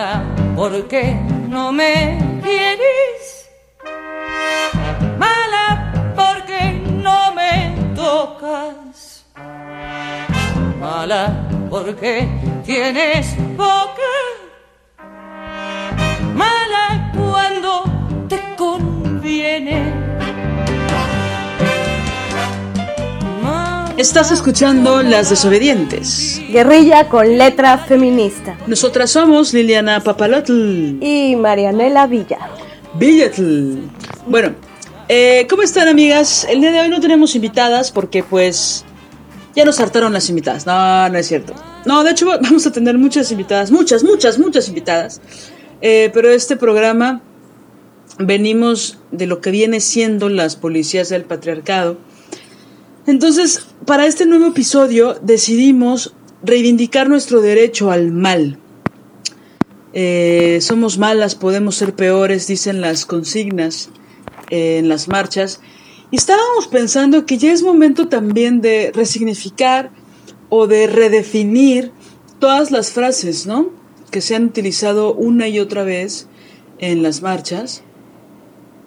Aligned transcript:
Mala, 0.00 0.24
¿por 0.56 0.88
qué 0.88 1.14
no 1.50 1.72
me 1.72 2.40
quieres? 2.42 3.50
Mala, 5.18 5.92
porque 6.16 6.72
no 7.04 7.34
me 7.34 7.74
tocas. 7.94 9.26
Mala, 10.80 11.46
porque 11.68 12.26
tienes 12.64 13.36
boca. 13.58 14.14
Mala 16.34 17.12
cuando 17.14 17.84
te 18.26 18.40
conviene. 18.56 19.89
Estás 24.00 24.32
escuchando 24.32 25.02
Las 25.02 25.28
Desobedientes. 25.28 26.40
Guerrilla 26.50 27.10
con 27.10 27.36
letra 27.36 27.76
feminista. 27.76 28.56
Nosotras 28.66 29.10
somos 29.10 29.52
Liliana 29.52 30.02
Papalotl. 30.02 30.96
Y 31.02 31.36
Marianela 31.36 32.06
Villa. 32.06 32.38
Villatl. 32.94 33.74
Bueno, 34.26 34.54
eh, 35.06 35.46
¿cómo 35.50 35.60
están 35.60 35.86
amigas? 35.86 36.46
El 36.48 36.62
día 36.62 36.72
de 36.72 36.80
hoy 36.80 36.88
no 36.88 36.98
tenemos 36.98 37.34
invitadas 37.34 37.92
porque 37.92 38.22
pues 38.22 38.86
ya 39.54 39.66
nos 39.66 39.78
hartaron 39.80 40.14
las 40.14 40.30
invitadas. 40.30 40.64
No, 40.64 41.06
no 41.10 41.18
es 41.18 41.26
cierto. 41.26 41.52
No, 41.84 42.02
de 42.02 42.12
hecho 42.12 42.26
vamos 42.42 42.66
a 42.66 42.72
tener 42.72 42.96
muchas 42.96 43.30
invitadas, 43.30 43.70
muchas, 43.70 44.02
muchas, 44.02 44.38
muchas 44.38 44.66
invitadas. 44.66 45.20
Eh, 45.82 46.10
pero 46.14 46.30
este 46.30 46.56
programa 46.56 47.20
venimos 48.18 48.96
de 49.10 49.26
lo 49.26 49.42
que 49.42 49.50
viene 49.50 49.80
siendo 49.80 50.30
las 50.30 50.56
policías 50.56 51.10
del 51.10 51.24
patriarcado 51.24 51.98
entonces, 53.10 53.66
para 53.86 54.06
este 54.06 54.24
nuevo 54.24 54.46
episodio 54.46 55.14
decidimos 55.20 56.14
reivindicar 56.42 57.08
nuestro 57.08 57.40
derecho 57.40 57.90
al 57.90 58.12
mal. 58.12 58.58
Eh, 59.92 60.58
somos 60.60 60.98
malas, 60.98 61.34
podemos 61.34 61.74
ser 61.74 61.94
peores, 61.94 62.46
dicen 62.46 62.80
las 62.80 63.06
consignas 63.06 63.90
eh, 64.50 64.78
en 64.78 64.88
las 64.88 65.08
marchas. 65.08 65.60
Y 66.10 66.16
estábamos 66.16 66.68
pensando 66.68 67.26
que 67.26 67.38
ya 67.38 67.52
es 67.52 67.62
momento 67.62 68.08
también 68.08 68.60
de 68.60 68.92
resignificar 68.94 69.90
o 70.48 70.66
de 70.66 70.86
redefinir 70.86 71.92
todas 72.38 72.70
las 72.70 72.92
frases, 72.92 73.46
¿no? 73.46 73.70
Que 74.10 74.20
se 74.20 74.34
han 74.34 74.44
utilizado 74.44 75.14
una 75.14 75.48
y 75.48 75.60
otra 75.60 75.84
vez 75.84 76.28
en 76.78 77.02
las 77.02 77.22
marchas. 77.22 77.82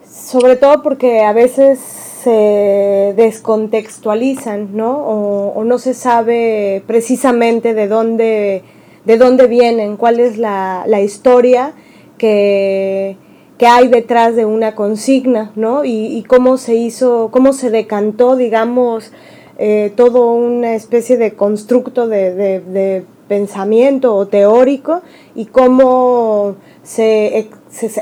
Sobre 0.06 0.56
todo 0.56 0.82
porque 0.82 1.22
a 1.22 1.34
veces 1.34 1.80
se 2.24 3.14
descontextualizan, 3.18 4.76
¿no? 4.76 4.98
O, 4.98 5.64
no 5.64 5.78
se 5.78 5.94
sabe 5.94 6.84
precisamente 6.88 7.74
de 7.74 7.88
dónde, 7.88 8.64
de 9.06 9.18
dónde 9.18 9.48
vienen, 9.48 9.98
cuál 9.98 10.20
es 10.20 10.38
la, 10.38 10.86
historia 11.02 11.74
que, 12.18 13.18
hay 13.66 13.88
detrás 13.88 14.36
de 14.36 14.46
una 14.46 14.76
consigna, 14.76 15.54
¿no? 15.56 15.86
Y, 15.86 16.24
cómo 16.28 16.58
se 16.58 16.76
hizo, 16.76 17.30
cómo 17.32 17.54
se 17.54 17.70
decantó, 17.70 18.36
digamos, 18.36 19.12
eh, 19.58 19.94
todo 19.96 20.32
una 20.32 20.76
especie 20.76 21.18
de 21.18 21.34
constructo 21.34 22.08
de, 22.08 23.04
pensamiento 23.28 24.16
o 24.16 24.28
teórico 24.28 25.02
y 25.34 25.46
cómo 25.46 26.56
se 26.84 27.48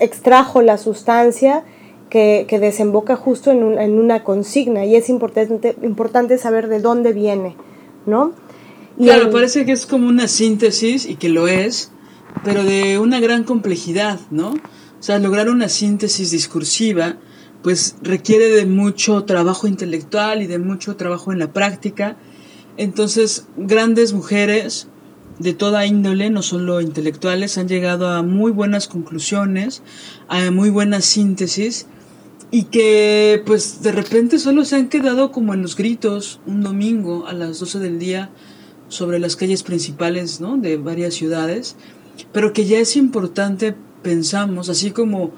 extrajo 0.01 0.61
la 0.63 0.77
sustancia 0.77 1.63
que, 2.11 2.59
desemboca 2.59 3.15
justo 3.15 3.51
en, 3.51 3.79
en, 3.79 3.97
una 3.97 4.23
consigna 4.23 4.85
y 4.85 4.95
es 4.95 5.07
importante, 5.07 5.77
importante 5.81 6.37
saber 6.37 6.67
de 6.67 6.81
dónde 6.81 7.13
viene, 7.13 7.55
¿no? 8.05 8.33
claro, 8.97 9.31
parece 9.31 9.65
que 9.65 9.71
es 9.71 9.85
como 9.85 10.09
una 10.09 10.27
síntesis 10.27 11.05
y 11.05 11.15
que 11.15 11.29
lo 11.29 11.47
es, 11.47 11.91
pero 12.43 12.65
de 12.65 12.99
una 12.99 13.21
gran 13.21 13.45
complejidad, 13.45 14.19
¿no? 14.29 14.49
O 14.49 15.03
sea, 15.03 15.19
lograr 15.19 15.49
una 15.49 15.69
síntesis 15.69 16.31
discursiva, 16.31 17.15
pues 17.63 17.95
requiere 18.01 18.49
de 18.49 18.65
mucho 18.65 19.23
trabajo 19.23 19.67
intelectual 19.67 20.41
y 20.41 20.47
de 20.47 20.59
mucho 20.59 20.97
trabajo 20.97 21.31
en 21.31 21.39
la 21.39 21.53
práctica. 21.53 22.17
Entonces, 22.75 23.47
grandes 23.55 24.11
mujeres 24.11 24.89
de 25.39 25.53
toda 25.53 25.85
índole, 25.85 26.29
no 26.29 26.41
solo 26.41 26.81
intelectuales, 26.81 27.57
han 27.57 27.69
llegado 27.69 28.09
a 28.09 28.21
muy 28.21 28.51
buenas 28.51 28.87
conclusiones, 28.89 29.81
a 30.27 30.51
muy 30.51 30.69
buenas 30.69 31.05
síntesis 31.05 31.87
y 32.51 32.65
que 32.65 33.41
pues 33.45 33.81
de 33.81 33.93
repente 33.93 34.37
solo 34.37 34.65
se 34.65 34.75
han 34.75 34.89
quedado 34.89 35.31
como 35.31 35.53
en 35.53 35.61
los 35.61 35.77
gritos 35.77 36.41
un 36.45 36.61
domingo 36.61 37.25
a 37.25 37.33
las 37.33 37.59
12 37.59 37.79
del 37.79 37.97
día 37.97 38.29
sobre 38.89 39.19
las 39.19 39.37
calles 39.37 39.63
principales 39.63 40.41
¿no? 40.41 40.57
de 40.57 40.75
varias 40.75 41.13
ciudades, 41.13 41.77
pero 42.33 42.51
que 42.51 42.65
ya 42.65 42.77
es 42.79 42.97
importante, 42.97 43.73
pensamos, 44.03 44.67
así 44.67 44.91
como 44.91 45.31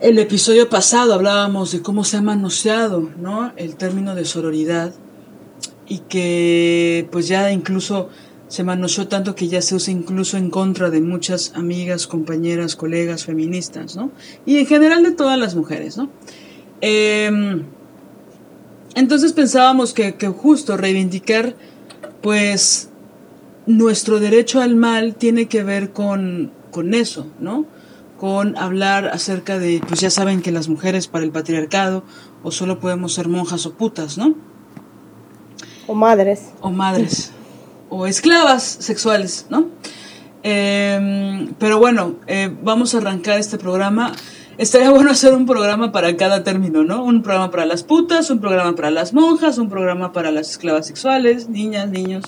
el 0.00 0.18
episodio 0.18 0.70
pasado 0.70 1.12
hablábamos 1.12 1.70
de 1.70 1.82
cómo 1.82 2.02
se 2.02 2.16
ha 2.16 2.22
manoseado 2.22 3.10
¿no? 3.18 3.52
el 3.56 3.76
término 3.76 4.14
de 4.14 4.24
sororidad 4.24 4.94
y 5.86 5.98
que 5.98 7.06
pues 7.12 7.28
ya 7.28 7.52
incluso 7.52 8.08
se 8.52 8.64
manoseó 8.64 9.08
tanto 9.08 9.34
que 9.34 9.48
ya 9.48 9.62
se 9.62 9.74
usa 9.74 9.94
incluso 9.94 10.36
en 10.36 10.50
contra 10.50 10.90
de 10.90 11.00
muchas 11.00 11.52
amigas, 11.54 12.06
compañeras, 12.06 12.76
colegas 12.76 13.24
feministas, 13.24 13.96
¿no? 13.96 14.10
Y 14.44 14.58
en 14.58 14.66
general 14.66 15.02
de 15.02 15.12
todas 15.12 15.38
las 15.38 15.54
mujeres, 15.54 15.96
¿no? 15.96 16.10
Em, 16.82 17.62
entonces 18.94 19.32
pensábamos 19.32 19.94
que, 19.94 20.16
que 20.16 20.28
justo 20.28 20.76
reivindicar, 20.76 21.56
pues, 22.20 22.90
nuestro 23.66 24.20
derecho 24.20 24.60
al 24.60 24.76
mal 24.76 25.14
tiene 25.14 25.48
que 25.48 25.62
ver 25.62 25.92
con, 25.92 26.52
con 26.70 26.92
eso, 26.92 27.26
¿no? 27.40 27.64
Con 28.18 28.58
hablar 28.58 29.06
acerca 29.08 29.58
de, 29.58 29.80
pues 29.88 30.00
ya 30.00 30.10
saben 30.10 30.42
que 30.42 30.52
las 30.52 30.68
mujeres 30.68 31.08
para 31.08 31.24
el 31.24 31.30
patriarcado 31.30 32.04
o 32.42 32.50
solo 32.50 32.78
podemos 32.78 33.14
ser 33.14 33.28
monjas 33.28 33.64
o 33.64 33.72
putas, 33.72 34.18
¿no? 34.18 34.34
O 35.86 35.94
madres. 35.94 36.50
O 36.60 36.70
madres 36.70 37.32
o 37.94 38.06
esclavas 38.06 38.62
sexuales, 38.62 39.44
¿no? 39.50 39.66
Em, 40.42 41.52
pero 41.58 41.78
bueno, 41.78 42.16
eh, 42.26 42.50
vamos 42.62 42.94
a 42.94 42.98
arrancar 42.98 43.38
este 43.38 43.58
programa. 43.58 44.12
Estaría 44.58 44.90
bueno 44.90 45.10
hacer 45.10 45.34
un 45.34 45.46
programa 45.46 45.92
para 45.92 46.16
cada 46.16 46.44
término, 46.44 46.84
¿no? 46.84 47.04
Un 47.04 47.22
programa 47.22 47.50
para 47.50 47.66
las 47.66 47.82
putas, 47.82 48.30
un 48.30 48.40
programa 48.40 48.74
para 48.74 48.90
las 48.90 49.12
monjas, 49.12 49.58
un 49.58 49.68
programa 49.68 50.12
para 50.12 50.30
las 50.30 50.50
esclavas 50.50 50.86
sexuales, 50.86 51.48
niñas, 51.48 51.88
niños, 51.88 52.24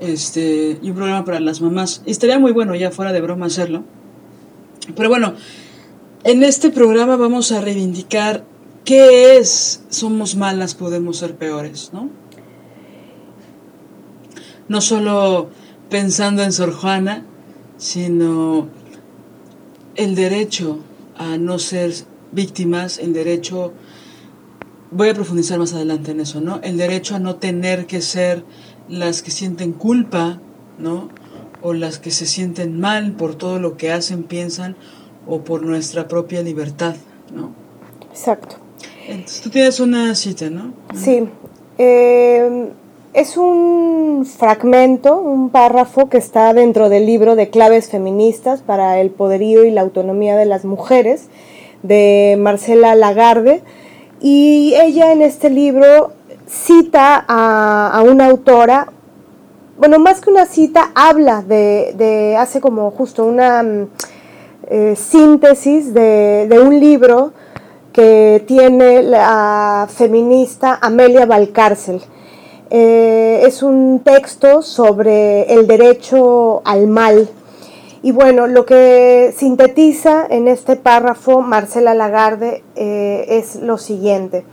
este, 0.00 0.78
y 0.82 0.90
un 0.90 0.96
programa 0.96 1.24
para 1.24 1.40
las 1.40 1.60
mamás. 1.60 2.02
Estaría 2.06 2.38
muy 2.38 2.52
bueno 2.52 2.74
ya 2.74 2.90
fuera 2.90 3.12
de 3.12 3.20
broma 3.20 3.46
hacerlo. 3.46 3.84
Pero 4.94 5.08
bueno, 5.08 5.34
en 6.24 6.42
este 6.42 6.70
programa 6.70 7.16
vamos 7.16 7.52
a 7.52 7.60
reivindicar 7.60 8.44
qué 8.84 9.36
es 9.36 9.84
somos 9.90 10.36
malas, 10.36 10.74
podemos 10.74 11.18
ser 11.18 11.34
peores, 11.36 11.90
¿no? 11.92 12.10
no 14.68 14.80
solo 14.80 15.50
pensando 15.90 16.42
en 16.42 16.52
Sor 16.52 16.72
Juana, 16.72 17.24
sino 17.76 18.68
el 19.94 20.14
derecho 20.14 20.80
a 21.18 21.36
no 21.38 21.58
ser 21.58 21.92
víctimas, 22.32 22.98
el 22.98 23.12
derecho, 23.12 23.72
voy 24.90 25.08
a 25.08 25.14
profundizar 25.14 25.58
más 25.58 25.72
adelante 25.72 26.10
en 26.10 26.20
eso, 26.20 26.40
¿no? 26.40 26.60
El 26.62 26.76
derecho 26.76 27.16
a 27.16 27.18
no 27.18 27.36
tener 27.36 27.86
que 27.86 28.00
ser 28.00 28.44
las 28.88 29.22
que 29.22 29.30
sienten 29.30 29.72
culpa, 29.72 30.40
¿no? 30.78 31.08
O 31.62 31.72
las 31.72 31.98
que 31.98 32.10
se 32.10 32.26
sienten 32.26 32.78
mal 32.78 33.12
por 33.12 33.34
todo 33.34 33.58
lo 33.58 33.76
que 33.76 33.92
hacen, 33.92 34.24
piensan, 34.24 34.76
o 35.26 35.42
por 35.42 35.64
nuestra 35.64 36.08
propia 36.08 36.42
libertad, 36.42 36.96
¿no? 37.34 37.52
Exacto. 38.10 38.56
Entonces, 39.08 39.40
tú 39.40 39.50
tienes 39.50 39.80
una 39.80 40.14
cita, 40.14 40.50
¿no? 40.50 40.72
Sí. 40.94 41.24
Eh, 41.78 42.70
es 43.16 43.38
un 43.38 44.26
fragmento, 44.26 45.18
un 45.18 45.48
párrafo 45.48 46.10
que 46.10 46.18
está 46.18 46.52
dentro 46.52 46.90
del 46.90 47.06
libro 47.06 47.34
de 47.34 47.48
claves 47.48 47.88
feministas 47.88 48.60
para 48.60 49.00
el 49.00 49.08
poderío 49.08 49.64
y 49.64 49.70
la 49.70 49.80
autonomía 49.80 50.36
de 50.36 50.44
las 50.44 50.66
mujeres 50.66 51.28
de 51.82 52.36
Marcela 52.38 52.94
Lagarde 52.94 53.62
y 54.20 54.74
ella 54.78 55.12
en 55.12 55.22
este 55.22 55.48
libro 55.48 56.12
cita 56.46 57.24
a, 57.26 58.02
una 58.06 58.26
autora, 58.26 58.92
bueno, 59.78 59.98
más 59.98 60.20
que 60.20 60.28
una 60.28 60.44
cita, 60.44 60.90
habla 60.94 61.40
de, 61.40 62.36
hace 62.38 62.60
como 62.60 62.90
justo 62.90 63.24
una 63.24 63.62
mm, 63.62 63.88
eh, 64.68 64.94
síntesis 64.94 65.94
de, 65.94 66.60
un 66.62 66.78
libro 66.78 67.32
que 67.94 68.44
tiene 68.46 69.02
la 69.02 69.88
feminista 69.88 70.78
Amelia 70.82 71.24
Valcárcel. 71.24 72.02
Eh, 72.70 73.42
es 73.44 73.62
un 73.62 74.00
texto 74.04 74.62
sobre 74.62 75.52
el 75.54 75.66
derecho 75.66 76.62
al 76.64 76.88
mal. 76.88 77.28
Y 78.02 78.12
bueno, 78.12 78.46
lo 78.46 78.66
que 78.66 79.34
sintetiza 79.36 80.26
en 80.28 80.48
este 80.48 80.76
párrafo 80.76 81.42
Marcela 81.42 81.94
Lagarde 81.94 82.64
eh, 82.74 83.24
es 83.28 83.56
lo 83.56 83.78
siguiente. 83.78 84.44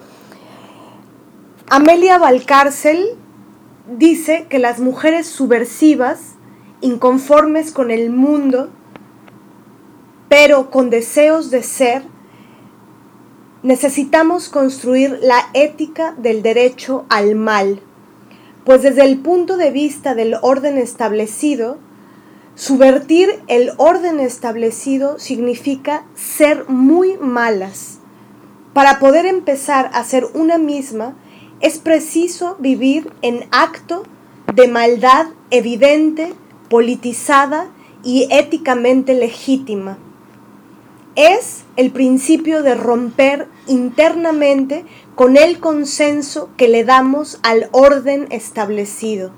Amelia 1.69 2.17
Valcárcel 2.17 3.17
dice 3.97 4.45
que 4.49 4.59
las 4.59 4.79
mujeres 4.79 5.27
subversivas, 5.27 6.35
inconformes 6.81 7.71
con 7.71 7.89
el 7.91 8.09
mundo, 8.09 8.69
pero 10.29 10.69
con 10.69 10.89
deseos 10.89 11.51
de 11.51 11.63
ser, 11.63 12.03
necesitamos 13.61 14.49
construir 14.49 15.19
la 15.21 15.47
ética 15.53 16.13
del 16.17 16.43
derecho 16.43 17.05
al 17.09 17.35
mal, 17.35 17.81
pues 18.65 18.81
desde 18.81 19.03
el 19.03 19.19
punto 19.19 19.57
de 19.57 19.71
vista 19.71 20.15
del 20.15 20.35
orden 20.41 20.77
establecido, 20.77 21.77
subvertir 22.55 23.41
el 23.47 23.71
orden 23.77 24.19
establecido 24.19 25.19
significa 25.19 26.05
ser 26.15 26.67
muy 26.69 27.17
malas. 27.17 27.99
Para 28.73 28.99
poder 28.99 29.25
empezar 29.25 29.91
a 29.93 30.03
ser 30.03 30.25
una 30.33 30.57
misma, 30.57 31.15
es 31.59 31.77
preciso 31.77 32.55
vivir 32.59 33.11
en 33.21 33.45
acto 33.51 34.03
de 34.53 34.67
maldad 34.67 35.27
evidente, 35.51 36.33
politizada 36.69 37.67
y 38.03 38.27
éticamente 38.31 39.13
legítima. 39.13 39.97
Es 41.15 41.63
el 41.75 41.91
principio 41.91 42.63
de 42.63 42.75
romper 42.75 43.47
internamente 43.67 44.85
con 45.15 45.37
el 45.37 45.59
consenso 45.59 46.49
que 46.57 46.67
le 46.67 46.83
damos 46.83 47.39
al 47.43 47.69
orden 47.71 48.27
establecido. 48.29 49.31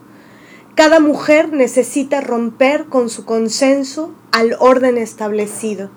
Cada 0.76 1.00
mujer 1.00 1.54
necesita 1.54 2.20
romper 2.22 2.86
con 2.86 3.10
su 3.10 3.26
consenso 3.26 4.14
al 4.32 4.56
orden 4.60 4.98
establecido. 4.98 5.90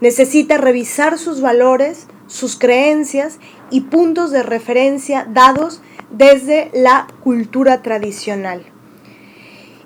Necesita 0.00 0.58
revisar 0.58 1.18
sus 1.18 1.40
valores, 1.40 2.06
sus 2.26 2.56
creencias 2.56 3.38
y 3.70 3.82
puntos 3.82 4.30
de 4.30 4.42
referencia 4.42 5.26
dados 5.28 5.82
desde 6.10 6.70
la 6.72 7.08
cultura 7.22 7.82
tradicional. 7.82 8.64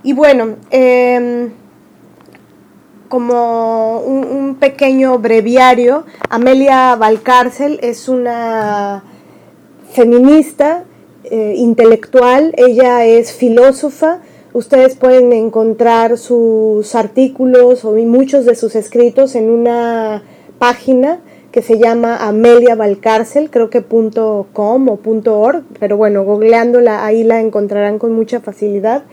Y 0.02 0.12
bueno, 0.12 0.56
em, 0.70 1.50
como 3.16 4.00
un, 4.00 4.56
pequeño 4.56 5.18
breviario, 5.18 6.04
Amelia 6.28 6.96
Valcárcel 6.96 7.78
es 7.80 8.10
una 8.10 9.04
feminista, 9.90 10.84
eh, 11.24 11.54
intelectual, 11.56 12.52
ella 12.58 13.06
es 13.06 13.32
filósofa, 13.32 14.18
ustedes 14.52 14.96
pueden 14.96 15.32
encontrar 15.32 16.18
sus 16.18 16.94
artículos 16.94 17.86
o 17.86 17.92
muchos 17.92 18.44
de 18.44 18.54
sus 18.54 18.76
escritos 18.76 19.34
en 19.34 19.48
una 19.48 20.22
página 20.58 21.20
que 21.52 21.62
se 21.62 21.78
llama 21.78 22.18
Amelia 22.18 22.74
Valcárcel, 22.74 23.48
creo 23.50 23.70
que 23.70 23.82
.com 23.82 24.88
o 24.90 25.00
.org, 25.24 25.62
pero 25.80 25.96
bueno, 25.96 26.22
googleándola 26.22 27.06
ahí 27.06 27.24
la 27.24 27.40
encontrarán 27.40 27.98
con 27.98 28.12
mucha 28.12 28.40
facilidad. 28.40 29.04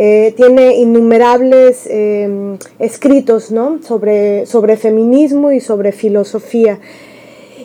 Eh, 0.00 0.32
tiene 0.36 0.76
innumerables 0.76 1.86
em, 1.90 2.56
escritos 2.78 3.50
¿no? 3.50 3.80
sobre, 3.82 4.46
sobre 4.46 4.76
feminismo 4.76 5.50
y 5.50 5.60
sobre 5.60 5.90
filosofía. 5.92 6.78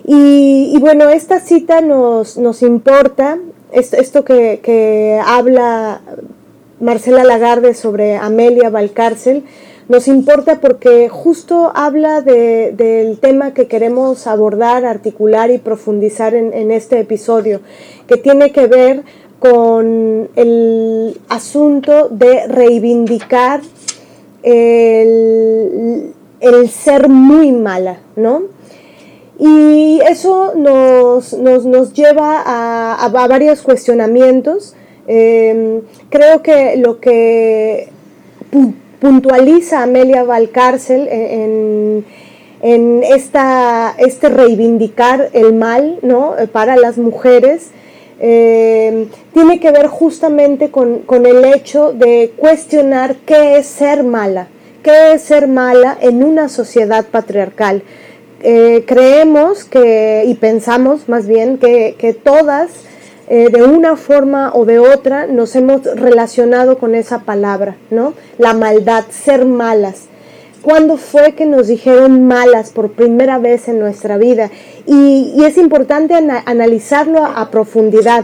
Y, 0.05 0.75
bueno, 0.81 1.09
esta 1.09 1.39
cita 1.39 1.79
nos, 1.79 2.37
nos 2.37 2.61
importa, 2.61 3.39
esto, 3.71 3.95
esto 3.95 4.25
que, 4.25 4.59
que 4.61 5.17
habla 5.25 6.01
Marcela 6.81 7.23
Lagarde 7.23 7.73
sobre 7.73 8.17
Amelia 8.17 8.69
Valcárcel, 8.69 9.43
nos 9.89 10.07
importa 10.07 10.61
porque 10.61 11.09
justo 11.09 11.71
habla 11.75 12.21
del 12.21 13.19
tema 13.19 13.53
que 13.53 13.67
queremos 13.67 14.27
abordar, 14.27 14.85
articular 14.85 15.51
y 15.51 15.57
profundizar 15.57 16.33
en, 16.35 16.71
este 16.71 16.99
episodio, 16.99 17.59
que 18.07 18.15
tiene 18.15 18.51
que 18.51 18.67
ver 18.67 19.03
con 19.39 20.29
el 20.35 20.92
asunto 21.33 22.09
de 22.09 22.47
reivindicar 22.47 23.61
el, 24.43 26.13
ser 26.69 27.09
muy 27.09 27.51
mala, 27.51 27.99
¿no? 28.15 28.43
Y 29.39 29.99
eso 30.07 30.53
nos, 30.55 31.93
lleva 31.93 32.43
a, 32.45 33.07
varios 33.09 33.61
cuestionamientos. 33.61 34.75
Em, 35.07 35.81
creo 36.09 36.41
que 36.41 36.77
lo 36.77 36.99
que 36.99 37.89
puntualiza 38.99 39.83
Amelia 39.83 40.23
Valcárcel 40.23 41.07
en, 41.09 42.05
en 42.63 43.03
esta, 43.03 43.93
este 43.97 44.29
reivindicar 44.29 45.29
el 45.33 45.53
mal 45.53 45.99
¿no? 46.01 46.35
para 46.53 46.77
las 46.77 46.97
mujeres. 46.97 47.71
Eh, 48.19 49.07
tiene 49.33 49.59
que 49.59 49.71
ver 49.71 49.87
justamente 49.87 50.69
con, 50.69 51.03
el 51.25 51.45
hecho 51.45 51.93
de 51.93 52.33
cuestionar 52.37 53.15
qué 53.25 53.57
es 53.57 53.67
ser 53.67 54.03
mala, 54.03 54.47
qué 54.81 55.13
es 55.13 55.21
ser 55.23 55.47
mala 55.47 55.97
en 55.99 56.23
una 56.23 56.49
sociedad 56.49 57.05
patriarcal. 57.05 57.83
Eh, 58.41 58.83
creemos 58.85 59.63
que, 59.63 60.23
y 60.27 60.35
pensamos 60.35 61.07
más 61.07 61.27
bien, 61.27 61.57
que, 61.57 61.95
que 61.97 62.13
todas 62.13 62.69
eh, 63.27 63.49
de 63.49 63.63
una 63.63 63.95
forma 63.95 64.51
o 64.53 64.65
de 64.65 64.79
otra 64.79 65.27
nos 65.27 65.55
hemos 65.55 65.83
relacionado 65.83 66.77
con 66.77 66.93
esa 66.93 67.19
palabra, 67.19 67.77
¿no? 67.89 68.13
La 68.37 68.53
maldad, 68.53 69.05
ser 69.09 69.45
malas. 69.45 70.07
¿Cuándo 70.63 70.95
fue 70.95 71.33
que 71.33 71.45
nos 71.45 71.67
dijeron 71.67 72.25
malas 72.25 72.69
por 72.69 72.93
primera 72.93 73.37
vez 73.37 73.67
en 73.67 73.79
nuestra 73.79 74.17
vida? 74.17 74.49
Y, 74.85 75.43
es 75.43 75.57
importante 75.57 76.13
analizarlo 76.13 77.25
a, 77.25 77.51
profundidad. 77.51 78.23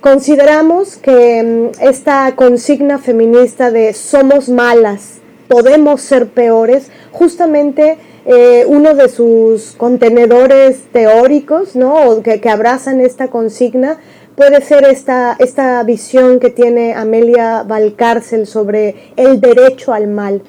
Consideramos 0.00 0.96
que 0.96 1.44
mm, 1.44 1.84
esta 1.84 2.34
consigna 2.34 2.98
feminista 2.98 3.70
de 3.70 3.92
somos 3.92 4.48
malas, 4.48 5.18
podemos 5.46 6.00
ser 6.00 6.26
peores, 6.26 6.90
justamente 7.12 7.98
eh, 8.24 8.64
uno 8.66 8.94
de 8.94 9.08
sus 9.08 9.76
contenedores 9.76 10.86
teóricos, 10.90 11.76
¿no? 11.76 12.20
que, 12.20 12.40
abrazan 12.50 13.00
esta 13.00 13.28
consigna, 13.28 13.98
puede 14.34 14.60
ser 14.60 14.84
esta, 14.86 15.36
esta 15.38 15.80
visión 15.84 16.40
que 16.40 16.50
tiene 16.50 16.94
Amelia 16.94 17.62
Valcárcel 17.62 18.48
sobre 18.48 19.12
el 19.14 19.40
derecho 19.40 19.92
al 19.92 20.08
mal. 20.08 20.42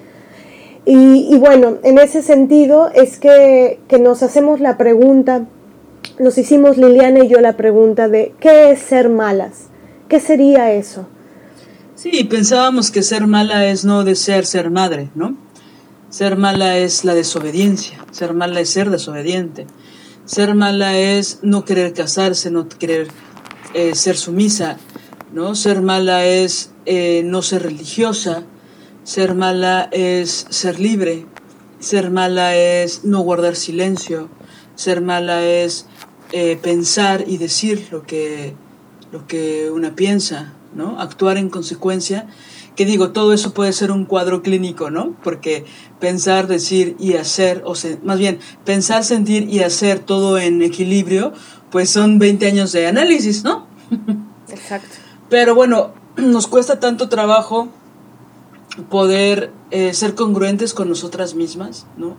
Y, 0.89 1.37
bueno, 1.37 1.79
en 1.83 1.97
ese 1.97 2.21
sentido 2.21 2.89
es 2.93 3.19
que, 3.19 3.77
nos 3.99 4.23
hacemos 4.23 4.61
la 4.61 4.77
pregunta, 4.77 5.45
nos 6.17 6.37
hicimos 6.37 6.77
Liliana 6.77 7.25
y 7.25 7.27
yo 7.27 7.41
la 7.41 7.57
pregunta 7.57 8.07
de 8.07 8.33
¿qué 8.39 8.71
es 8.71 8.79
ser 8.79 9.09
malas? 9.09 9.65
¿Qué 10.07 10.21
sería 10.21 10.71
eso? 10.71 11.05
Sí, 11.95 12.23
pensábamos 12.23 12.89
que 12.89 13.03
ser 13.03 13.27
mala 13.27 13.65
es 13.65 13.83
no 13.83 14.05
desear 14.05 14.45
ser 14.45 14.69
madre, 14.69 15.09
¿no? 15.13 15.35
Ser 16.09 16.37
mala 16.37 16.77
es 16.77 17.03
la 17.03 17.15
desobediencia, 17.15 18.05
ser 18.11 18.33
mala 18.33 18.61
es 18.61 18.69
ser 18.69 18.89
desobediente, 18.89 19.67
ser 20.23 20.55
mala 20.55 20.97
es 20.97 21.39
no 21.41 21.65
querer 21.65 21.91
casarse, 21.91 22.49
no 22.49 22.69
querer 22.69 23.09
eh, 23.73 23.93
ser 23.93 24.15
sumisa, 24.15 24.77
¿no? 25.33 25.53
Ser 25.53 25.81
mala 25.81 26.23
es 26.25 26.71
eh, 26.85 27.23
no 27.25 27.41
ser 27.41 27.63
religiosa, 27.63 28.43
ser 29.07 29.35
mala 29.35 29.87
es 29.93 30.47
ser 30.49 30.81
libre, 30.81 31.25
ser 31.79 32.11
mala 32.11 32.57
es 32.57 33.05
no 33.05 33.21
guardar 33.21 33.55
silencio, 33.55 34.27
ser 34.75 34.99
mala 34.99 35.45
es 35.45 35.85
eh, 36.33 36.59
pensar 36.61 37.23
y 37.25 37.37
decir 37.37 37.87
lo 37.89 38.03
que, 38.03 38.53
lo 39.13 39.25
que 39.25 39.71
una 39.71 39.95
piensa, 39.95 40.55
¿no? 40.75 40.99
Actuar 40.99 41.37
en 41.37 41.49
consecuencia. 41.49 42.27
Que 42.75 42.85
digo, 42.85 43.11
todo 43.11 43.31
eso 43.31 43.53
puede 43.53 43.71
ser 43.71 43.91
un 43.91 44.03
cuadro 44.03 44.43
clínico, 44.43 44.91
¿no? 44.91 45.15
Porque 45.23 45.63
pensar, 46.01 46.47
decir 46.47 46.97
y 46.99 47.13
hacer, 47.13 47.63
o 47.65 47.75
sea, 47.75 47.97
más 48.03 48.19
bien, 48.19 48.39
pensar, 48.65 49.05
sentir 49.05 49.47
y 49.49 49.61
hacer 49.61 49.99
todo 49.99 50.37
en 50.37 50.61
equilibrio, 50.61 51.31
pues 51.71 51.89
son 51.89 52.19
20 52.19 52.45
años 52.45 52.73
de 52.73 52.87
análisis, 52.87 53.45
¿no? 53.45 53.67
Exacto. 54.49 54.97
Pero 55.29 55.55
bueno, 55.55 55.93
nos 56.17 56.47
cuesta 56.47 56.81
tanto 56.81 57.07
trabajo 57.07 57.69
poder 58.89 59.51
eh, 59.71 59.93
ser 59.93 60.15
congruentes 60.15 60.73
con 60.73 60.89
nosotras 60.89 61.35
mismas, 61.35 61.85
¿no? 61.97 62.15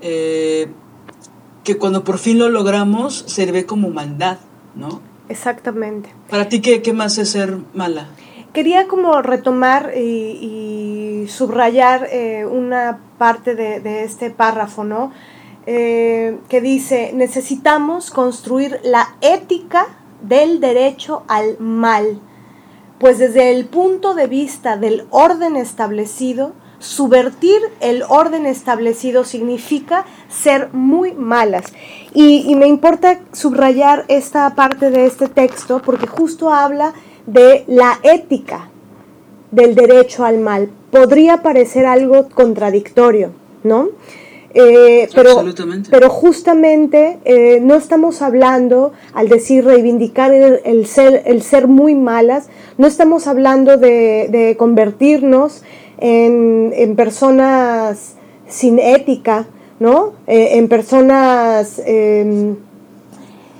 Eh, 0.00 0.68
que 1.64 1.76
cuando 1.76 2.04
por 2.04 2.18
fin 2.18 2.38
lo 2.38 2.48
logramos 2.48 3.24
se 3.26 3.50
ve 3.50 3.66
como 3.66 3.90
maldad, 3.90 4.38
¿no? 4.74 5.00
Exactamente. 5.28 6.12
¿Para 6.28 6.48
ti 6.48 6.60
qué, 6.60 6.82
qué 6.82 6.92
más 6.92 7.18
es 7.18 7.30
ser 7.30 7.58
mala? 7.74 8.08
Quería 8.52 8.88
como 8.88 9.22
retomar 9.22 9.92
y, 9.96 11.26
subrayar 11.28 12.08
eh, 12.10 12.44
una 12.46 12.98
parte 13.18 13.54
de, 13.54 14.02
este 14.02 14.30
párrafo, 14.30 14.82
¿no? 14.82 15.12
Que 15.66 16.60
dice, 16.60 17.12
necesitamos 17.14 18.10
construir 18.10 18.80
la 18.82 19.14
ética 19.20 19.86
del 20.22 20.58
derecho 20.58 21.22
al 21.28 21.60
mal, 21.60 22.20
pues 23.00 23.18
desde 23.18 23.50
el 23.50 23.64
punto 23.64 24.14
de 24.14 24.26
vista 24.26 24.76
del 24.76 25.06
orden 25.08 25.56
establecido, 25.56 26.52
subvertir 26.80 27.58
el 27.80 28.02
orden 28.06 28.44
establecido 28.44 29.24
significa 29.24 30.04
ser 30.28 30.68
muy 30.72 31.14
malas. 31.14 31.64
Y, 32.12 32.54
me 32.56 32.66
importa 32.66 33.18
subrayar 33.32 34.04
esta 34.08 34.54
parte 34.54 34.90
de 34.90 35.06
este 35.06 35.28
texto 35.28 35.80
porque 35.82 36.06
justo 36.06 36.52
habla 36.52 36.92
de 37.24 37.64
la 37.66 37.98
ética 38.02 38.68
del 39.50 39.74
derecho 39.74 40.26
al 40.26 40.38
mal. 40.38 40.68
Podría 40.90 41.38
parecer 41.38 41.86
algo 41.86 42.28
contradictorio, 42.28 43.32
¿no? 43.64 43.88
Eh, 44.52 45.08
pero, 45.14 45.44
pero 45.90 46.10
justamente 46.10 47.18
eh, 47.24 47.60
no 47.62 47.76
estamos 47.76 48.20
hablando, 48.20 48.92
al 49.14 49.28
decir 49.28 49.64
reivindicar 49.64 50.32
el, 50.32 50.86
ser, 50.86 51.22
el 51.26 51.42
ser 51.42 51.68
muy 51.68 51.94
malas, 51.94 52.48
no 52.76 52.88
estamos 52.88 53.28
hablando 53.28 53.76
de, 53.76 54.56
convertirnos 54.58 55.62
en, 55.98 56.94
personas 56.96 58.14
sin 58.48 58.78
ética, 58.80 59.46
¿no? 59.78 60.14
Eh, 60.26 60.58
en 60.58 60.68
personas... 60.68 61.80
Em, 61.86 62.56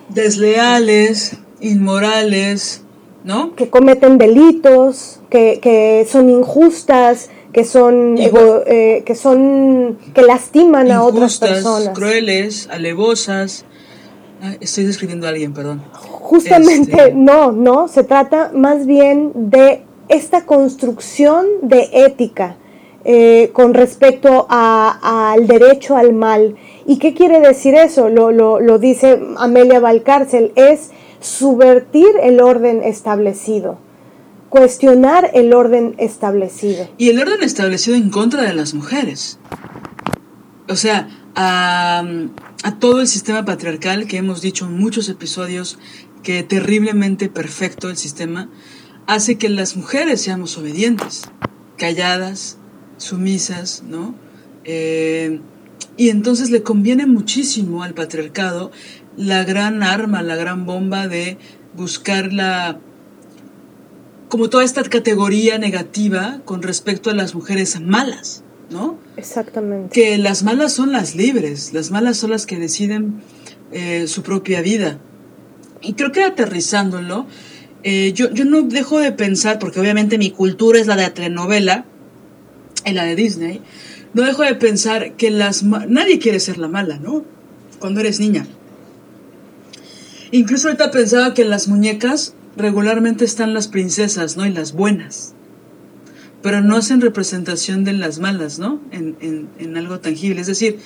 Desleales, 0.08 1.36
inmorales, 1.60 2.82
¿no? 3.22 3.54
Que 3.54 3.70
cometen 3.70 4.18
delitos, 4.18 5.20
que, 5.30 6.06
son 6.10 6.30
injustas, 6.30 7.30
que 7.52 7.64
son, 7.64 8.16
eh, 8.18 9.02
que 9.04 9.14
son, 9.14 9.98
que 10.14 10.22
lastiman 10.22 10.90
a 10.90 11.02
otras 11.02 11.38
personas. 11.38 11.90
crueles, 11.94 12.68
alevosas. 12.70 13.64
estoy 14.60 14.84
describiendo 14.84 15.26
a 15.26 15.30
alguien, 15.30 15.52
perdón. 15.52 15.82
Justamente, 15.92 16.92
este, 16.92 17.14
no, 17.14 17.52
no, 17.52 17.88
se 17.88 18.04
trata 18.04 18.50
más 18.54 18.86
bien 18.86 19.32
de 19.34 19.82
esta 20.08 20.44
construcción 20.44 21.46
de 21.62 21.88
ética 21.92 22.56
eh, 23.04 23.50
con 23.54 23.72
respecto 23.72 24.46
al 24.50 25.46
derecho 25.46 25.96
al 25.96 26.12
mal. 26.12 26.56
¿Y 26.86 26.98
qué 26.98 27.14
quiere 27.14 27.40
decir 27.40 27.74
eso? 27.74 28.10
Lo, 28.10 28.30
lo, 28.30 28.60
lo 28.60 28.78
dice 28.78 29.18
Amelia 29.38 29.80
Valcárcel, 29.80 30.52
es 30.54 30.90
subvertir 31.20 32.08
el 32.22 32.40
orden 32.40 32.82
establecido, 32.82 33.78
cuestionar 34.50 35.30
el 35.32 35.54
orden 35.54 35.94
establecido. 35.98 36.90
Y 36.98 37.08
el 37.08 37.20
orden 37.20 37.42
establecido 37.42 37.96
en 37.96 38.10
contra 38.10 38.42
de 38.42 38.52
las 38.52 38.74
mujeres. 38.74 39.38
O 40.68 40.76
sea, 40.76 41.08
a, 41.34 42.04
todo 42.78 43.00
el 43.00 43.06
sistema 43.06 43.44
patriarcal 43.44 44.06
que 44.06 44.18
hemos 44.18 44.42
dicho 44.42 44.66
en 44.66 44.76
muchos 44.76 45.08
episodios 45.08 45.78
que 46.22 46.42
terriblemente 46.42 47.28
perfecto 47.28 47.88
el 47.88 47.96
sistema, 47.96 48.50
hace 49.06 49.38
que 49.38 49.48
las 49.48 49.76
mujeres 49.76 50.20
seamos 50.20 50.58
obedientes, 50.58 51.22
calladas, 51.78 52.58
sumisas, 52.98 53.82
¿no? 53.86 54.14
Eh, 54.64 55.40
y 55.96 56.10
entonces 56.10 56.50
le 56.50 56.62
conviene 56.62 57.06
muchísimo 57.06 57.82
al 57.82 57.94
patriarcado 57.94 58.70
la 59.16 59.44
gran 59.44 59.82
arma, 59.82 60.22
la 60.22 60.36
gran 60.36 60.66
bomba 60.66 61.08
de 61.08 61.38
buscar 61.74 62.32
la 62.32 62.78
como 64.30 64.48
toda 64.48 64.64
esta 64.64 64.82
categoría 64.84 65.58
negativa 65.58 66.40
con 66.46 66.62
respecto 66.62 67.10
a 67.10 67.14
las 67.14 67.34
mujeres 67.34 67.78
malas, 67.80 68.42
¿no? 68.70 68.96
Exactamente. 69.16 69.92
Que 69.92 70.16
las 70.16 70.42
malas 70.42 70.72
son 70.72 70.92
las 70.92 71.14
libres, 71.14 71.74
las 71.74 71.90
malas 71.90 72.16
son 72.16 72.30
las 72.30 72.46
que 72.46 72.58
deciden 72.58 73.20
eh, 73.72 74.06
su 74.06 74.22
propia 74.22 74.62
vida. 74.62 74.98
Y 75.82 75.94
creo 75.94 76.12
que 76.12 76.22
aterrizándolo, 76.22 77.26
eh, 77.82 78.12
yo, 78.14 78.30
yo 78.30 78.44
no 78.44 78.62
dejo 78.62 79.00
de 79.00 79.12
pensar, 79.12 79.58
porque 79.58 79.80
obviamente 79.80 80.16
mi 80.16 80.30
cultura 80.30 80.78
es 80.78 80.86
la 80.86 80.96
de 80.96 81.02
la 81.02 81.14
telenovela, 81.14 81.84
y 82.86 82.92
la 82.92 83.04
de 83.04 83.16
Disney, 83.16 83.60
no 84.14 84.22
dejo 84.22 84.42
de 84.42 84.54
pensar 84.54 85.12
que 85.14 85.30
las 85.30 85.62
nadie 85.62 86.18
quiere 86.18 86.40
ser 86.40 86.58
la 86.58 86.68
mala, 86.68 86.98
¿no? 86.98 87.24
Cuando 87.78 88.00
eres 88.00 88.20
niña. 88.20 88.46
Incluso 90.32 90.68
ahorita 90.68 90.90
pensaba 90.90 91.34
que 91.34 91.42
en 91.42 91.50
las 91.50 91.68
muñecas 91.68 92.34
regularmente 92.60 93.24
están 93.24 93.54
las 93.54 93.68
princesas, 93.68 94.36
¿no? 94.36 94.46
Y 94.46 94.50
las 94.50 94.72
buenas. 94.72 95.34
Pero 96.42 96.60
no 96.62 96.76
hacen 96.76 97.00
representación 97.00 97.84
de 97.84 97.92
las 97.92 98.18
malas, 98.18 98.58
¿no? 98.58 98.80
En, 98.92 99.16
en, 99.20 99.48
en 99.58 99.76
algo 99.76 100.00
tangible. 100.00 100.40
Es 100.40 100.46
decir, 100.46 100.78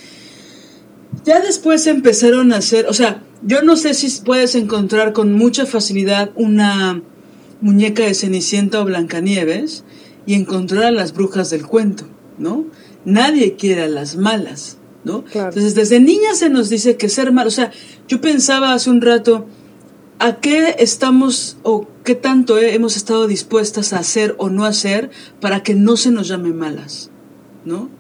ya 1.25 1.41
después 1.41 1.87
empezaron 1.87 2.53
a 2.53 2.57
hacer, 2.57 2.87
o 2.89 2.93
sea, 2.93 3.23
yo 3.43 3.63
no 3.63 3.77
sé 3.77 3.95
si 3.95 4.11
puedes 4.23 4.55
encontrar 4.55 5.13
con 5.13 5.33
mucha 5.33 5.67
facilidad 5.67 6.31
una 6.35 7.03
muñeca 7.61 8.03
de 8.03 8.15
Cenicienta 8.15 8.81
o 8.81 8.85
Blancanieves 8.85 9.85
y 10.27 10.35
encontrar 10.35 10.85
a 10.85 10.91
las 10.91 11.13
brujas 11.13 11.51
del 11.51 11.67
cuento, 11.67 12.07
¿no? 12.39 12.67
Nadie 13.05 13.57
quiere 13.57 13.83
a 13.83 13.89
las 13.89 14.17
malas, 14.17 14.79
¿no? 15.05 15.25
Entonces, 15.35 15.75
desde 15.75 16.01
niña 16.01 16.35
se 16.35 16.49
nos 16.51 16.69
dice 16.71 16.97
que 16.97 17.09
ser 17.09 17.33
malo, 17.33 17.49
o 17.49 17.53
sea, 17.53 17.71
yo 18.09 18.21
pensaba 18.21 18.73
hace 18.73 18.91
un 18.91 19.01
rato, 19.01 19.47
¿a 20.19 20.41
qué 20.41 20.77
estamos 20.79 21.57
o 21.63 21.87
qué 22.05 22.15
tanto 22.15 22.59
hemos 22.59 22.97
estado 22.97 23.27
dispuestas 23.27 23.93
a 23.93 23.99
hacer 23.99 24.35
o 24.39 24.49
no 24.49 24.65
hacer 24.65 25.11
para 25.41 25.63
que 25.63 25.75
no 25.75 25.97
se 25.97 26.11
nos 26.11 26.29
llame 26.29 26.53
malas, 26.53 27.11
¿no? 27.65 27.91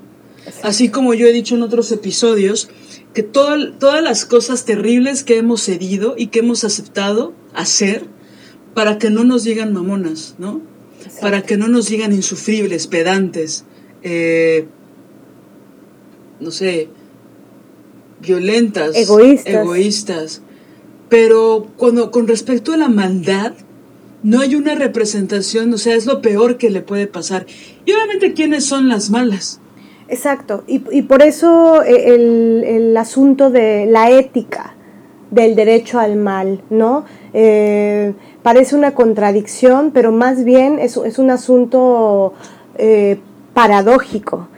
Así 0.63 0.91
como 0.91 1.15
yo 1.15 1.27
he 1.27 1.33
dicho 1.33 1.55
en 1.55 1.63
otros 1.63 1.91
episodios, 1.91 2.69
que 3.15 3.23
todas 3.23 4.03
las 4.03 4.25
cosas 4.27 4.65
terribles 4.65 5.25
que 5.25 5.39
hemos 5.39 5.63
cedido 5.63 6.15
y 6.19 6.27
que 6.27 6.41
hemos 6.41 6.65
aceptado 6.65 7.33
hacer 7.55 8.07
para 8.75 8.99
que 8.99 9.09
no 9.09 9.25
nos 9.25 9.45
digan 9.45 9.73
mamonas, 9.73 10.35
¿no? 10.39 10.61
Para 11.21 11.43
que 11.43 11.57
no 11.57 11.69
nos 11.69 11.89
digan 11.89 12.13
insufribles, 12.13 12.89
pedantes, 12.89 13.65
eh, 14.03 14.67
no 16.41 16.51
sé, 16.51 16.89
violentas, 18.21 18.97
egoístas. 18.97 19.55
egoístas. 19.55 20.43
Pero 21.09 21.67
cuando 21.77 22.11
con 22.11 22.27
respecto 22.27 22.73
a 22.73 22.77
la 22.77 22.89
maldad, 22.89 23.53
no 24.23 24.41
hay 24.41 24.55
una 24.55 24.75
representación, 24.75 25.73
o 25.75 25.79
sea, 25.79 25.95
es 25.95 26.07
lo 26.07 26.23
peor 26.23 26.57
que 26.57 26.71
le 26.71 26.81
puede 26.81 27.07
pasar. 27.07 27.47
Y 27.85 27.93
obviamente, 27.93 28.33
¿quiénes 28.33 28.65
son 28.65 28.89
las 28.89 29.11
malas? 29.11 29.61
Exacto, 30.09 30.65
y, 30.67 30.83
y 30.91 31.03
por 31.03 31.23
eso 31.23 31.83
eh, 31.83 32.15
el, 32.15 32.65
el, 32.65 32.97
asunto 32.97 33.51
de 33.51 33.87
la 33.87 34.11
ética 34.11 34.75
del 35.31 35.55
derecho 35.57 35.99
al 35.99 36.17
mal, 36.17 36.63
¿no? 36.71 37.05
Eh, 37.33 38.13
parece 38.43 38.77
una 38.77 38.95
contradicción, 38.95 39.91
pero 39.93 40.13
más 40.13 40.45
bien 40.45 40.79
es, 40.79 40.97
es 40.99 41.19
un 41.19 41.31
asunto 41.31 42.35
eh, 42.77 43.19
paradójico. 43.55 44.49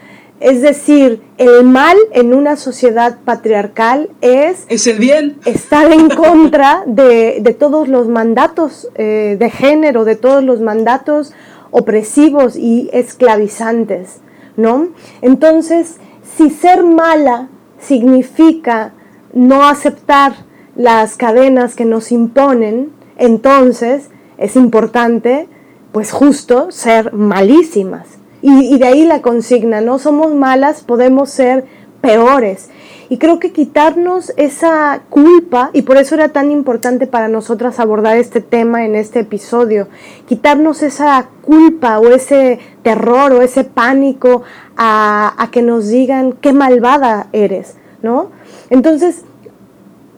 Es 0.40 0.60
decir, 0.60 1.22
el 1.38 1.64
mal 1.64 1.96
en 2.12 2.34
una 2.34 2.56
sociedad 2.56 3.18
patriarcal 3.24 4.10
es... 4.20 4.66
Es 4.68 4.86
el 4.86 4.98
bien. 4.98 5.38
Estar 5.44 5.90
en 5.90 6.10
contra 6.10 6.82
de, 6.86 7.38
de 7.40 7.54
todos 7.54 7.88
los 7.88 8.08
mandatos 8.08 8.88
de 8.96 9.50
género, 9.50 10.04
de 10.04 10.16
todos 10.16 10.44
los 10.44 10.60
mandatos 10.60 11.32
opresivos 11.70 12.56
y 12.56 12.90
esclavizantes. 12.92 14.20
¿no? 14.56 14.88
Entonces, 15.22 15.96
si 16.36 16.50
ser 16.50 16.82
mala 16.82 17.48
significa 17.78 18.92
no 19.32 19.64
aceptar 19.64 20.34
las 20.74 21.16
cadenas 21.16 21.74
que 21.74 21.84
nos 21.84 22.10
imponen, 22.10 22.92
entonces 23.16 24.08
es 24.38 24.56
importante, 24.56 25.48
pues 25.92 26.10
justo, 26.10 26.70
ser 26.70 27.12
malísimas. 27.12 28.15
Y, 28.42 28.78
de 28.78 28.86
ahí 28.86 29.04
la 29.04 29.22
consigna, 29.22 29.80
no 29.80 29.98
somos 29.98 30.34
malas, 30.34 30.82
podemos 30.82 31.30
ser 31.30 31.64
peores. 32.00 32.70
Y 33.08 33.18
creo 33.18 33.38
que 33.38 33.52
quitarnos 33.52 34.32
esa 34.36 35.02
culpa, 35.10 35.70
y 35.72 35.82
por 35.82 35.96
eso 35.96 36.14
era 36.14 36.30
tan 36.30 36.50
importante 36.50 37.06
para 37.06 37.28
nosotras 37.28 37.78
abordar 37.78 38.16
este 38.16 38.40
tema 38.40 38.84
en 38.84 38.94
este 38.94 39.20
episodio, 39.20 39.88
quitarnos 40.26 40.82
esa 40.82 41.28
culpa 41.42 41.98
o 41.98 42.08
ese 42.08 42.58
terror 42.82 43.32
o 43.32 43.42
ese 43.42 43.64
pánico 43.64 44.42
a, 44.76 45.48
que 45.52 45.62
nos 45.62 45.88
digan 45.88 46.32
qué 46.32 46.52
malvada 46.52 47.28
eres, 47.32 47.76
¿no? 48.02 48.30
Entonces, 48.70 49.24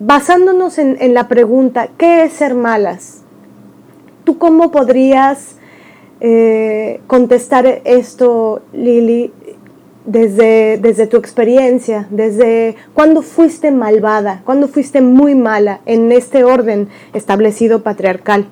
basándonos 0.00 0.78
en, 0.78 1.14
la 1.14 1.28
pregunta, 1.28 1.88
¿qué 1.98 2.24
es 2.24 2.32
ser 2.32 2.54
malas? 2.54 3.22
¿Tú 4.24 4.38
cómo 4.38 4.70
podrías 4.70 5.57
eh, 6.20 7.00
contestar 7.06 7.82
esto, 7.84 8.62
Lili? 8.72 9.32
desde, 10.08 10.78
desde 10.78 11.06
tu 11.06 11.18
experiencia, 11.18 12.08
desde 12.10 12.76
cuándo 12.94 13.20
fuiste 13.20 13.70
malvada, 13.70 14.40
cuándo 14.46 14.66
fuiste 14.66 15.02
muy 15.02 15.34
mala 15.34 15.82
en 15.84 16.10
este 16.12 16.44
orden 16.44 16.88
establecido 17.12 17.82
patriarcal. 17.82 18.48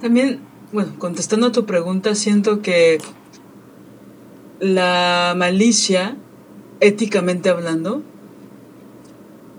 También, 0.00 0.38
bueno, 0.72 0.92
contestando 0.98 1.48
a 1.48 1.52
tu 1.52 1.66
pregunta, 1.66 2.14
siento 2.14 2.62
que 2.62 2.98
la 4.60 5.34
malicia, 5.36 6.16
éticamente 6.78 7.48
hablando, 7.48 8.02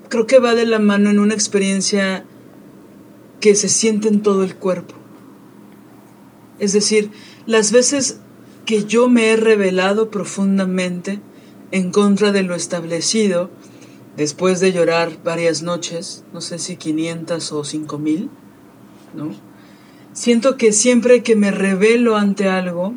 creo 0.08 0.26
que 0.26 0.40
va 0.40 0.56
de 0.56 0.66
la 0.66 0.80
mano 0.80 1.10
en 1.10 1.20
una 1.20 1.34
experiencia 1.34 2.24
que 3.42 3.56
se 3.56 3.68
siente 3.68 4.08
en 4.08 4.22
todo 4.22 4.44
el 4.46 4.56
cuerpo. 4.56 4.96
Es 6.60 6.74
decir, 6.74 7.12
las 7.46 7.72
veces 7.72 8.20
que 8.66 8.86
yo 8.86 9.10
me 9.10 9.32
he 9.32 9.36
revelado 9.36 10.12
profundamente 10.12 11.20
en 11.72 11.92
contra 11.92 12.32
de 12.32 12.44
lo 12.44 12.56
establecido, 12.56 13.50
después 14.18 14.60
de 14.60 14.74
llorar 14.74 15.24
varias 15.24 15.64
noches, 15.64 16.24
no 16.34 16.42
sé 16.42 16.60
si 16.60 16.76
500 16.76 17.52
o 17.52 17.64
5000, 17.64 18.30
¿no? 19.16 19.32
Siento 20.14 20.58
que 20.58 20.74
siempre 20.74 21.24
que 21.24 21.36
me 21.36 21.52
revelo 21.52 22.18
ante 22.18 22.50
algo, 22.50 22.94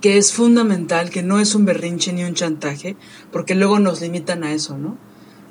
que 0.00 0.18
es 0.18 0.32
fundamental, 0.32 1.10
que 1.10 1.22
no 1.22 1.40
es 1.40 1.54
un 1.54 1.64
berrinche 1.64 2.12
ni 2.12 2.24
un 2.24 2.34
chantaje, 2.34 2.96
porque 3.32 3.54
luego 3.54 3.80
nos 3.80 4.00
limitan 4.00 4.44
a 4.44 4.52
eso, 4.52 4.78
¿no? 4.78 4.96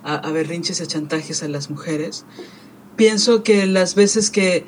A, 0.03 0.15
a 0.15 0.31
berrinches 0.31 0.79
y 0.79 0.88
chantajes 0.88 1.43
a 1.43 1.48
las 1.48 1.69
mujeres. 1.69 2.25
Pienso 2.95 3.43
que 3.43 3.65
las 3.65 3.95
veces 3.95 4.29
que 4.29 4.65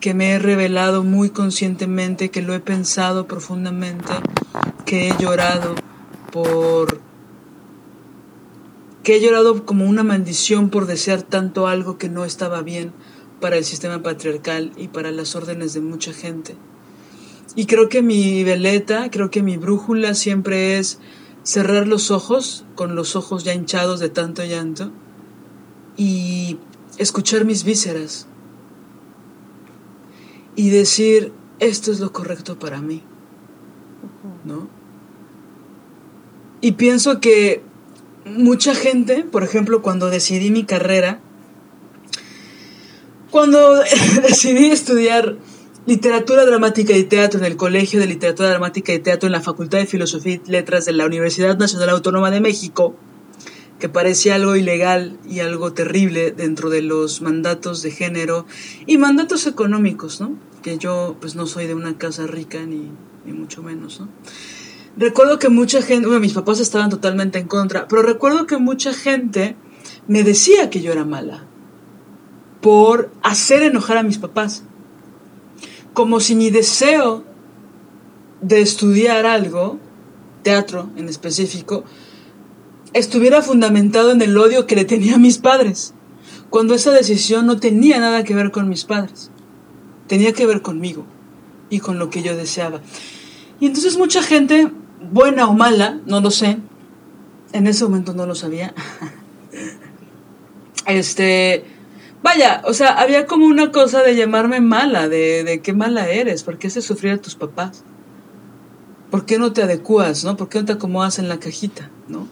que 0.00 0.14
me 0.14 0.32
he 0.32 0.38
revelado 0.38 1.04
muy 1.04 1.30
conscientemente, 1.30 2.30
que 2.30 2.42
lo 2.42 2.54
he 2.54 2.60
pensado 2.60 3.26
profundamente, 3.26 4.12
que 4.84 5.08
he 5.08 5.16
llorado 5.18 5.74
por... 6.32 7.00
que 9.02 9.16
he 9.16 9.20
llorado 9.20 9.64
como 9.64 9.86
una 9.86 10.04
maldición 10.04 10.70
por 10.70 10.86
desear 10.86 11.22
tanto 11.22 11.66
algo 11.66 11.98
que 11.98 12.08
no 12.08 12.24
estaba 12.24 12.62
bien 12.62 12.92
para 13.40 13.56
el 13.56 13.64
sistema 13.64 14.02
patriarcal 14.02 14.72
y 14.76 14.88
para 14.88 15.10
las 15.10 15.34
órdenes 15.36 15.72
de 15.74 15.80
mucha 15.80 16.12
gente. 16.12 16.56
Y 17.54 17.66
creo 17.66 17.88
que 17.88 18.02
mi 18.02 18.44
veleta, 18.44 19.10
creo 19.10 19.30
que 19.30 19.42
mi 19.42 19.56
brújula 19.56 20.14
siempre 20.14 20.78
es 20.78 20.98
cerrar 21.42 21.88
los 21.88 22.10
ojos, 22.10 22.64
con 22.74 22.94
los 22.94 23.16
ojos 23.16 23.42
ya 23.42 23.54
hinchados 23.54 24.00
de 24.00 24.10
tanto 24.10 24.44
llanto, 24.44 24.92
y 25.96 26.58
escuchar 26.98 27.44
mis 27.44 27.64
vísceras, 27.64 28.26
y 30.58 30.70
decir, 30.70 31.32
esto 31.60 31.92
es 31.92 32.00
lo 32.00 32.12
correcto 32.12 32.58
para 32.58 32.80
mí. 32.80 33.00
¿No? 34.44 34.68
Y 36.60 36.72
pienso 36.72 37.20
que 37.20 37.62
mucha 38.24 38.74
gente, 38.74 39.22
por 39.22 39.44
ejemplo, 39.44 39.82
cuando 39.82 40.10
decidí 40.10 40.50
mi 40.50 40.64
carrera, 40.64 41.20
cuando 43.30 43.74
decidí 44.22 44.66
estudiar 44.66 45.36
literatura 45.86 46.44
dramática 46.44 46.92
y 46.96 47.04
teatro 47.04 47.38
en 47.38 47.46
el 47.46 47.56
Colegio 47.56 48.00
de 48.00 48.06
Literatura 48.06 48.48
Dramática 48.48 48.92
y 48.92 48.98
Teatro 48.98 49.28
en 49.28 49.32
la 49.34 49.40
Facultad 49.40 49.78
de 49.78 49.86
Filosofía 49.86 50.40
y 50.44 50.50
Letras 50.50 50.86
de 50.86 50.92
la 50.92 51.06
Universidad 51.06 51.56
Nacional 51.56 51.90
Autónoma 51.90 52.32
de 52.32 52.40
México, 52.40 52.96
que 53.78 53.88
parecía 53.88 54.34
algo 54.34 54.56
ilegal 54.56 55.20
y 55.24 55.38
algo 55.38 55.72
terrible 55.72 56.32
dentro 56.32 56.68
de 56.68 56.82
los 56.82 57.22
mandatos 57.22 57.80
de 57.82 57.92
género 57.92 58.44
y 58.86 58.98
mandatos 58.98 59.46
económicos, 59.46 60.20
¿no? 60.20 60.47
Yo 60.76 61.16
pues 61.20 61.34
no 61.36 61.46
soy 61.46 61.66
de 61.66 61.74
una 61.74 61.96
casa 61.96 62.26
rica 62.26 62.60
ni, 62.66 62.90
mucho 63.32 63.62
menos, 63.62 64.00
¿no? 64.00 64.08
Recuerdo 64.96 65.38
que 65.38 65.48
mucha 65.48 65.80
gente, 65.80 66.06
bueno, 66.06 66.20
mis 66.20 66.32
papás 66.32 66.58
estaban 66.58 66.90
totalmente 66.90 67.38
en 67.38 67.46
contra, 67.46 67.86
pero 67.86 68.02
recuerdo 68.02 68.46
que 68.46 68.58
mucha 68.58 68.92
gente 68.92 69.54
me 70.08 70.24
decía 70.24 70.70
que 70.70 70.80
yo 70.80 70.90
era 70.90 71.04
mala 71.04 71.44
por 72.60 73.12
hacer 73.22 73.62
enojar 73.62 73.96
a 73.98 74.02
mis 74.02 74.18
papás. 74.18 74.64
Como 75.94 76.18
si 76.18 76.34
mi 76.34 76.50
deseo 76.50 77.24
de 78.40 78.60
estudiar 78.60 79.24
algo, 79.24 79.78
teatro 80.42 80.90
en 80.96 81.08
específico, 81.08 81.84
estuviera 82.92 83.42
fundamentado 83.42 84.10
en 84.10 84.22
el 84.22 84.36
odio 84.36 84.66
que 84.66 84.76
le 84.76 84.84
tenía 84.84 85.14
a 85.14 85.18
mis 85.18 85.38
padres, 85.38 85.94
cuando 86.50 86.74
esa 86.74 86.92
decisión 86.92 87.46
no 87.46 87.60
tenía 87.60 87.98
nada 88.00 88.24
que 88.24 88.34
ver 88.34 88.50
con 88.50 88.68
mis 88.68 88.84
padres, 88.84 89.30
tenía 90.08 90.32
que 90.32 90.46
ver 90.46 90.62
conmigo 90.62 91.04
y 91.70 91.78
con 91.80 91.98
lo 91.98 92.10
que 92.10 92.22
yo 92.22 92.36
deseaba. 92.36 92.80
Y 93.60 93.66
entonces 93.66 93.96
mucha 93.96 94.22
gente, 94.22 94.72
buena 95.12 95.48
o 95.48 95.54
mala, 95.54 96.00
no 96.06 96.20
lo 96.20 96.30
sé, 96.30 96.58
en 97.52 97.66
ese 97.66 97.84
momento 97.84 98.14
no 98.14 98.26
lo 98.26 98.34
sabía, 98.34 98.74
este, 100.86 101.64
vaya, 102.22 102.62
o 102.64 102.74
sea, 102.74 102.98
había 102.98 103.26
como 103.26 103.46
una 103.46 103.70
cosa 103.70 104.02
de 104.02 104.16
llamarme 104.16 104.60
mala, 104.60 105.08
de, 105.08 105.44
de 105.44 105.60
qué 105.60 105.72
mala 105.72 106.08
eres, 106.08 106.42
¿por 106.42 106.58
qué 106.58 106.68
haces 106.68 106.84
sufrir 106.84 107.12
a 107.12 107.18
tus 107.18 107.34
papás? 107.34 107.84
¿Por 109.10 109.24
qué 109.24 109.38
no 109.38 109.52
te 109.52 109.62
adecuas, 109.62 110.24
no? 110.24 110.36
¿Por 110.36 110.48
qué 110.50 110.58
no 110.58 110.66
te 110.66 110.72
acomodas 110.72 111.18
en 111.18 111.28
la 111.28 111.40
cajita, 111.40 111.90
no? 112.08 112.28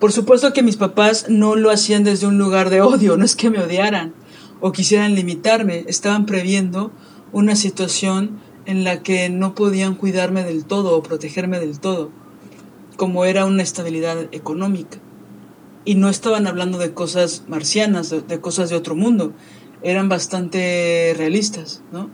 Por 0.00 0.12
supuesto 0.12 0.52
que 0.52 0.62
mis 0.62 0.76
papás 0.76 1.26
no 1.28 1.56
lo 1.56 1.70
hacían 1.70 2.04
desde 2.04 2.26
un 2.26 2.38
lugar 2.38 2.70
de 2.70 2.80
odio, 2.80 3.16
no 3.16 3.24
es 3.24 3.36
que 3.36 3.50
me 3.50 3.60
odiaran 3.60 4.14
o 4.60 4.72
quisieran 4.72 5.14
limitarme, 5.14 5.84
estaban 5.86 6.26
previendo 6.26 6.90
una 7.32 7.56
situación 7.56 8.40
en 8.66 8.84
la 8.84 9.02
que 9.02 9.28
no 9.28 9.54
podían 9.54 9.94
cuidarme 9.94 10.44
del 10.44 10.64
todo 10.64 10.96
o 10.96 11.02
protegerme 11.02 11.58
del 11.58 11.80
todo, 11.80 12.10
como 12.96 13.24
era 13.24 13.46
una 13.46 13.62
estabilidad 13.62 14.28
económica. 14.32 14.98
Y 15.84 15.94
no 15.94 16.08
estaban 16.08 16.46
hablando 16.46 16.78
de 16.78 16.92
cosas 16.92 17.44
marcianas, 17.48 18.10
de, 18.10 18.40
cosas 18.40 18.68
de 18.68 18.76
otro 18.76 18.94
mundo, 18.94 19.32
eran 19.82 20.08
bastante 20.08 21.14
realistas, 21.16 21.82
¿no? 21.92 22.10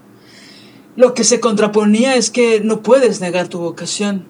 Lo 0.97 1.13
que 1.15 1.25
se 1.25 1.41
contraponía 1.41 2.15
es 2.15 2.31
que 2.31 2.61
no 2.61 2.83
puedes 2.83 3.21
negar 3.21 3.49
tu 3.49 3.59
vocación 3.59 4.27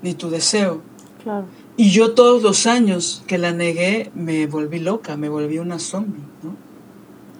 ni 0.00 0.14
tu 0.14 0.30
deseo. 0.30 0.80
Claro. 1.22 1.46
Y 1.76 1.90
yo 1.90 2.14
todos 2.14 2.42
los 2.42 2.66
años 2.66 3.22
que 3.26 3.36
la 3.36 3.52
negué 3.52 4.10
me 4.14 4.46
volví 4.46 4.78
loca, 4.78 5.18
me 5.18 5.28
volví 5.28 5.58
una 5.58 5.78
zombie, 5.78 6.22
¿no? 6.42 6.65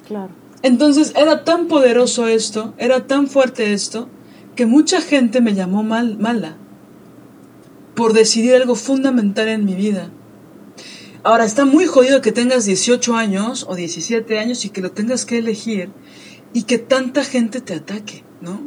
Claro. 0.07 0.31
Entonces 0.63 1.13
era 1.17 1.45
tan 1.45 1.69
poderoso 1.69 2.27
esto, 2.27 2.75
era 2.79 3.07
tan 3.07 3.29
fuerte 3.29 3.73
esto, 3.73 4.09
que 4.55 4.67
mucha 4.67 5.01
gente 5.01 5.41
me 5.41 5.55
llamó 5.55 5.83
mal, 5.83 6.19
mala 6.19 6.57
por 7.97 8.13
decidir 8.13 8.55
algo 8.55 8.77
fundamental 8.77 9.49
en 9.49 9.65
mi 9.65 9.75
vida. 9.75 10.11
Ahora, 11.25 11.45
está 11.45 11.65
muy 11.65 11.87
jodido 11.87 12.21
que 12.21 12.31
tengas 12.31 12.67
18 12.67 13.17
años 13.17 13.67
o 13.69 13.75
17 13.75 14.39
años 14.39 14.65
y 14.65 14.69
que 14.69 14.83
lo 14.83 14.93
tengas 14.93 15.25
que 15.25 15.39
elegir 15.39 15.91
y 16.53 16.65
que 16.65 16.79
tanta 16.79 17.25
gente 17.25 17.61
te 17.61 17.75
ataque, 17.75 18.23
¿no? 18.41 18.61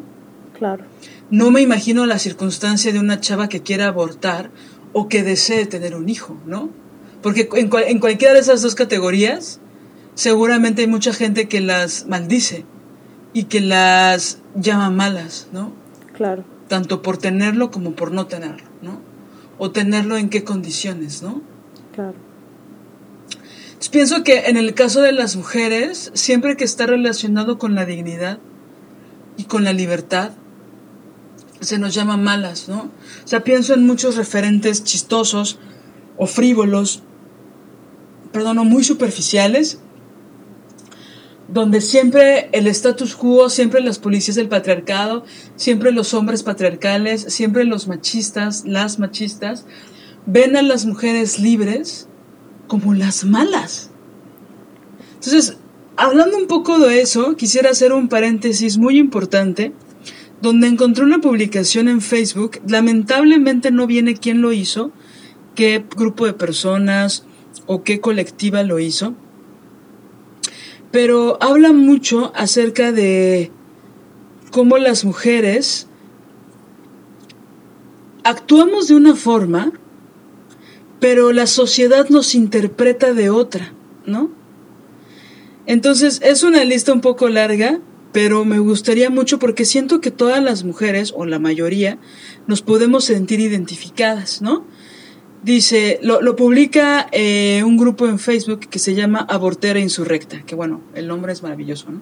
Claro. 0.57 0.83
No 1.29 1.51
me 1.51 1.61
imagino 1.61 2.05
la 2.05 2.19
circunstancia 2.19 2.91
de 2.91 2.99
una 2.99 3.21
chava 3.21 3.47
que 3.47 3.61
quiera 3.61 3.87
abortar 3.87 4.49
o 4.91 5.07
que 5.07 5.23
desee 5.23 5.67
tener 5.67 5.95
un 5.95 6.09
hijo, 6.09 6.35
¿no? 6.45 6.69
Porque 7.21 7.47
en, 7.53 7.69
en 7.87 7.99
cualquiera 7.99 8.33
de 8.33 8.39
esas 8.39 8.61
dos 8.61 8.75
categorías, 8.75 9.61
seguramente 10.19 10.81
hay 10.81 10.87
mucha 10.89 11.13
gente 11.13 11.47
que 11.47 11.61
las 11.61 12.05
maldice 12.05 12.65
y 13.31 13.43
que 13.43 13.61
las 13.61 14.39
llama 14.53 14.89
malas, 14.89 15.47
¿no? 15.53 15.71
Claro. 16.13 16.43
Tanto 16.67 17.01
por 17.01 17.17
tenerlo 17.17 17.71
como 17.71 17.95
por 17.95 18.11
no 18.11 18.27
tenerlo, 18.27 18.67
¿no? 18.81 18.99
O 19.59 19.71
tenerlo 19.71 20.17
en 20.17 20.29
qué 20.29 20.43
condiciones, 20.43 21.23
¿no? 21.23 21.41
Claro. 21.93 22.15
Entonces, 23.67 23.87
pienso 23.87 24.23
que 24.25 24.47
en 24.47 24.57
el 24.57 24.73
caso 24.73 25.01
de 25.01 25.13
las 25.13 25.37
mujeres, 25.37 26.11
siempre 26.15 26.57
que 26.57 26.65
está 26.65 26.85
relacionado 26.85 27.57
con 27.57 27.73
la 27.73 27.85
dignidad 27.85 28.39
y 29.37 29.45
con 29.45 29.63
la 29.63 29.71
libertad, 29.71 30.31
se 31.61 31.79
nos 31.79 31.93
llama 31.93 32.17
malas, 32.17 32.67
¿no? 32.67 32.91
O 33.23 33.27
sea, 33.27 33.45
pienso 33.45 33.73
en 33.73 33.87
muchos 33.87 34.17
referentes 34.17 34.83
chistosos 34.83 35.59
o 36.17 36.27
frívolos, 36.27 37.03
perdón, 38.33 38.57
o 38.57 38.65
muy 38.65 38.83
superficiales, 38.83 39.79
donde 41.51 41.81
siempre 41.81 42.49
el 42.51 42.67
status 42.67 43.15
quo, 43.15 43.49
siempre 43.49 43.81
las 43.81 43.97
policías 43.97 44.35
del 44.35 44.49
patriarcado, 44.49 45.23
siempre 45.55 45.91
los 45.91 46.13
hombres 46.13 46.43
patriarcales, 46.43 47.25
siempre 47.29 47.65
los 47.65 47.87
machistas, 47.87 48.63
las 48.65 48.99
machistas, 48.99 49.65
ven 50.25 50.55
a 50.55 50.61
las 50.61 50.85
mujeres 50.85 51.39
libres 51.39 52.07
como 52.67 52.93
las 52.93 53.25
malas. 53.25 53.89
Entonces, 55.15 55.57
hablando 55.97 56.37
un 56.37 56.47
poco 56.47 56.77
de 56.77 57.01
eso, 57.01 57.35
quisiera 57.35 57.71
hacer 57.71 57.93
un 57.93 58.09
paréntesis 58.09 58.77
muy 58.77 58.99
importante 58.99 59.73
donde 60.41 60.67
encontré 60.67 61.03
una 61.03 61.19
publicación 61.19 61.89
en 61.89 61.99
Facebook, 61.99 62.61
lamentablemente 62.65 63.71
no 63.71 63.87
viene 63.87 64.15
quién 64.15 64.41
lo 64.41 64.53
hizo, 64.53 64.91
qué 65.55 65.83
grupo 65.97 66.25
de 66.25 66.33
personas 66.33 67.25
o 67.65 67.83
qué 67.83 67.99
colectiva 67.99 68.63
lo 68.63 68.79
hizo, 68.79 69.15
pero 70.91 71.37
habla 71.41 71.71
mucho 71.73 72.31
acerca 72.35 72.91
de 72.91 73.51
cómo 74.51 74.77
las 74.77 75.05
mujeres 75.05 75.87
actuamos 78.23 78.87
de 78.87 78.95
una 78.95 79.15
forma 79.15 79.71
pero 80.99 81.31
la 81.31 81.47
sociedad 81.47 82.09
nos 82.09 82.35
interpreta 82.35 83.13
de 83.13 83.29
otra, 83.29 83.73
¿no? 84.05 84.29
Entonces 85.65 86.19
es 86.23 86.43
una 86.43 86.63
lista 86.63 86.91
un 86.93 87.01
poco 87.01 87.29
larga, 87.29 87.79
pero 88.11 88.43
me 88.43 88.59
gustaría 88.59 89.09
mucho 89.09 89.39
porque 89.39 89.65
siento 89.65 90.01
que 90.01 90.11
todas 90.11 90.43
las 90.43 90.63
mujeres, 90.63 91.13
o 91.15 91.25
la 91.25 91.39
mayoría, 91.39 91.99
nos 92.47 92.61
podemos 92.61 93.05
sentir 93.05 93.39
identificadas, 93.39 94.41
¿no? 94.41 94.65
Dice, 95.43 95.99
lo, 96.03 96.21
lo 96.21 96.35
publica 96.35 97.07
eh, 97.11 97.63
un 97.65 97.77
grupo 97.77 98.07
en 98.07 98.19
Facebook 98.19 98.67
que 98.69 98.79
se 98.79 98.93
llama 98.93 99.19
Abortera 99.29 99.79
Insurrecta, 99.79 100.41
que 100.45 100.53
bueno, 100.53 100.81
el 100.95 101.07
nombre 101.07 101.31
es 101.31 101.43
maravilloso, 101.43 101.91
¿no? 101.91 102.01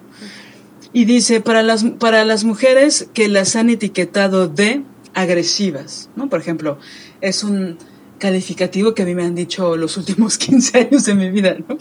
Y 0.92 1.04
dice, 1.04 1.40
para 1.40 1.62
las, 1.62 1.84
para 1.84 2.24
las 2.24 2.44
mujeres 2.44 3.08
que 3.14 3.28
las 3.28 3.54
han 3.54 3.70
etiquetado 3.70 4.48
de 4.48 4.82
agresivas, 5.14 6.10
¿no? 6.16 6.28
Por 6.28 6.40
ejemplo, 6.40 6.78
es 7.20 7.44
un 7.44 7.78
calificativo 8.18 8.94
que 8.94 9.02
a 9.02 9.06
mí 9.06 9.14
me 9.14 9.24
han 9.24 9.34
dicho 9.34 9.76
los 9.76 9.96
últimos 9.96 10.38
15 10.38 10.78
años 10.78 11.04
de 11.04 11.14
mi 11.14 11.30
vida, 11.30 11.56
¿no? 11.68 11.78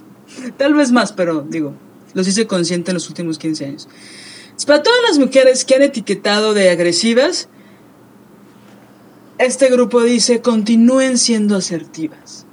Tal 0.57 0.73
vez 0.73 0.91
más, 0.91 1.11
pero 1.13 1.41
digo, 1.41 1.73
los 2.13 2.27
hice 2.27 2.45
consciente 2.47 2.91
en 2.91 2.95
los 2.95 3.07
últimos 3.09 3.39
15 3.39 3.65
años. 3.65 3.87
Para 4.65 4.83
todas 4.83 4.99
las 5.07 5.19
mujeres 5.19 5.65
que 5.65 5.75
han 5.75 5.83
etiquetado 5.83 6.53
de 6.53 6.69
agresivas, 6.69 7.47
este 9.39 9.69
grupo 9.69 10.01
dice, 10.03 10.41
continúen 10.41 11.17
siendo 11.17 11.55
asertivas. 11.55 12.45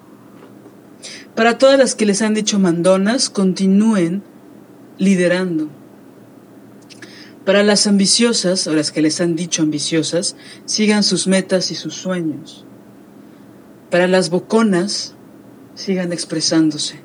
Para 1.35 1.59
todas 1.59 1.79
las 1.79 1.95
que 1.95 2.07
les 2.07 2.23
han 2.23 2.35
dicho 2.35 2.59
mandonas, 2.59 3.31
continúen 3.31 4.23
liderando. 4.99 5.69
Para 7.45 7.63
las 7.63 7.87
ambiciosas, 7.87 8.67
o 8.67 8.75
las 8.75 8.93
que 8.93 9.03
les 9.03 9.21
han 9.21 9.35
dicho 9.35 9.63
ambiciosas, 9.63 10.37
sigan 10.65 11.03
sus 11.03 11.27
metas 11.27 11.71
y 11.71 11.75
sus 11.75 11.95
sueños. 11.95 12.65
Para 13.91 14.07
las 14.07 14.31
boconas, 14.31 15.15
sigan 15.75 16.13
expresándose. 16.13 17.01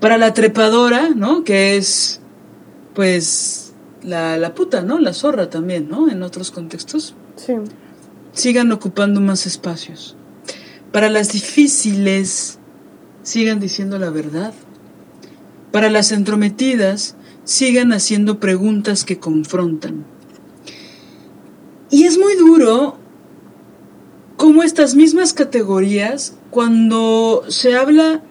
Para 0.00 0.18
la 0.18 0.34
trepadora, 0.34 1.10
¿no? 1.14 1.44
Que 1.44 1.76
es, 1.76 2.20
pues, 2.94 3.72
la, 4.02 4.36
la 4.36 4.54
puta, 4.54 4.82
¿no? 4.82 4.98
La 4.98 5.14
zorra 5.14 5.48
también, 5.50 5.88
¿no? 5.88 6.10
En 6.10 6.22
otros 6.22 6.50
contextos. 6.50 7.14
Sí. 7.36 7.54
Sigan 8.36 8.70
ocupando 8.70 9.22
más 9.22 9.46
espacios. 9.46 10.14
Para 10.92 11.08
las 11.08 11.32
difíciles, 11.32 12.58
sigan 13.22 13.60
diciendo 13.60 13.98
la 13.98 14.10
verdad. 14.10 14.52
Para 15.72 15.88
las 15.88 16.12
entrometidas, 16.12 17.16
sigan 17.44 17.94
haciendo 17.94 18.38
preguntas 18.38 19.04
que 19.04 19.18
confrontan. 19.18 20.04
Y 21.90 22.04
es 22.04 22.18
muy 22.18 22.34
duro 22.34 22.98
como 24.36 24.62
estas 24.62 24.94
mismas 24.94 25.32
categorías, 25.32 26.36
cuando 26.50 27.44
se 27.48 27.74
habla 27.74 28.22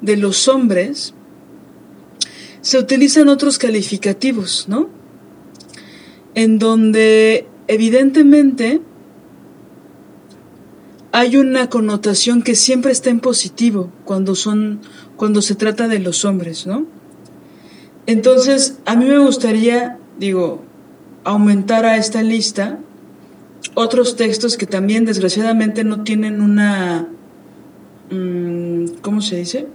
de 0.00 0.16
los 0.16 0.48
hombres, 0.48 1.12
se 2.62 2.78
utilizan 2.78 3.28
otros 3.28 3.58
calificativos, 3.58 4.68
¿no? 4.68 4.88
En 6.34 6.58
donde 6.58 7.46
evidentemente 7.68 8.80
hay 11.12 11.36
una 11.36 11.68
connotación 11.68 12.42
que 12.42 12.54
siempre 12.54 12.92
está 12.92 13.10
en 13.10 13.20
positivo 13.20 13.90
cuando 14.04 14.34
son 14.34 14.80
cuando 15.16 15.42
se 15.42 15.54
trata 15.54 15.88
de 15.88 15.98
los 15.98 16.24
hombres, 16.24 16.66
¿no? 16.66 16.86
Entonces, 18.06 18.78
a 18.86 18.96
mí 18.96 19.04
me 19.04 19.18
gustaría, 19.18 19.98
digo, 20.18 20.62
aumentar 21.24 21.84
a 21.84 21.96
esta 21.96 22.22
lista 22.22 22.78
otros 23.74 24.16
textos 24.16 24.56
que 24.56 24.66
también 24.66 25.04
desgraciadamente 25.04 25.84
no 25.84 26.02
tienen 26.02 26.40
una 26.40 27.08
mmm, 28.10 28.86
¿cómo 29.02 29.20
se 29.20 29.36
dice? 29.36 29.68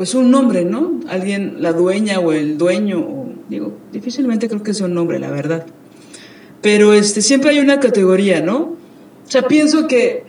pues 0.00 0.14
un 0.14 0.30
nombre, 0.30 0.64
¿no? 0.64 0.98
Alguien, 1.10 1.56
la 1.58 1.74
dueña 1.74 2.20
o 2.20 2.32
el 2.32 2.56
dueño, 2.56 3.00
o, 3.00 3.28
digo, 3.50 3.76
difícilmente 3.92 4.48
creo 4.48 4.62
que 4.62 4.72
sea 4.72 4.86
un 4.86 4.94
nombre, 4.94 5.18
la 5.18 5.30
verdad. 5.30 5.66
Pero 6.62 6.94
este, 6.94 7.20
siempre 7.20 7.50
hay 7.50 7.58
una 7.58 7.80
categoría, 7.80 8.40
¿no? 8.40 8.76
O 9.30 9.32
sea, 9.32 9.46
pienso 9.46 9.86
que, 9.86 10.24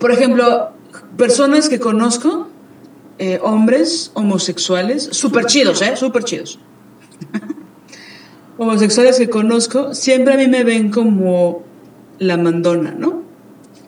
por 0.00 0.10
ejemplo, 0.10 0.72
personas 1.16 1.68
que 1.68 1.78
conozco, 1.78 2.48
eh, 3.20 3.38
hombres 3.40 4.10
homosexuales, 4.14 5.08
súper 5.12 5.46
chidos, 5.46 5.80
¿eh? 5.80 5.96
Súper 5.96 6.24
chidos. 6.24 6.58
homosexuales 8.58 9.16
que 9.16 9.30
conozco, 9.30 9.94
siempre 9.94 10.34
a 10.34 10.36
mí 10.36 10.48
me 10.48 10.64
ven 10.64 10.90
como 10.90 11.62
la 12.18 12.36
mandona, 12.36 12.96
¿no? 12.98 13.22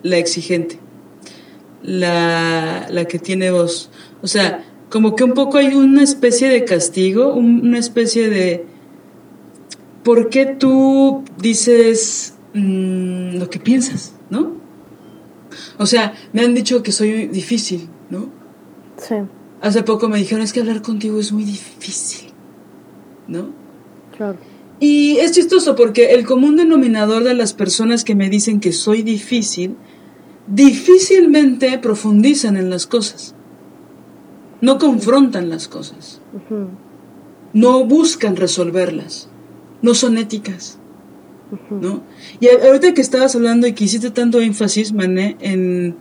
La 0.01 0.15
exigente 0.15 0.79
la, 1.83 2.87
la 2.89 3.05
que 3.09 3.19
tiene 3.19 3.51
voz. 3.51 3.89
O 4.21 4.27
sea, 4.27 4.63
como 4.89 5.17
que 5.17 5.25
un 5.25 5.33
poco 5.33 5.57
hay 5.57 5.73
una 5.73 6.01
especie 6.01 6.47
de 6.47 6.63
castigo, 6.63 7.33
una 7.33 7.77
especie 7.77 8.29
de... 8.29 8.65
¿Por 10.01 10.29
qué 10.29 10.45
tú 10.45 11.25
dices 11.37 12.35
mmm, 12.53 13.37
lo 13.37 13.49
que 13.49 13.59
piensas, 13.59 14.13
no? 14.29 14.53
O 15.77 15.85
sea, 15.85 16.13
me 16.33 16.41
han 16.41 16.53
dicho 16.53 16.83
que 16.83 16.91
soy 16.91 17.27
difícil, 17.27 17.89
¿no? 18.09 18.29
Sí. 18.97 19.15
Hace 19.61 19.83
poco 19.83 20.07
me 20.07 20.17
dijeron, 20.17 20.43
es 20.43 20.53
que 20.53 20.59
hablar 20.61 20.81
contigo 20.81 21.19
es 21.19 21.31
muy 21.31 21.43
difícil, 21.43 22.29
¿no? 23.27 23.49
Claro. 24.15 24.37
Y 24.79 25.17
es 25.17 25.33
chistoso 25.33 25.75
porque 25.75 26.13
el 26.13 26.25
común 26.25 26.55
denominador 26.55 27.23
de 27.23 27.33
las 27.33 27.53
personas 27.53 28.03
que 28.03 28.15
me 28.15 28.29
dicen 28.29 28.59
que 28.59 28.71
soy 28.71 29.01
difícil 29.03 29.75
difícilmente 30.49 31.77
profundizan 31.77 32.57
en 32.57 32.69
las 32.69 32.87
cosas, 32.87 33.35
no 34.61 34.79
confrontan 34.79 35.49
las 35.49 35.67
cosas, 35.67 36.21
no 37.53 37.85
buscan 37.85 38.35
resolverlas, 38.35 39.29
no 39.81 39.93
son 39.93 40.17
éticas. 40.17 40.78
¿No? 41.69 42.03
Y 42.39 42.47
ahorita 42.47 42.93
que 42.93 43.01
estabas 43.01 43.35
hablando 43.35 43.67
y 43.67 43.73
que 43.73 43.85
hiciste 43.85 44.11
tanto 44.11 44.41
énfasis, 44.41 44.93
Mané, 44.93 45.37
en, 45.39 45.95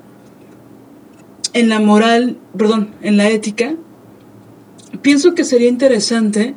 en 1.52 1.68
la 1.68 1.80
moral, 1.80 2.38
perdón, 2.56 2.90
en 3.02 3.16
la 3.16 3.28
ética, 3.28 3.74
pienso 5.02 5.34
que 5.34 5.44
sería 5.44 5.68
interesante 5.68 6.54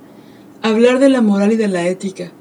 hablar 0.62 1.00
de 1.00 1.10
la 1.10 1.22
moral 1.22 1.54
y 1.54 1.58
de 1.58 1.68
la 1.68 1.88
ética 1.88 2.32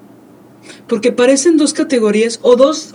porque 0.86 1.12
parecen 1.12 1.56
dos 1.56 1.72
categorías 1.72 2.38
o 2.42 2.56
dos, 2.56 2.92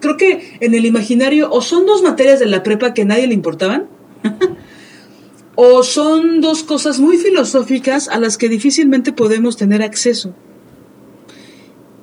creo 0.00 0.16
que 0.16 0.56
en 0.60 0.74
el 0.74 0.86
imaginario 0.86 1.50
o 1.50 1.60
son 1.60 1.86
dos 1.86 2.02
materias 2.02 2.40
de 2.40 2.46
la 2.46 2.62
prepa 2.62 2.94
que 2.94 3.02
a 3.02 3.04
nadie 3.04 3.26
le 3.26 3.34
importaban, 3.34 3.86
o 5.54 5.82
son 5.82 6.40
dos 6.40 6.62
cosas 6.62 7.00
muy 7.00 7.18
filosóficas 7.18 8.08
a 8.08 8.18
las 8.18 8.38
que 8.38 8.48
difícilmente 8.48 9.12
podemos 9.12 9.56
tener 9.56 9.82
acceso. 9.82 10.34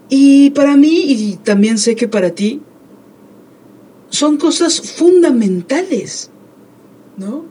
Y 0.10 0.50
para 0.52 0.76
mí, 0.76 1.04
y 1.08 1.36
también 1.43 1.78
sé 1.78 1.95
que 1.95 2.08
para 2.08 2.32
ti, 2.32 2.62
son 4.10 4.38
cosas 4.38 4.82
fundamentales, 4.82 6.32
¿no? 7.15 7.45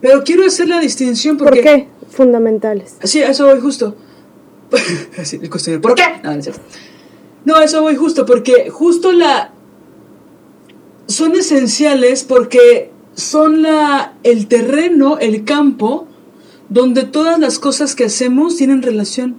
Pero 0.00 0.22
quiero 0.22 0.44
hacer 0.46 0.68
la 0.68 0.80
distinción 0.80 1.38
porque... 1.38 1.62
¿Por 1.62 1.64
qué 1.64 1.88
fundamentales? 2.10 2.96
Sí, 3.02 3.22
a 3.22 3.30
eso 3.30 3.46
voy 3.46 3.60
justo. 3.60 3.96
¿Por 5.80 5.94
qué? 5.94 6.02
No, 6.22 6.36
no, 7.44 7.60
eso 7.60 7.82
voy 7.82 7.96
justo, 7.96 8.24
porque 8.24 8.70
justo 8.70 9.12
la. 9.12 9.52
Son 11.06 11.34
esenciales 11.34 12.24
porque 12.24 12.90
son 13.14 13.62
la, 13.62 14.14
el 14.22 14.48
terreno, 14.48 15.18
el 15.18 15.44
campo, 15.44 16.08
donde 16.70 17.04
todas 17.04 17.38
las 17.38 17.58
cosas 17.58 17.94
que 17.94 18.04
hacemos 18.04 18.56
tienen 18.56 18.82
relación. 18.82 19.36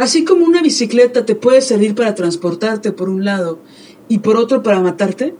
Así 0.00 0.24
como 0.24 0.46
una 0.46 0.62
bicicleta 0.62 1.26
te 1.26 1.34
puede 1.34 1.60
servir 1.60 1.94
para 1.94 2.14
transportarte 2.14 2.90
por 2.90 3.10
un 3.10 3.26
lado 3.26 3.58
y 4.08 4.20
por 4.20 4.38
otro 4.38 4.62
para 4.62 4.80
matarte, 4.80 5.34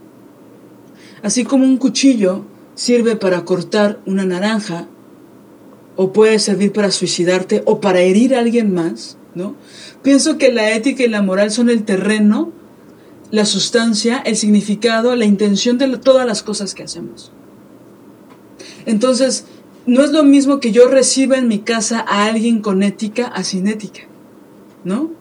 así 1.23 1.43
como 1.45 1.65
un 1.65 1.77
cuchillo 1.77 2.45
sirve 2.75 3.15
para 3.15 3.43
cortar 3.43 4.01
una 4.05 4.23
naranja 4.23 4.87
o 5.95 6.13
puede 6.13 6.37
servir 6.37 6.71
para 6.73 6.91
suicidarte 6.91 7.63
o 7.65 7.81
para 7.81 8.01
herir 8.01 8.35
a 8.35 8.39
alguien 8.39 8.71
más, 8.71 9.17
¿no? 9.33 9.55
Pienso 10.03 10.37
que 10.37 10.51
la 10.51 10.69
ética 10.75 11.01
y 11.01 11.07
la 11.07 11.23
moral 11.23 11.49
son 11.49 11.71
el 11.71 11.83
terreno, 11.83 12.51
la 13.31 13.45
sustancia, 13.45 14.19
el 14.19 14.35
significado, 14.35 15.15
la 15.15 15.25
intención 15.25 15.79
de 15.79 15.97
todas 15.97 16.27
las 16.27 16.43
cosas 16.43 16.75
que 16.75 16.83
hacemos. 16.83 17.31
Entonces, 18.85 19.45
no 19.87 20.03
es 20.03 20.11
lo 20.11 20.21
mismo 20.21 20.59
que 20.59 20.71
yo 20.71 20.87
reciba 20.87 21.39
en 21.39 21.47
mi 21.47 21.61
casa 21.61 22.05
a 22.07 22.25
alguien 22.25 22.61
con 22.61 22.83
ética 22.83 23.25
a 23.25 23.43
sin 23.43 23.67
ética, 23.67 24.01
¿no? 24.83 25.11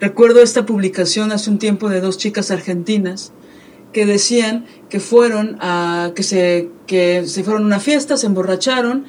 Recuerdo 0.00 0.42
esta 0.42 0.66
publicación 0.66 1.32
hace 1.32 1.50
un 1.50 1.58
tiempo 1.58 1.88
de 1.88 2.00
dos 2.00 2.18
chicas 2.18 2.50
argentinas 2.50 3.32
que 3.92 4.06
decían 4.06 4.66
que 4.88 5.00
fueron 5.00 5.56
a 5.60 6.12
que 6.14 6.22
se 6.22 6.70
que 6.86 7.26
se 7.26 7.44
fueron 7.44 7.62
a 7.62 7.66
una 7.66 7.80
fiesta, 7.80 8.16
se 8.16 8.26
emborracharon 8.26 9.04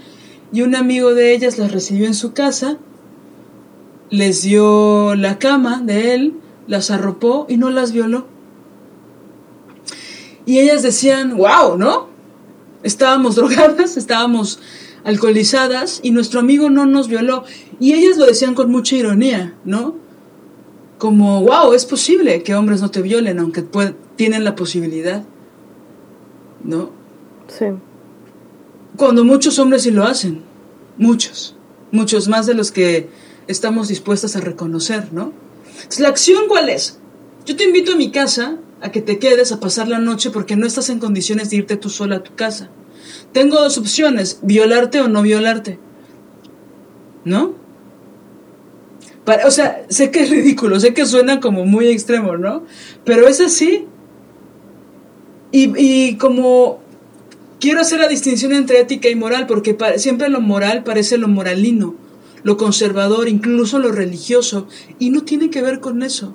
y 0.54 0.62
un 0.62 0.76
amigo 0.76 1.14
de 1.14 1.34
ellas 1.34 1.58
las 1.58 1.72
recibió 1.72 2.06
en 2.06 2.14
su 2.14 2.34
casa, 2.34 2.78
les 4.10 4.44
dio 4.44 5.16
la 5.16 5.40
cama 5.40 5.82
de 5.84 6.14
él, 6.14 6.34
las 6.68 6.92
arropó 6.92 7.46
y 7.50 7.58
no 7.58 7.72
las 7.72 7.92
violó. 7.92 8.28
Y 10.46 10.60
ellas 10.60 10.84
decían, 10.84 11.36
wow, 11.36 11.78
¿no? 11.78 12.08
Estábamos 12.84 13.36
drogadas, 13.38 13.98
estábamos 13.98 14.60
alcoholizadas 15.06 16.00
y 16.04 16.12
nuestro 16.12 16.42
amigo 16.42 16.70
no 16.70 16.86
nos 16.86 17.08
violó. 17.08 17.46
Y 17.80 17.94
ellas 17.94 18.18
lo 18.18 18.26
decían 18.26 18.56
con 18.56 18.70
mucha 18.70 18.98
ironía, 18.98 19.54
¿no? 19.64 19.96
Como, 20.98 21.42
wow, 21.44 21.74
es 21.74 21.86
posible 21.86 22.44
que 22.44 22.56
hombres 22.56 22.82
no 22.82 22.92
te 22.92 23.02
violen, 23.02 23.40
aunque 23.40 23.64
tienen 24.16 24.44
la 24.44 24.56
posibilidad, 24.56 25.24
¿no? 26.64 26.90
Sí. 27.48 27.66
Cuando 28.98 29.24
muchos 29.24 29.60
hombres 29.60 29.84
sí 29.84 29.92
lo 29.92 30.04
hacen, 30.04 30.42
muchos, 30.98 31.56
muchos 31.92 32.28
más 32.28 32.48
de 32.48 32.56
los 32.56 32.72
que 32.72 33.10
estamos 33.48 33.88
dispuestas 33.88 34.36
a 34.36 34.42
reconocer, 34.42 35.14
¿no? 35.14 35.34
¿La 36.00 36.10
acción 36.10 36.48
cuál 36.48 36.70
es? 36.70 37.00
Yo 37.46 37.56
te 37.56 37.66
invito 37.66 37.94
a 37.94 37.96
mi 37.96 38.12
casa 38.12 38.58
a 38.82 38.92
que 38.92 39.02
te 39.02 39.20
quedes 39.20 39.52
a 39.52 39.60
pasar 39.60 39.88
la 39.88 40.00
noche 40.00 40.32
porque 40.32 40.56
no 40.56 40.66
estás 40.66 40.90
en 40.90 41.00
condiciones 41.00 41.52
de 41.52 41.58
irte 41.58 41.78
tú 41.78 41.90
sola 41.90 42.18
a 42.18 42.24
tu 42.24 42.34
casa. 42.36 42.72
Tengo 43.36 43.60
dos 43.60 43.78
opciones, 43.78 44.40
violarte 44.44 45.02
o 45.02 45.10
no 45.10 45.22
violarte. 45.22 45.78
¿No? 47.26 47.54
o 49.46 49.52
sea, 49.52 49.86
sé 49.90 50.10
que 50.10 50.22
es 50.22 50.30
ridículo, 50.30 50.80
sé 50.80 50.94
que 50.94 51.06
suena 51.06 51.42
como 51.42 51.66
muy 51.66 51.88
extremo, 51.90 52.38
¿no? 52.38 52.64
Pero 53.04 53.28
es 53.28 53.42
así. 53.42 53.88
Y, 55.52 55.74
y 55.76 56.16
como 56.16 56.80
quiero 57.60 57.82
hacer 57.82 58.00
la 58.00 58.08
distinción 58.08 58.54
entre 58.54 58.80
ética 58.80 59.10
y 59.10 59.16
moral, 59.16 59.48
porque 59.48 59.76
siempre 59.98 60.30
lo 60.30 60.40
moral 60.40 60.86
parece 60.86 61.18
lo 61.18 61.28
moralino, 61.28 61.94
lo 62.44 62.56
conservador, 62.56 63.28
incluso 63.28 63.80
lo 63.80 63.92
religioso, 63.92 64.66
y 64.98 65.10
no 65.10 65.24
tiene 65.24 65.50
que 65.50 65.62
ver 65.62 65.82
con 65.82 66.04
eso 66.04 66.34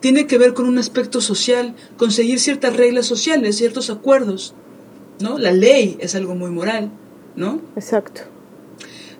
tiene 0.00 0.26
que 0.26 0.38
ver 0.38 0.54
con 0.54 0.64
un 0.64 0.78
aspecto 0.78 1.20
social, 1.20 1.74
conseguir 1.98 2.40
ciertas 2.40 2.74
reglas 2.74 3.04
sociales, 3.04 3.58
ciertos 3.58 3.90
acuerdos, 3.90 4.54
¿no? 5.20 5.38
La 5.38 5.52
ley 5.52 5.96
es 6.00 6.14
algo 6.14 6.34
muy 6.34 6.50
moral, 6.50 6.90
¿no? 7.36 7.60
Exacto. 7.76 8.22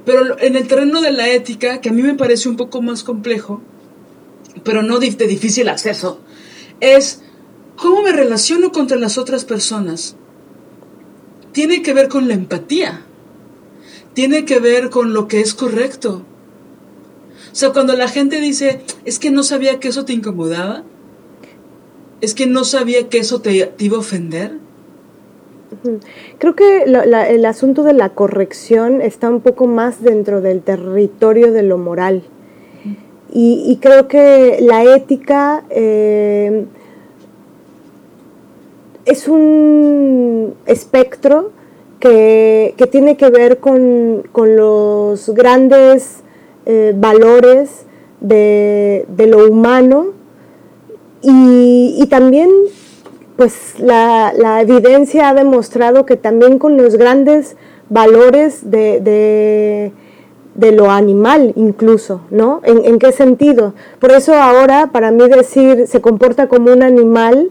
Pero 0.05 0.39
en 0.41 0.57
el 0.57 0.67
terreno 0.67 1.01
de 1.01 1.13
la 1.13 1.29
ética, 1.29 1.81
que 1.81 1.91
a 1.91 1.93
mí 1.93 2.03
me 2.03 2.15
parece 2.15 2.49
un 2.49 2.57
poco 2.57 2.83
más 2.83 3.05
complejo, 3.05 3.61
pero 4.65 4.83
no 4.83 4.99
de 4.99 5.11
difícil 5.11 5.69
acceso, 5.69 6.21
es 6.81 7.23
cómo 7.77 8.03
me 8.03 8.13
relaciono 8.13 8.73
contra 8.73 8.97
las 8.97 9.19
otras 9.19 9.45
personas. 9.45 10.17
Tiene 11.53 11.83
que 11.83 11.93
ver 11.93 12.09
con 12.09 12.29
la 12.29 12.35
empatía, 12.35 13.03
tiene 14.15 14.45
que 14.45 14.59
ver 14.59 14.91
con 14.91 15.13
lo 15.13 15.29
que 15.29 15.41
es 15.41 15.55
correcto, 15.55 16.25
o 17.53 17.55
sea, 17.55 17.73
cuando 17.73 17.95
la 17.95 18.09
gente 18.09 18.41
dice, 18.41 18.83
es 19.05 19.19
que 19.19 19.31
no 19.31 19.43
sabía 19.43 19.81
que 19.81 19.89
eso 19.89 20.05
te 20.05 20.13
incomodaba, 20.13 20.85
es 22.21 22.35
que 22.35 22.47
no 22.47 22.65
sabía 22.65 23.09
que 23.09 23.19
eso 23.19 23.41
te, 23.41 23.75
iba 23.79 23.97
a 23.97 24.01
ofender. 24.01 24.59
Creo 26.39 26.55
que 26.55 26.85
el 26.85 27.45
asunto 27.45 27.83
de 27.83 27.93
la 27.93 28.11
corrección 28.11 29.01
está 29.01 29.29
un 29.29 29.41
poco 29.41 29.67
más 29.67 30.03
dentro 30.03 30.41
del 30.41 30.63
territorio 30.63 31.53
de 31.53 31.63
lo 31.63 31.79
moral. 31.79 32.23
Y, 33.33 33.79
creo 33.81 34.09
que 34.09 34.59
la 34.61 34.83
ética 34.97 35.63
eh, 35.71 36.65
es 39.05 39.29
un 39.29 40.55
espectro 40.67 41.53
que, 42.01 42.75
tiene 42.91 43.17
que 43.17 43.31
ver 43.31 43.59
con, 43.59 44.25
con 44.33 44.57
los 44.57 45.31
grandes 45.31 46.25
eh, 46.67 46.93
valores 46.97 47.87
de, 48.21 49.07
lo 49.29 49.49
humano 49.49 50.09
y, 51.23 52.07
también 52.11 52.51
pues 53.41 53.77
la, 53.79 54.61
evidencia 54.61 55.31
ha 55.31 55.35
demostrado 55.35 56.05
que 56.05 56.19
también 56.19 56.59
con 56.59 56.77
los 56.77 56.97
grandes 56.97 57.57
valores 57.89 58.71
de, 58.71 59.93
lo 60.55 60.91
animal 60.91 61.55
incluso, 61.57 62.21
¿no? 62.31 62.61
¿En, 62.65 62.99
qué 62.99 63.13
sentido? 63.13 63.73
Por 63.99 64.11
eso 64.11 64.35
ahora 64.35 64.89
para 64.93 65.11
mí 65.11 65.27
decir 65.27 65.87
se 65.87 66.03
comporta 66.03 66.49
como 66.49 66.71
un 66.71 66.83
animal, 66.83 67.49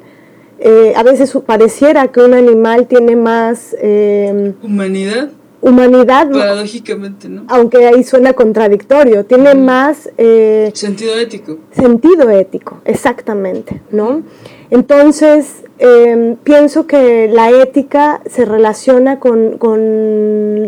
eh, 0.60 0.94
a 0.96 1.02
veces 1.02 1.36
pareciera 1.44 2.10
que 2.10 2.22
un 2.22 2.36
animal 2.36 2.86
tiene 2.86 3.16
más... 3.16 3.76
Eh, 3.82 4.54
Humanidad 4.62 5.30
humanidad. 5.62 6.32
Paradójicamente, 6.32 7.28
¿no? 7.28 7.44
Aunque 7.50 7.86
ahí 7.86 8.04
suena 8.06 8.32
contradictorio, 8.32 9.26
tiene 9.26 9.56
más... 9.56 10.10
Eh, 10.18 10.72
sentido 10.74 11.18
ético. 11.18 11.58
Sentido 11.72 12.30
ético, 12.30 12.80
exactamente, 12.86 13.82
¿no? 13.92 14.24
Entonces, 14.72 15.64
em, 15.80 16.36
pienso 16.36 16.86
que 16.86 17.28
la 17.28 17.50
ética 17.50 18.22
se 18.28 18.46
relaciona 18.46 19.20
con, 19.20 19.58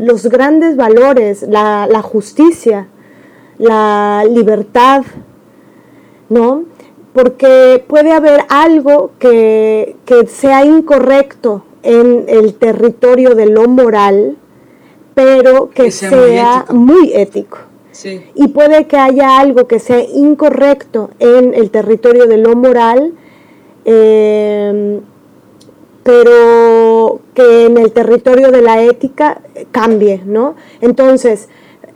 los 0.06 0.28
grandes 0.28 0.76
valores, 0.76 1.44
la, 1.48 2.02
justicia, 2.02 2.88
la 3.58 4.24
libertad, 4.30 5.04
¿no? 6.30 6.64
Porque 7.14 7.84
puede 7.88 8.12
haber 8.12 8.46
algo 8.50 9.12
que, 9.20 9.96
que 10.06 10.26
sea 10.28 10.66
incorrecto 10.66 11.64
en 11.84 12.26
el 12.28 12.56
territorio 12.56 13.36
de 13.36 13.48
lo 13.48 13.68
moral, 13.68 14.38
pero 15.14 15.70
que, 15.70 15.92
sea, 15.92 16.66
muy 16.70 17.12
ético. 17.14 17.60
Y 18.34 18.48
puede 18.48 18.88
que 18.88 18.98
haya 18.98 19.38
algo 19.40 19.68
que 19.68 19.80
sea 19.80 20.02
incorrecto 20.02 21.12
en 21.20 21.54
el 21.54 21.70
territorio 21.70 22.26
de 22.26 22.38
lo 22.38 22.56
moral, 22.56 23.14
em, 23.86 25.02
pero 26.04 27.20
que 27.34 27.66
en 27.66 27.78
el 27.78 27.92
territorio 27.92 28.52
de 28.52 28.62
la 28.62 28.82
ética 28.82 29.42
cambie, 29.72 30.22
¿no? 30.26 30.56
Entonces, 30.82 31.48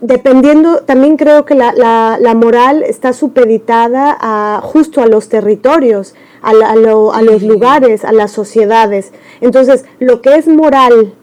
dependiendo, 0.01 0.77
también 0.79 1.17
creo 1.17 1.45
que 1.45 1.55
la, 1.55 1.73
la, 1.73 2.35
moral 2.35 2.83
está 2.83 3.13
supeditada 3.13 4.15
a, 4.19 4.61
justo 4.61 5.01
a 5.01 5.07
los 5.07 5.29
territorios, 5.29 6.13
a, 6.41 6.51
a 6.51 6.75
los 7.21 7.41
lugares, 7.41 8.05
a 8.05 8.11
las 8.11 8.31
sociedades. 8.31 9.11
Entonces, 9.41 9.85
lo 9.99 10.21
que 10.21 10.35
es 10.35 10.47
moral 10.47 11.13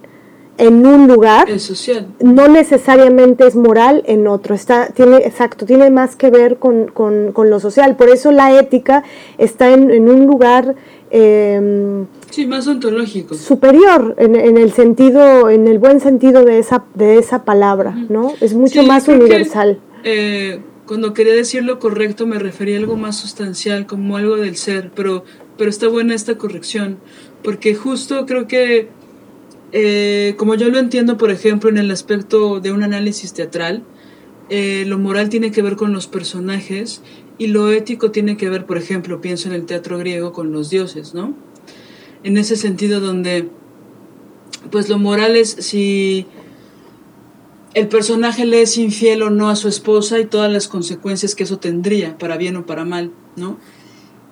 en 0.59 0.87
un 0.87 1.09
lugar 1.09 1.49
no 2.21 2.49
necesariamente 2.49 3.47
es 3.47 3.57
moral 3.57 4.03
en 4.07 4.27
otro. 4.27 4.55
Está 4.55 4.89
tiene 4.89 5.17
exacto 5.19 5.67
tiene 5.67 5.91
más 5.91 6.17
que 6.17 6.31
ver 6.31 6.59
con, 6.59 6.93
lo 7.37 7.61
social. 7.61 7.97
Por 7.97 8.09
eso 8.11 8.33
la 8.33 8.59
ética 8.59 9.03
está 9.39 9.73
en, 9.73 10.09
un 10.09 10.27
lugar 10.27 10.75
em, 11.11 12.07
sí 12.31 12.47
más 12.47 12.67
ontológico. 12.67 13.35
superior 13.35 14.15
en, 14.19 14.57
el 14.57 14.73
sentido 14.73 15.51
en 15.51 15.69
el 15.69 15.79
buen 15.79 16.01
sentido 16.01 16.45
de 16.45 16.59
esa 16.59 16.85
de 16.95 17.19
esa 17.19 17.45
palabra 17.45 17.95
no 18.09 18.33
es 18.41 18.55
mucho 18.55 18.83
más 18.83 19.09
universal. 19.09 19.79
eh, 20.05 20.61
cuando 20.87 21.13
quería 21.13 21.35
decir 21.35 21.65
lo 21.65 21.79
correcto 21.79 22.27
me 22.27 22.39
refería 22.39 22.77
a 22.77 22.81
algo 22.81 22.97
más 22.97 23.17
sustancial 23.17 23.87
como 23.87 24.17
algo 24.17 24.37
del 24.37 24.57
ser 24.57 24.91
pero 24.95 25.25
pero 25.59 25.69
está 25.69 25.89
buena 25.89 26.15
esta 26.15 26.39
corrección 26.39 26.99
porque 27.43 27.75
justo 27.75 28.25
creo 28.25 28.47
que 28.47 28.89
eh, 29.73 30.35
como 30.37 30.55
yo 30.55 30.69
lo 30.69 30.79
entiendo, 30.79 31.17
por 31.17 31.31
ejemplo, 31.31 31.71
en 31.71 31.79
el 31.79 31.91
aspecto 31.91 32.61
de 32.61 32.73
un 32.73 32.83
análisis 32.83 33.33
teatral, 33.33 33.83
eh, 34.51 34.85
lo 34.87 34.99
moral 34.99 35.31
tiene 35.31 35.51
que 35.51 35.63
ver 35.63 35.77
con 35.77 35.93
los 35.95 36.07
personajes 36.07 37.01
y 37.39 37.47
lo 37.47 37.71
ético 37.73 38.11
tiene 38.11 38.37
que 38.37 38.51
ver, 38.51 38.67
por 38.67 38.77
ejemplo, 38.77 39.23
pienso 39.23 39.49
en 39.49 39.55
el 39.55 39.65
teatro 39.65 39.99
griego 39.99 40.33
con 40.33 40.53
los 40.53 40.69
dioses, 40.69 41.15
¿no? 41.15 41.35
En 42.23 42.37
ese 42.37 42.57
sentido 42.57 43.01
donde, 43.01 43.49
pues 44.71 44.91
lo 44.91 44.99
moral 44.99 45.37
es 45.37 45.51
si 45.51 46.27
el 47.73 47.89
personaje 47.89 48.45
le 48.45 48.61
es 48.61 48.77
infiel 48.77 49.23
o 49.23 49.31
no 49.31 49.49
a 49.49 49.57
su 49.57 49.69
esposa 49.69 50.21
y 50.21 50.27
todas 50.27 50.53
las 50.53 50.69
consecuencias 50.69 51.35
que 51.35 51.45
eso 51.45 51.59
tendría, 51.59 52.19
para 52.19 52.37
bien 52.37 52.57
o 52.57 52.67
para 52.67 52.85
mal, 52.85 53.11
¿no? 53.37 53.59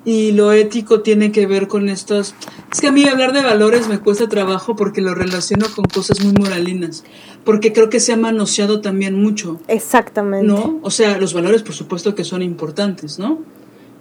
Y 0.05 0.33
lo 0.33 0.53
ético 0.53 1.01
tiene 1.01 1.31
que 1.33 1.47
ver 1.47 1.69
con 1.69 1.89
estos... 1.89 2.35
Es 2.73 2.81
que 2.81 2.89
a 2.89 2.93
mí 2.93 3.07
hablar 3.07 3.33
de 3.33 3.43
valores 3.43 3.89
me 3.89 3.99
cuesta 3.99 4.29
trabajo 4.29 4.77
porque 4.77 5.03
lo 5.03 5.15
relaciono 5.15 5.67
con 5.75 5.85
cosas 5.85 6.25
muy 6.25 6.33
moralinas, 6.33 7.05
porque 7.45 7.73
creo 7.73 7.91
que 7.91 8.01
se 8.01 8.13
ha 8.13 8.17
manoseado 8.17 8.81
también 8.81 9.21
mucho. 9.21 9.61
Exactamente. 9.69 10.47
¿No? 10.47 10.79
O 10.83 10.91
sea, 10.91 11.19
los 11.19 11.35
valores 11.35 11.63
por 11.63 11.75
supuesto 11.75 12.15
que 12.15 12.25
son 12.25 12.43
importantes, 12.43 13.19
¿no? 13.19 13.41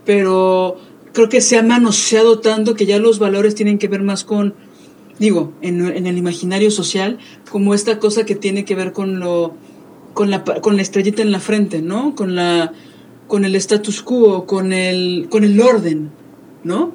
Pero 0.05 0.77
creo 1.11 1.27
que 1.27 1.41
se 1.41 1.57
ha 1.57 1.63
manoseado 1.63 2.39
tanto 2.39 2.75
que 2.75 2.85
ya 2.85 2.97
los 2.99 3.19
valores 3.19 3.55
tienen 3.55 3.77
que 3.77 3.89
ver 3.89 4.01
más 4.01 4.23
con, 4.23 4.53
digo, 5.17 5.51
en, 5.61 5.85
en 5.85 6.07
el 6.07 6.17
imaginario 6.17 6.71
social, 6.71 7.19
como 7.51 7.73
esta 7.73 7.99
cosa 7.99 8.25
que 8.25 8.35
tiene 8.35 8.63
que 8.65 8.75
ver 8.75 8.93
con 8.93 9.19
lo... 9.19 9.53
Con 10.13 10.31
la, 10.31 10.43
con 10.43 10.75
la 10.75 10.81
estrellita 10.81 11.21
en 11.21 11.31
la 11.31 11.39
frente, 11.39 11.81
¿no? 11.81 12.13
Con 12.15 12.35
la 12.35 12.73
con 13.29 13.45
el 13.45 13.55
status 13.55 14.01
quo, 14.01 14.45
con 14.45 14.73
el, 14.73 15.27
con 15.29 15.45
el 15.45 15.61
orden, 15.61 16.09
¿no? 16.65 16.93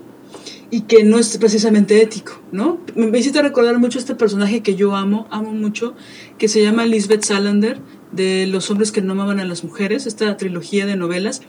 Y 0.70 0.82
que 0.82 1.04
no 1.04 1.18
es 1.18 1.38
precisamente 1.38 2.02
ético, 2.02 2.42
¿no? 2.50 2.80
Me 2.96 3.16
hiciste 3.16 3.40
recordar 3.40 3.78
mucho 3.78 4.00
este 4.00 4.16
personaje 4.16 4.60
que 4.60 4.74
yo 4.74 4.96
amo, 4.96 5.28
amo 5.30 5.52
mucho, 5.52 5.94
que 6.36 6.48
se 6.48 6.60
llama 6.60 6.84
Lisbeth 6.86 7.22
Salander, 7.22 7.78
de 8.10 8.46
Los 8.48 8.68
hombres 8.70 8.90
que 8.90 9.00
no 9.00 9.12
amaban 9.12 9.38
a 9.38 9.44
las 9.44 9.62
mujeres, 9.62 10.06
esta 10.06 10.36
trilogía 10.36 10.84
de 10.84 10.96
novelas. 10.96 11.40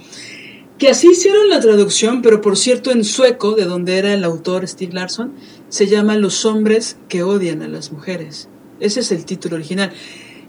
que 0.78 0.90
así 0.90 1.08
hicieron 1.10 1.50
la 1.50 1.62
traducción, 1.62 2.22
pero 2.22 2.42
por 2.42 2.56
cierto 2.56 2.92
en 2.92 3.04
sueco, 3.04 3.56
de 3.56 3.66
donde 3.66 3.98
era 3.98 4.14
el 4.14 4.24
autor 4.24 4.68
Steve 4.68 4.94
Larson, 4.94 5.34
se 5.70 5.88
llama 5.88 6.16
Los 6.16 6.46
hombres 6.46 6.98
que 7.10 7.24
odian 7.24 7.64
a 7.64 7.68
las 7.68 7.92
mujeres. 7.92 8.50
Ese 8.80 9.00
es 9.00 9.12
el 9.12 9.26
título 9.26 9.56
original. 9.56 9.92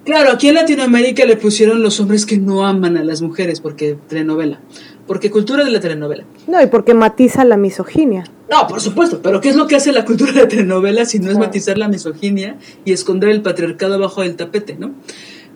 Claro, 0.06 0.30
aquí 0.30 0.46
en 0.46 0.54
Latinoamérica 0.54 1.24
le 1.24 1.36
pusieron 1.36 1.82
los 1.82 1.98
hombres 1.98 2.26
que 2.26 2.38
no 2.38 2.64
aman 2.64 2.96
a 2.96 3.02
las 3.02 3.22
mujeres, 3.22 3.60
porque 3.60 3.98
telenovela. 4.08 4.60
Porque 5.04 5.32
cultura 5.32 5.64
de 5.64 5.72
la 5.72 5.80
telenovela. 5.80 6.24
No, 6.46 6.62
y 6.62 6.66
porque 6.66 6.94
matiza 6.94 7.44
la 7.44 7.56
misoginia. 7.56 8.22
No, 8.48 8.68
por 8.68 8.80
supuesto, 8.80 9.20
pero 9.20 9.40
¿qué 9.40 9.48
es 9.48 9.56
lo 9.56 9.66
que 9.66 9.74
hace 9.74 9.90
la 9.90 10.04
cultura 10.04 10.30
de 10.30 10.42
la 10.42 10.48
telenovela 10.48 11.06
si 11.06 11.18
no 11.18 11.28
es 11.28 11.36
matizar 11.36 11.76
la 11.76 11.88
misoginia 11.88 12.56
y 12.84 12.92
esconder 12.92 13.30
el 13.30 13.42
patriarcado 13.42 13.94
abajo 13.94 14.22
del 14.22 14.36
tapete, 14.36 14.76
¿no? 14.78 14.94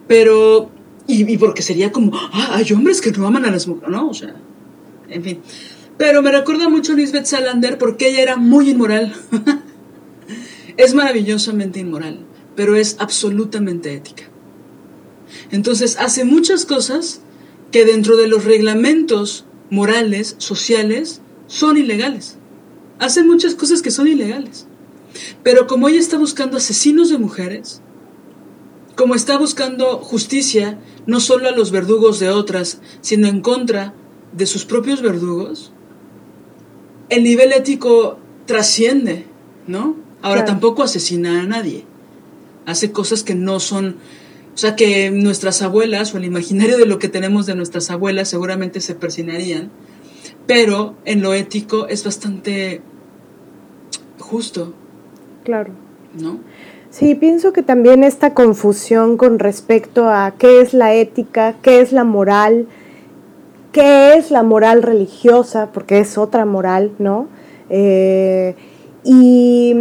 Pero, 0.08 0.68
y, 1.06 1.38
porque 1.38 1.62
sería 1.62 1.92
como, 1.92 2.10
ah, 2.16 2.56
hay 2.56 2.72
hombres 2.72 3.00
que 3.00 3.12
no 3.12 3.28
aman 3.28 3.44
a 3.44 3.52
las 3.52 3.68
mujeres, 3.68 3.88
¿no? 3.88 4.08
O 4.08 4.14
sea, 4.14 4.34
en 5.08 5.22
fin. 5.22 5.40
Pero 5.96 6.22
me 6.22 6.32
recuerda 6.32 6.68
mucho 6.68 6.94
a 6.94 6.96
Lisbeth 6.96 7.26
Salander 7.26 7.78
porque 7.78 8.08
ella 8.08 8.22
era 8.22 8.36
muy 8.36 8.70
inmoral. 8.70 9.14
es 10.76 10.92
maravillosamente 10.92 11.78
inmoral, 11.78 12.18
pero 12.56 12.74
es 12.74 12.96
absolutamente 12.98 13.94
ética. 13.94 14.29
Entonces 15.50 15.96
hace 15.98 16.24
muchas 16.24 16.64
cosas 16.64 17.20
que 17.70 17.84
dentro 17.84 18.16
de 18.16 18.26
los 18.26 18.44
reglamentos 18.44 19.44
morales, 19.70 20.34
sociales, 20.38 21.20
son 21.46 21.76
ilegales. 21.76 22.36
Hace 22.98 23.22
muchas 23.22 23.54
cosas 23.54 23.82
que 23.82 23.90
son 23.90 24.08
ilegales. 24.08 24.66
Pero 25.42 25.66
como 25.66 25.88
ella 25.88 25.98
está 25.98 26.18
buscando 26.18 26.56
asesinos 26.56 27.10
de 27.10 27.18
mujeres, 27.18 27.80
como 28.96 29.14
está 29.14 29.38
buscando 29.38 29.98
justicia 29.98 30.78
no 31.06 31.20
solo 31.20 31.48
a 31.48 31.52
los 31.52 31.70
verdugos 31.70 32.20
de 32.20 32.28
otras, 32.30 32.80
sino 33.00 33.26
en 33.26 33.40
contra 33.40 33.94
de 34.32 34.46
sus 34.46 34.64
propios 34.64 35.02
verdugos, 35.02 35.72
el 37.08 37.24
nivel 37.24 37.52
ético 37.52 38.18
trasciende, 38.46 39.26
¿no? 39.66 39.96
Ahora 40.22 40.44
tampoco 40.44 40.82
asesina 40.82 41.40
a 41.42 41.46
nadie. 41.46 41.84
Hace 42.66 42.92
cosas 42.92 43.22
que 43.22 43.34
no 43.34 43.58
son, 43.58 43.96
sea, 44.60 44.76
que 44.76 45.10
nuestras 45.10 45.62
abuelas 45.62 46.14
o 46.14 46.18
el 46.18 46.24
imaginario 46.24 46.76
de 46.76 46.86
lo 46.86 46.98
que 46.98 47.08
tenemos 47.08 47.46
de 47.46 47.54
nuestras 47.54 47.90
abuelas 47.90 48.28
seguramente 48.28 48.80
se 48.80 48.94
persinarían, 48.94 49.70
pero 50.46 50.96
en 51.06 51.22
lo 51.22 51.32
ético 51.32 51.88
es 51.88 52.04
bastante 52.04 52.82
justo. 54.18 54.74
Claro. 55.44 55.72
¿No? 56.12 56.40
Sí, 56.90 57.14
pienso 57.14 57.52
que 57.52 57.62
también 57.62 58.02
esta 58.02 58.34
confusión 58.34 59.16
con 59.16 59.38
respecto 59.38 60.08
a 60.08 60.34
qué 60.36 60.60
es 60.60 60.74
la 60.74 60.92
ética, 60.92 61.54
qué 61.62 61.80
es 61.80 61.92
la 61.92 62.04
moral, 62.04 62.66
qué 63.72 64.14
es 64.14 64.30
la 64.30 64.42
moral 64.42 64.82
religiosa, 64.82 65.70
porque 65.72 66.00
es 66.00 66.18
otra 66.18 66.44
moral, 66.44 66.90
¿no? 66.98 67.28
Eh, 67.70 68.56
y 69.04 69.74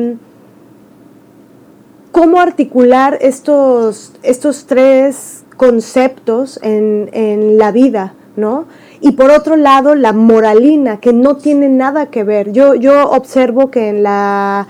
cómo 2.12 2.40
articular 2.40 3.18
estos, 3.22 4.14
estos 4.24 4.66
tres 4.66 5.44
conceptos 5.58 6.60
en, 6.64 7.10
en, 7.14 7.58
la 7.58 7.72
vida, 7.72 8.14
¿no? 8.36 8.66
Y 9.02 9.12
por 9.12 9.32
otro 9.32 9.56
lado, 9.56 9.96
la 9.96 10.14
moralina, 10.14 11.00
que 11.00 11.14
no 11.14 11.38
tiene 11.38 11.70
nada 11.70 12.08
que 12.08 12.24
ver. 12.24 12.52
Yo, 12.52 12.76
yo 12.76 13.10
observo 13.10 13.70
que 13.72 13.90
en 13.90 14.04
la, 14.04 14.68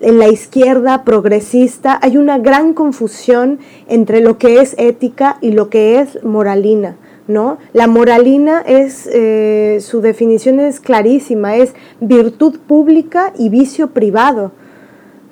en 0.00 0.18
la 0.18 0.28
izquierda 0.28 1.04
progresista 1.04 1.98
hay 2.02 2.16
una 2.16 2.38
gran 2.38 2.74
confusión 2.74 3.58
entre 3.88 4.20
lo 4.20 4.38
que 4.38 4.60
es 4.60 4.74
ética 4.78 5.38
y 5.40 5.52
lo 5.52 5.70
que 5.70 6.00
es 6.00 6.22
moralina. 6.24 6.96
¿no? 7.28 7.58
La 7.72 7.86
moralina 7.86 8.60
es, 8.60 9.08
eh, 9.12 9.78
su 9.80 10.00
definición 10.00 10.60
es 10.60 10.80
clarísima, 10.80 11.56
es 11.56 11.74
virtud 12.00 12.58
pública 12.66 13.32
y 13.38 13.48
vicio 13.48 13.90
privado, 13.90 14.52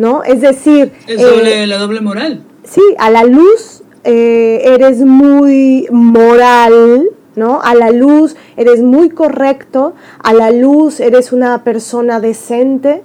¿no? 0.01 0.25
Es 0.25 0.41
decir... 0.41 0.93
Es 1.07 1.21
eh, 1.21 1.67
la 1.69 1.79
doble 1.79 2.01
moral. 2.01 2.43
Sí, 2.65 2.83
a 2.99 3.11
la 3.11 3.23
luz 3.23 3.83
eh, 4.03 4.63
eres 4.65 4.99
muy 5.03 5.87
moral, 5.93 7.11
¿no? 7.37 7.61
A 7.63 7.75
la 7.77 7.91
luz 7.91 8.35
eres 8.57 8.83
muy 8.83 9.11
correcto, 9.11 9.95
a 10.19 10.33
la 10.33 10.51
luz 10.51 10.99
eres 10.99 11.33
una 11.33 11.63
persona 11.63 12.19
decente, 12.19 13.03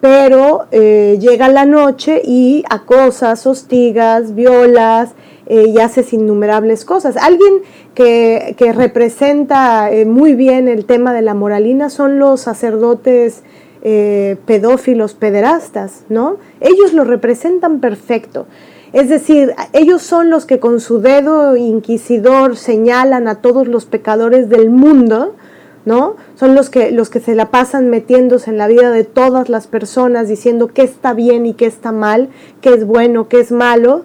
pero 0.00 0.66
llega 0.70 1.48
la 1.48 1.66
noche 1.66 2.22
y 2.24 2.62
acosas, 2.70 3.46
hostigas, 3.46 4.34
violas, 4.34 5.14
y 5.48 5.78
haces 5.78 6.12
innumerables 6.12 6.84
cosas. 6.84 7.16
Alguien 7.16 7.62
que, 7.94 8.72
representa 8.74 9.90
eh, 9.90 10.04
muy 10.04 10.34
bien 10.34 10.68
el 10.68 10.84
tema 10.84 11.14
de 11.14 11.22
la 11.22 11.34
moralina 11.34 11.88
son 11.88 12.18
los 12.18 12.42
sacerdotes 12.42 13.42
eh, 13.88 14.36
pedófilos, 14.46 15.14
pederastas, 15.14 16.02
¿no? 16.08 16.38
Ellos 16.58 16.92
lo 16.92 17.04
representan 17.04 17.78
perfecto. 17.78 18.48
Es 18.92 19.08
decir, 19.08 19.54
ellos 19.72 20.02
son 20.02 20.28
los 20.28 20.44
que 20.44 20.58
con 20.58 20.80
su 20.80 21.00
dedo 21.00 21.54
inquisidor 21.56 22.56
señalan 22.56 23.28
a 23.28 23.36
todos 23.36 23.68
los 23.68 23.86
pecadores 23.86 24.48
del 24.48 24.70
mundo, 24.70 25.36
¿no? 25.84 26.16
Son 26.34 26.56
los 26.56 26.68
que, 26.68 26.90
los 26.90 27.10
que 27.10 27.20
se 27.20 27.36
la 27.36 27.52
pasan 27.52 27.88
metiéndose 27.88 28.50
en 28.50 28.58
la 28.58 28.66
vida 28.66 28.90
de 28.90 29.04
todas 29.04 29.48
las 29.48 29.68
personas, 29.68 30.26
diciendo 30.26 30.66
qué 30.66 30.82
está 30.82 31.14
bien 31.14 31.46
y 31.46 31.54
qué 31.54 31.66
está 31.66 31.92
mal, 31.92 32.30
qué 32.60 32.74
es 32.74 32.88
bueno, 32.88 33.28
qué 33.28 33.38
es 33.38 33.52
malo, 33.52 34.04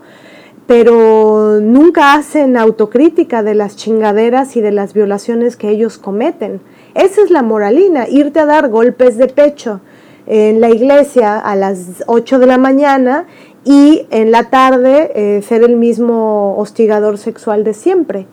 pero 0.68 1.60
nunca 1.60 2.14
hacen 2.14 2.56
autocrítica 2.56 3.42
de 3.42 3.56
las 3.56 3.78
chingaderas 3.78 4.56
y 4.56 4.62
de 4.62 4.74
las 4.74 4.94
violaciones 4.94 5.58
que 5.58 5.70
ellos 5.70 5.98
cometen. 5.98 6.62
Esa 6.94 7.22
es 7.22 7.30
la 7.30 7.42
moralina, 7.42 8.08
irte 8.08 8.40
a 8.40 8.46
dar 8.46 8.70
golpes 8.70 9.18
de 9.18 9.28
pecho 9.28 9.82
en 10.28 10.62
la 10.62 10.70
iglesia 10.70 11.40
a 11.40 11.56
las 11.56 12.04
8 12.08 12.40
de 12.40 12.46
la 12.46 12.58
mañana 12.58 13.28
y 13.64 14.08
en 14.12 14.32
la 14.32 14.50
tarde 14.50 15.12
eh, 15.16 15.42
ser 15.42 15.64
el 15.64 15.76
mismo 15.76 16.58
hostigador 16.58 17.18
sexual 17.18 17.64
de 17.64 17.74
siempre. 17.74 18.28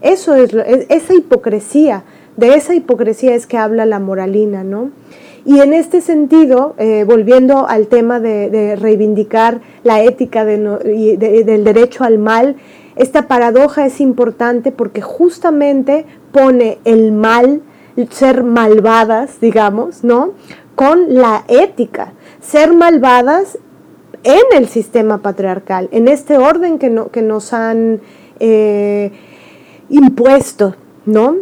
Eso 0.00 0.34
es, 0.34 0.52
es, 0.54 0.86
esa 0.88 1.14
hipocresía, 1.14 2.04
de 2.36 2.54
esa 2.54 2.74
hipocresía 2.74 3.34
es 3.34 3.46
que 3.46 3.58
habla 3.58 3.86
la 3.86 4.00
moralina, 4.00 4.64
¿no? 4.64 4.90
Y 5.46 5.60
en 5.60 5.74
este 5.74 6.00
sentido, 6.00 6.74
eh, 6.78 7.04
volviendo 7.06 7.68
al 7.68 7.88
tema 7.88 8.18
de, 8.18 8.76
reivindicar 8.80 9.60
la 9.82 10.02
ética 10.02 10.44
del 10.44 11.64
derecho 11.64 12.04
al 12.04 12.18
mal, 12.18 12.56
esta 12.96 13.28
paradoja 13.28 13.84
es 13.84 14.00
importante 14.00 14.72
porque 14.72 15.02
justamente 15.02 16.06
pone 16.32 16.78
el 16.84 17.12
mal, 17.12 17.60
ser 18.10 18.42
malvadas, 18.44 19.40
digamos, 19.40 20.04
¿no? 20.04 20.32
Con 20.74 21.14
la 21.14 21.44
ética, 21.48 22.12
ser 22.40 22.74
malvadas 22.74 23.58
en 24.24 24.42
el 24.56 24.68
sistema 24.68 25.18
patriarcal, 25.18 25.88
en 25.92 26.08
este 26.08 26.38
orden 26.38 26.78
que, 26.78 26.90
no, 26.90 27.10
que 27.10 27.22
nos 27.22 27.52
han 27.52 28.00
eh, 28.40 29.12
impuesto, 29.88 30.74
¿no? 31.06 31.36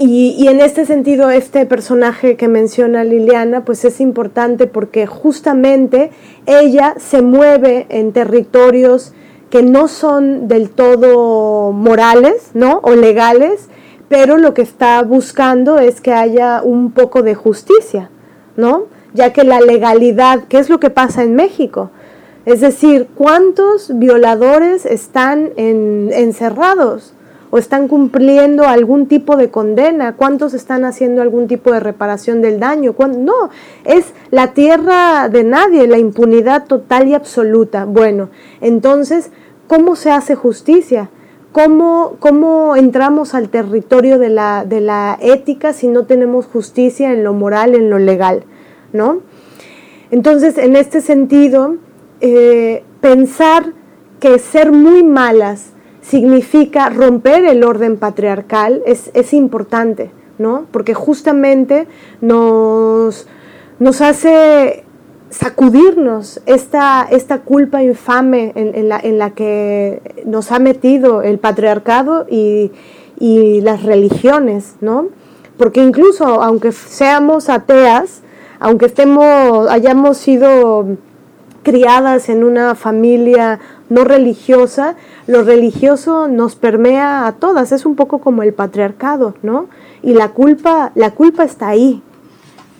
Y, 0.00 0.46
en 0.46 0.60
este 0.60 0.86
sentido, 0.86 1.28
este 1.28 1.66
personaje 1.66 2.36
que 2.36 2.46
menciona 2.46 3.02
Liliana, 3.02 3.64
pues 3.64 3.84
es 3.84 4.00
importante 4.00 4.68
porque 4.68 5.06
justamente 5.08 6.12
ella 6.46 6.94
se 6.98 7.20
mueve 7.20 7.86
en 7.88 8.12
territorios 8.12 9.12
que 9.50 9.64
no 9.64 9.88
son 9.88 10.46
del 10.46 10.70
todo 10.70 11.72
morales, 11.72 12.50
¿no? 12.54 12.78
O 12.84 12.94
legales, 12.94 13.68
pero 14.08 14.36
lo 14.36 14.54
que 14.54 14.62
está 14.62 15.02
buscando 15.02 15.78
es 15.78 16.00
que 16.00 16.12
haya 16.12 16.62
un 16.62 16.92
poco 16.92 17.22
de 17.22 17.34
justicia, 17.34 18.10
¿no? 18.56 18.84
Ya 19.14 19.32
que 19.32 19.44
la 19.44 19.60
legalidad, 19.60 20.44
¿qué 20.48 20.58
es 20.58 20.68
lo 20.68 20.80
que 20.80 20.90
pasa 20.90 21.22
en 21.22 21.34
México? 21.34 21.90
Es 22.44 22.60
decir, 22.60 23.08
¿cuántos 23.14 23.98
violadores 23.98 24.86
están 24.86 25.50
encerrados? 25.56 27.12
o 27.50 27.58
están 27.58 27.88
cumpliendo 27.88 28.64
algún 28.64 29.06
tipo 29.06 29.36
de 29.36 29.50
condena, 29.50 30.16
cuántos 30.16 30.54
están 30.54 30.84
haciendo 30.84 31.22
algún 31.22 31.48
tipo 31.48 31.72
de 31.72 31.80
reparación 31.80 32.42
del 32.42 32.60
daño. 32.60 32.94
No, 32.98 33.50
es 33.84 34.12
la 34.30 34.52
tierra 34.52 35.28
de 35.28 35.44
nadie, 35.44 35.86
la 35.86 35.98
impunidad 35.98 36.66
total 36.66 37.08
y 37.08 37.14
absoluta. 37.14 37.84
Bueno, 37.84 38.28
entonces, 38.60 39.30
¿cómo 39.66 39.96
se 39.96 40.10
hace 40.10 40.34
justicia? 40.34 41.08
¿Cómo, 41.52 42.16
cómo 42.18 42.76
entramos 42.76 43.34
al 43.34 43.48
territorio 43.48 44.18
de 44.18 44.28
la, 44.28 44.64
de 44.64 44.80
la 44.80 45.18
ética 45.20 45.72
si 45.72 45.88
no 45.88 46.04
tenemos 46.04 46.46
justicia 46.46 47.12
en 47.12 47.24
lo 47.24 47.32
moral, 47.32 47.74
en 47.74 47.90
lo 47.90 47.98
legal? 47.98 48.44
¿No? 48.92 49.20
Entonces, 50.10 50.58
en 50.58 50.76
este 50.76 51.00
sentido, 51.00 51.76
eh, 52.20 52.84
pensar 53.00 53.72
que 54.20 54.38
ser 54.38 54.72
muy 54.72 55.02
malas, 55.02 55.72
significa 56.08 56.88
romper 56.88 57.44
el 57.44 57.62
orden 57.64 57.98
patriarcal 57.98 58.82
es, 58.86 59.10
es 59.12 59.34
importante, 59.34 60.10
¿no? 60.38 60.66
Porque 60.70 60.94
justamente 60.94 61.86
nos, 62.22 63.26
nos 63.78 64.00
hace 64.00 64.84
sacudirnos 65.30 66.40
esta, 66.46 67.06
esta 67.10 67.40
culpa 67.40 67.82
infame 67.82 68.52
en, 68.54 68.88
la, 68.88 68.98
en, 68.98 69.18
la, 69.18 69.30
que 69.30 70.00
nos 70.24 70.52
ha 70.52 70.58
metido 70.58 71.22
el 71.22 71.38
patriarcado 71.38 72.26
y, 72.30 72.72
y 73.18 73.60
las 73.60 73.82
religiones, 73.82 74.76
¿no? 74.80 75.08
porque 75.58 75.82
incluso 75.82 76.40
aunque 76.42 76.72
seamos 76.72 77.50
ateas, 77.50 78.22
aunque 78.60 78.86
estemos, 78.86 79.68
hayamos 79.68 80.16
sido 80.16 80.86
criadas 81.64 82.28
en 82.30 82.44
una 82.44 82.74
familia 82.74 83.58
no 83.90 84.04
religiosa, 84.04 84.94
lo 85.26 85.42
religioso 85.42 86.28
nos 86.28 86.54
permea 86.54 87.26
a 87.26 87.32
todas, 87.32 87.72
es 87.72 87.84
un 87.84 87.96
poco 87.96 88.20
como 88.20 88.42
el 88.42 88.54
patriarcado, 88.54 89.34
¿no? 89.42 89.66
Y 90.02 90.14
la 90.14 90.28
culpa, 90.28 90.92
la 90.94 91.10
culpa 91.10 91.44
está 91.44 91.68
ahí. 91.68 92.02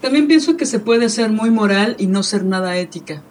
También 0.01 0.29
pienso 0.29 0.57
que 0.57 0.67
se 0.67 0.79
puede 0.79 1.09
ser 1.09 1.31
muy 1.31 1.51
moral 1.51 1.97
y 1.99 2.07
no 2.07 2.23
ser 2.23 2.45
nada 2.45 2.77
ética. 2.77 3.23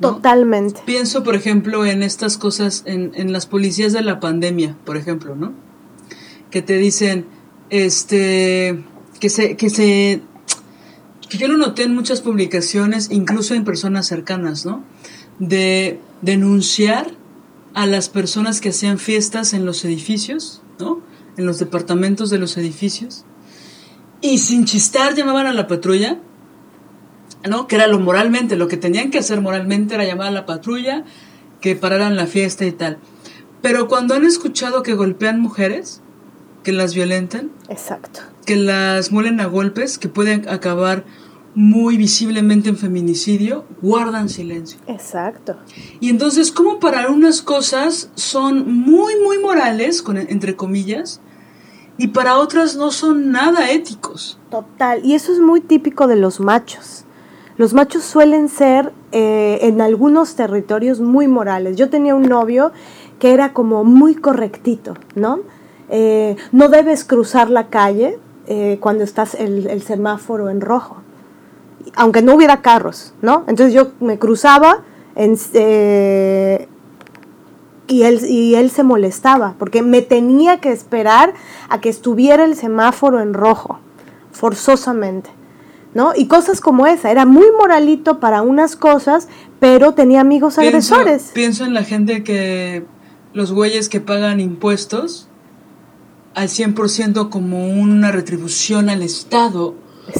Totalmente. 0.00 0.80
Pienso, 0.84 1.22
por 1.22 1.34
ejemplo, 1.34 1.86
en 1.86 2.02
estas 2.02 2.36
cosas, 2.36 2.82
en, 2.86 3.12
en 3.14 3.32
las 3.32 3.46
policías 3.46 3.92
de 3.92 4.02
la 4.02 4.20
pandemia, 4.20 4.76
por 4.84 4.96
ejemplo, 4.96 5.36
¿no? 5.36 5.52
Que 6.50 6.62
te 6.62 6.76
dicen, 6.76 7.26
este, 7.70 8.84
que 9.20 9.28
se, 9.28 9.56
que 9.56 9.70
se, 9.70 10.22
que 11.28 11.38
yo 11.38 11.48
lo 11.48 11.56
noté 11.56 11.84
en 11.84 11.94
muchas 11.94 12.20
publicaciones, 12.20 13.08
incluso 13.10 13.54
en 13.54 13.64
personas 13.64 14.06
cercanas, 14.06 14.66
¿no? 14.66 14.84
De 15.38 15.98
denunciar 16.22 17.12
a 17.74 17.86
las 17.86 18.08
personas 18.08 18.60
que 18.60 18.68
hacían 18.70 18.98
fiestas 18.98 19.52
en 19.52 19.64
los 19.64 19.84
edificios, 19.84 20.62
¿no? 20.78 21.00
En 21.36 21.46
los 21.46 21.58
departamentos 21.58 22.30
de 22.30 22.38
los 22.38 22.56
edificios. 22.56 23.24
Y 24.24 24.38
sin 24.38 24.64
chistar 24.64 25.14
llamaban 25.14 25.46
a 25.46 25.52
la 25.52 25.66
patrulla, 25.66 26.18
¿no? 27.46 27.66
Que 27.66 27.76
era 27.76 27.86
lo 27.88 28.00
moralmente, 28.00 28.56
lo 28.56 28.68
que 28.68 28.78
tenían 28.78 29.10
que 29.10 29.18
hacer 29.18 29.42
moralmente 29.42 29.96
era 29.96 30.06
llamar 30.06 30.28
a 30.28 30.30
la 30.30 30.46
patrulla, 30.46 31.04
que 31.60 31.76
pararan 31.76 32.16
la 32.16 32.26
fiesta 32.26 32.64
y 32.64 32.72
tal. 32.72 32.96
Pero 33.60 33.86
cuando 33.86 34.14
han 34.14 34.24
escuchado 34.24 34.82
que 34.82 34.94
golpean 34.94 35.40
mujeres, 35.40 36.00
que 36.62 36.72
las 36.72 36.94
violentan, 36.94 37.50
Exacto. 37.68 38.20
que 38.46 38.56
las 38.56 39.12
muelen 39.12 39.40
a 39.40 39.44
golpes, 39.44 39.98
que 39.98 40.08
pueden 40.08 40.48
acabar 40.48 41.04
muy 41.54 41.98
visiblemente 41.98 42.70
en 42.70 42.78
feminicidio, 42.78 43.66
guardan 43.82 44.30
silencio. 44.30 44.78
Exacto. 44.86 45.58
Y 46.00 46.08
entonces, 46.08 46.50
como 46.50 46.80
para 46.80 47.10
unas 47.10 47.42
cosas 47.42 48.08
son 48.14 48.72
muy, 48.72 49.16
muy 49.22 49.38
morales, 49.38 50.00
con, 50.00 50.16
entre 50.16 50.56
comillas, 50.56 51.20
y 51.96 52.08
para 52.08 52.38
otras 52.38 52.76
no 52.76 52.90
son 52.90 53.30
nada 53.30 53.70
éticos. 53.70 54.38
Total. 54.50 55.04
Y 55.04 55.14
eso 55.14 55.32
es 55.32 55.40
muy 55.40 55.60
típico 55.60 56.06
de 56.06 56.16
los 56.16 56.40
machos. 56.40 57.04
Los 57.56 57.72
machos 57.72 58.02
suelen 58.02 58.48
ser 58.48 58.92
eh, 59.12 59.60
en 59.62 59.80
algunos 59.80 60.34
territorios 60.34 61.00
muy 61.00 61.28
morales. 61.28 61.76
Yo 61.76 61.88
tenía 61.88 62.14
un 62.14 62.24
novio 62.24 62.72
que 63.20 63.32
era 63.32 63.52
como 63.52 63.84
muy 63.84 64.16
correctito, 64.16 64.94
¿no? 65.14 65.40
Eh, 65.88 66.36
no 66.50 66.68
debes 66.68 67.04
cruzar 67.04 67.50
la 67.50 67.68
calle 67.68 68.18
eh, 68.46 68.78
cuando 68.80 69.04
estás 69.04 69.34
el, 69.34 69.80
semáforo 69.82 70.50
en 70.50 70.60
rojo 70.60 70.96
aunque 71.96 72.22
no 72.22 72.34
hubiera 72.34 72.62
carros, 72.62 73.12
¿no? 73.20 73.44
Entonces 73.46 73.74
yo 73.74 73.92
me 74.00 74.18
cruzaba 74.18 74.82
en, 75.14 75.36
eh, 75.52 76.66
y, 77.86 78.02
él, 78.02 78.24
y 78.28 78.54
él 78.54 78.70
se 78.70 78.82
molestaba 78.82 79.54
porque 79.58 79.82
me 79.82 80.02
tenía 80.02 80.60
que 80.60 80.72
esperar 80.72 81.34
a 81.68 81.80
que 81.80 81.88
estuviera 81.88 82.44
el 82.44 82.56
semáforo 82.56 83.20
en 83.20 83.34
rojo, 83.34 83.78
forzosamente. 84.32 85.30
¿No? 85.94 86.12
Y 86.16 86.26
cosas 86.26 86.60
como 86.60 86.88
esa, 86.88 87.12
era 87.12 87.24
muy 87.24 87.46
moralito 87.56 88.18
para 88.18 88.42
unas 88.42 88.74
cosas, 88.74 89.28
pero 89.60 89.94
tenía 89.94 90.20
amigos 90.20 90.56
Pienso, 90.56 90.96
agresores. 90.96 91.30
pienso 91.32 91.64
en 91.64 91.72
la 91.72 91.84
gente 91.84 92.24
que, 92.24 92.84
los 93.34 93.52
güeyes 93.52 93.88
que 93.88 94.00
pagan 94.00 94.40
impuestos 94.40 95.28
al 96.34 96.48
100% 96.48 97.28
como 97.30 97.68
una 97.68 98.10
retribución 98.10 98.88
al 98.88 99.02
Estado, 99.02 99.74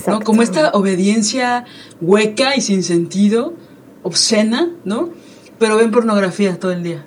¿no? 0.06 0.20
Como 0.20 0.42
esta 0.42 0.70
obediencia 0.70 1.64
hueca 2.00 2.56
y 2.56 2.60
sin 2.60 2.82
sentido, 2.82 3.54
obscena, 4.02 4.70
¿no? 4.84 5.10
Pero 5.58 5.76
ven 5.76 5.90
pornografía 5.90 6.58
todo 6.58 6.72
el 6.72 6.82
día. 6.82 7.06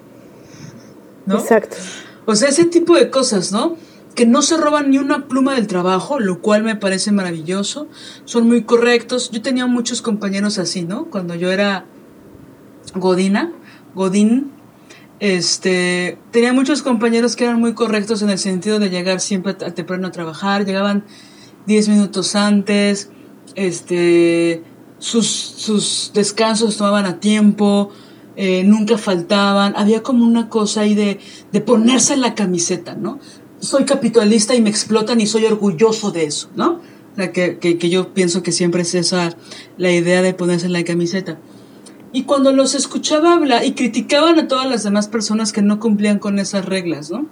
¿No? 1.28 1.38
Exacto. 1.38 1.78
O 2.26 2.36
sea, 2.36 2.50
ese 2.50 2.66
tipo 2.66 2.96
de 2.96 3.12
cosas, 3.12 3.52
¿no? 3.52 3.78
Que 4.16 4.26
no 4.26 4.42
se 4.42 4.58
roban 4.58 4.90
ni 4.90 4.98
una 4.98 5.28
pluma 5.28 5.54
del 5.54 5.68
trabajo, 5.68 6.20
lo 6.20 6.42
cual 6.42 6.64
me 6.64 6.76
parece 6.76 7.12
maravilloso. 7.12 7.88
Son 8.26 8.48
muy 8.48 8.64
correctos. 8.64 9.30
Yo 9.30 9.44
tenía 9.44 9.68
muchos 9.68 10.02
compañeros 10.02 10.58
así, 10.58 10.84
¿no? 10.84 11.06
Cuando 11.06 11.36
yo 11.36 11.52
era 11.52 11.86
Godina, 12.96 13.52
Godín, 13.94 14.52
este, 15.20 16.18
tenía 16.32 16.54
muchos 16.54 16.82
compañeros 16.82 17.36
que 17.36 17.44
eran 17.44 17.60
muy 17.60 17.74
correctos 17.74 18.22
en 18.22 18.30
el 18.30 18.40
sentido 18.40 18.80
de 18.80 18.90
llegar 18.90 19.20
siempre 19.20 19.52
a 19.54 19.74
temprano 19.74 20.08
a 20.08 20.12
trabajar, 20.12 20.66
llegaban 20.66 21.04
10 21.66 21.90
minutos 21.90 22.36
antes, 22.36 23.10
este, 23.56 24.64
sus, 25.00 25.28
sus 25.28 26.12
descansos 26.14 26.78
tomaban 26.78 27.06
a 27.06 27.20
tiempo, 27.20 27.92
eh, 28.40 28.64
nunca 28.64 29.00
faltaban, 29.00 29.74
había 29.76 30.04
como 30.04 30.24
una 30.24 30.48
cosa 30.48 30.82
ahí 30.82 30.94
de, 30.94 31.20
de 31.52 31.60
ponerse 31.60 32.16
la 32.18 32.36
camiseta, 32.36 32.94
¿no? 32.94 33.20
Soy 33.60 33.84
capitalista 33.86 34.54
y 34.54 34.62
me 34.62 34.70
explotan 34.70 35.20
y 35.20 35.26
soy 35.26 35.46
orgulloso 35.46 36.12
de 36.12 36.26
eso, 36.26 36.52
¿no? 36.56 36.74
O 36.74 37.16
sea, 37.16 37.32
que, 37.32 37.58
que, 37.58 37.80
que 37.80 37.90
yo 37.90 38.14
pienso 38.14 38.44
que 38.44 38.52
siempre 38.52 38.84
es 38.84 38.94
esa 38.94 39.36
la 39.80 39.92
idea 39.92 40.22
de 40.22 40.36
ponerse 40.36 40.70
la 40.70 40.84
camiseta. 40.84 41.40
Y 42.14 42.26
cuando 42.26 42.52
los 42.52 42.76
escuchaba 42.76 43.34
hablar 43.34 43.66
y 43.66 43.74
criticaban 43.74 44.38
a 44.38 44.48
todas 44.48 44.70
las 44.70 44.84
demás 44.84 45.08
personas 45.08 45.52
que 45.52 45.64
no 45.64 45.80
cumplían 45.80 46.20
con 46.20 46.38
esas 46.38 46.64
reglas, 46.64 47.10
¿no? 47.10 47.26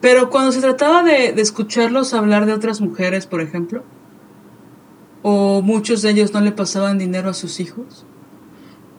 Pero 0.00 0.30
cuando 0.30 0.52
se 0.52 0.62
trataba 0.62 1.02
de, 1.02 1.32
de, 1.32 1.42
escucharlos 1.42 2.14
hablar 2.14 2.46
de 2.46 2.54
otras 2.54 2.80
mujeres, 2.80 3.26
por 3.26 3.42
ejemplo, 3.42 3.82
o 5.22 5.60
muchos 5.60 6.00
de 6.00 6.12
ellos 6.12 6.32
no 6.32 6.40
le 6.40 6.52
pasaban 6.52 6.96
dinero 6.96 7.28
a 7.28 7.34
sus 7.34 7.60
hijos, 7.60 8.06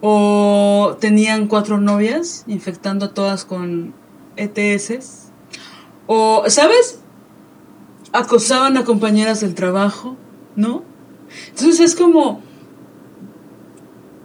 o 0.02 0.98
tenían 1.00 1.48
cuatro 1.48 1.80
novias 1.80 2.44
infectando 2.48 3.08
a 3.08 3.14
todas 3.14 3.46
con 3.46 3.94
ETS, 4.36 5.30
o, 6.06 6.44
¿sabes? 6.48 7.00
Acosaban 8.14 8.78
a 8.78 8.86
compañeras 8.86 9.42
del 9.42 9.56
trabajo, 9.56 10.16
¿no? 10.56 10.84
Entonces 11.50 11.80
es 11.80 11.96
como, 11.96 12.42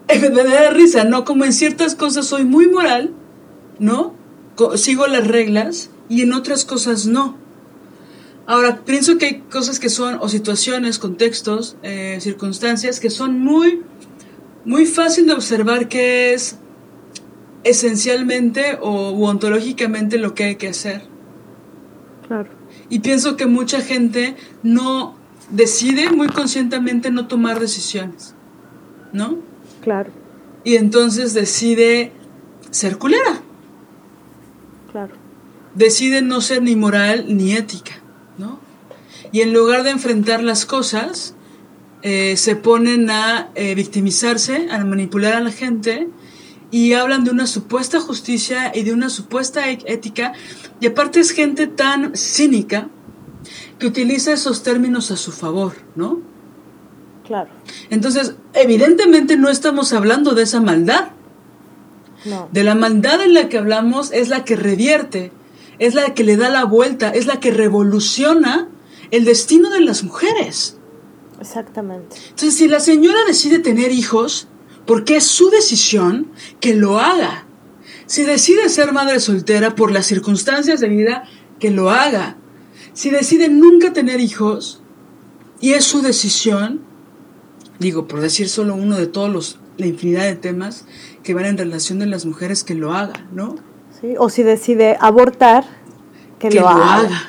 me 0.20 0.44
da 0.44 0.70
risa, 0.70 1.04
¿no? 1.04 1.24
Como 1.24 1.44
en 1.44 1.52
ciertas 1.52 1.94
cosas 1.94 2.26
soy 2.26 2.44
muy 2.44 2.68
moral, 2.68 3.12
¿no? 3.78 4.14
Sigo 4.76 5.06
las 5.06 5.26
reglas 5.26 5.90
y 6.08 6.22
en 6.22 6.32
otras 6.32 6.64
cosas 6.64 7.06
no. 7.06 7.36
Ahora, 8.46 8.84
pienso 8.84 9.18
que 9.18 9.26
hay 9.26 9.38
cosas 9.40 9.78
que 9.78 9.88
son, 9.88 10.18
o 10.20 10.28
situaciones, 10.28 10.98
contextos, 10.98 11.76
eh, 11.82 12.18
circunstancias, 12.20 13.00
que 13.00 13.08
son 13.08 13.38
muy, 13.40 13.82
muy 14.64 14.86
fácil 14.86 15.26
de 15.26 15.32
observar 15.32 15.88
que 15.88 16.34
es 16.34 16.58
esencialmente 17.64 18.78
o 18.80 19.12
u 19.12 19.24
ontológicamente 19.24 20.18
lo 20.18 20.34
que 20.34 20.44
hay 20.44 20.56
que 20.56 20.68
hacer. 20.68 21.02
Claro. 22.26 22.50
Y 22.88 23.00
pienso 23.00 23.36
que 23.36 23.46
mucha 23.46 23.80
gente 23.80 24.36
no 24.62 25.16
decide 25.50 26.10
muy 26.10 26.28
conscientemente 26.28 27.10
no 27.10 27.26
tomar 27.26 27.60
decisiones, 27.60 28.34
¿no? 29.12 29.38
Claro. 29.82 30.10
Y 30.64 30.76
entonces 30.76 31.34
decide 31.34 32.12
ser 32.70 32.98
culera. 32.98 33.42
Claro. 34.90 35.14
Decide 35.74 36.22
no 36.22 36.40
ser 36.40 36.62
ni 36.62 36.76
moral 36.76 37.26
ni 37.28 37.52
ética, 37.52 37.92
¿no? 38.38 38.58
Y 39.32 39.40
en 39.40 39.52
lugar 39.52 39.82
de 39.82 39.90
enfrentar 39.90 40.42
las 40.42 40.66
cosas, 40.66 41.34
eh, 42.02 42.36
se 42.36 42.56
ponen 42.56 43.10
a 43.10 43.50
eh, 43.54 43.74
victimizarse, 43.74 44.68
a 44.70 44.84
manipular 44.84 45.34
a 45.34 45.40
la 45.40 45.52
gente 45.52 46.08
y 46.72 46.94
hablan 46.94 47.22
de 47.22 47.30
una 47.30 47.46
supuesta 47.46 48.00
justicia 48.00 48.72
y 48.74 48.82
de 48.82 48.92
una 48.92 49.08
supuesta 49.08 49.70
ética. 49.70 50.32
Y 50.80 50.86
aparte 50.86 51.20
es 51.20 51.30
gente 51.30 51.68
tan 51.68 52.16
cínica 52.16 52.88
que 53.78 53.86
utiliza 53.86 54.32
esos 54.32 54.62
términos 54.62 55.10
a 55.10 55.16
su 55.16 55.30
favor, 55.30 55.74
¿no? 55.94 56.20
Claro. 57.24 57.50
Entonces, 57.90 58.34
evidentemente 58.54 59.36
no 59.36 59.48
estamos 59.48 59.92
hablando 59.92 60.34
de 60.34 60.42
esa 60.42 60.60
maldad. 60.60 61.10
No. 62.24 62.48
De 62.52 62.64
la 62.64 62.74
maldad 62.74 63.20
en 63.20 63.34
la 63.34 63.48
que 63.48 63.58
hablamos 63.58 64.10
es 64.12 64.28
la 64.28 64.44
que 64.44 64.56
revierte, 64.56 65.30
es 65.78 65.94
la 65.94 66.14
que 66.14 66.24
le 66.24 66.36
da 66.36 66.48
la 66.48 66.64
vuelta, 66.64 67.10
es 67.10 67.26
la 67.26 67.38
que 67.38 67.50
revoluciona 67.50 68.68
el 69.10 69.24
destino 69.24 69.70
de 69.70 69.80
las 69.80 70.04
mujeres. 70.04 70.78
Exactamente. 71.42 72.16
Entonces, 72.30 72.54
si 72.54 72.68
la 72.68 72.80
señora 72.80 73.18
decide 73.26 73.58
tener 73.58 73.90
hijos, 73.92 74.48
porque 74.86 75.16
es 75.16 75.24
su 75.24 75.50
decisión, 75.50 76.30
que 76.60 76.74
lo 76.74 76.98
haga. 76.98 77.46
Si 78.06 78.22
decide 78.22 78.68
ser 78.68 78.92
madre 78.92 79.20
soltera 79.20 79.74
por 79.74 79.90
las 79.90 80.06
circunstancias 80.06 80.80
de 80.80 80.88
vida, 80.88 81.24
que 81.58 81.70
lo 81.70 81.90
haga. 81.90 82.36
Si 82.92 83.10
decide 83.10 83.48
nunca 83.48 83.92
tener 83.92 84.20
hijos, 84.20 84.82
y 85.60 85.72
es 85.72 85.84
su 85.84 86.00
decisión, 86.00 86.80
digo, 87.78 88.06
por 88.06 88.20
decir 88.20 88.48
solo 88.48 88.74
uno 88.74 88.96
de 88.96 89.06
todos 89.06 89.30
los, 89.30 89.58
la 89.78 89.86
infinidad 89.86 90.24
de 90.24 90.36
temas 90.36 90.84
que 91.22 91.34
van 91.34 91.46
en 91.46 91.58
relación 91.58 91.98
de 91.98 92.06
las 92.06 92.24
mujeres, 92.26 92.64
que 92.64 92.74
lo 92.74 92.92
haga, 92.92 93.26
¿no? 93.32 93.56
¿Sí? 94.00 94.14
O 94.18 94.28
si 94.28 94.42
decide 94.42 94.96
abortar, 95.00 95.64
que, 96.38 96.48
Que 96.48 96.56
lo, 96.56 96.62
lo 96.62 96.68
haga. 96.68 96.96
haga. 96.96 97.22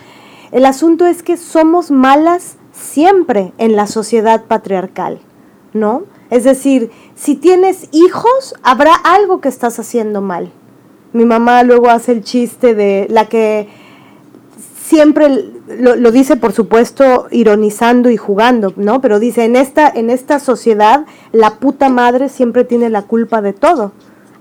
El 0.52 0.66
asunto 0.66 1.06
es 1.06 1.24
que 1.24 1.38
somos 1.38 1.92
malas 1.92 2.58
siempre 2.84 3.54
en 3.58 3.76
la 3.76 3.88
sociedad 3.88 4.44
patriarcal, 4.46 5.20
¿no? 5.74 6.04
Es 6.30 6.44
decir, 6.44 6.92
si 7.16 7.36
tienes 7.36 7.88
hijos, 7.92 8.56
habrá 8.64 8.94
algo 8.94 9.40
que 9.40 9.50
estás 9.50 9.80
haciendo 9.80 10.22
mal. 10.22 10.52
Mi 11.14 11.26
mamá 11.26 11.64
luego 11.64 11.90
hace 11.90 12.12
el 12.12 12.24
chiste 12.24 12.76
de 12.76 13.08
la 13.10 13.26
que 13.26 13.68
siempre 14.84 15.52
lo, 15.68 16.12
dice, 16.12 16.36
por 16.36 16.52
supuesto, 16.52 17.28
ironizando 17.32 18.10
y 18.10 18.18
jugando, 18.18 18.74
¿no? 18.76 19.00
Pero 19.00 19.20
dice, 19.20 19.46
en 19.46 19.56
esta, 19.56 19.88
en 19.88 20.10
esta 20.10 20.40
sociedad, 20.40 21.06
la 21.32 21.56
puta 21.60 21.90
madre 21.90 22.30
siempre 22.30 22.64
tiene 22.64 22.90
la 22.90 23.04
culpa 23.04 23.42
de 23.42 23.54
todo. 23.54 23.92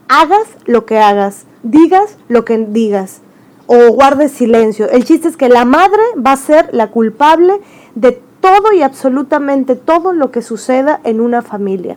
Hagas 0.09 0.47
lo 0.67 0.85
que 0.85 0.99
hagas, 0.99 1.45
digas 1.63 2.17
lo 2.29 2.45
que 2.45 2.59
digas, 2.59 3.21
o 3.67 3.93
guardes 3.93 4.33
silencio. 4.33 4.91
El 4.91 5.05
chiste 5.05 5.29
es 5.29 5.37
que 5.37 5.49
la 5.49 5.65
madre 5.65 6.03
va 6.25 6.33
a 6.33 6.37
ser 6.37 6.71
la 6.73 6.91
culpable 6.91 7.61
de 7.95 8.21
todo 8.43 8.75
y 8.75 8.83
absolutamente 8.83 9.77
todo 9.77 10.13
lo 10.13 10.31
que 10.31 10.43
suceda 10.43 11.01
en 11.05 11.23
una 11.23 11.41
familia. 11.41 11.97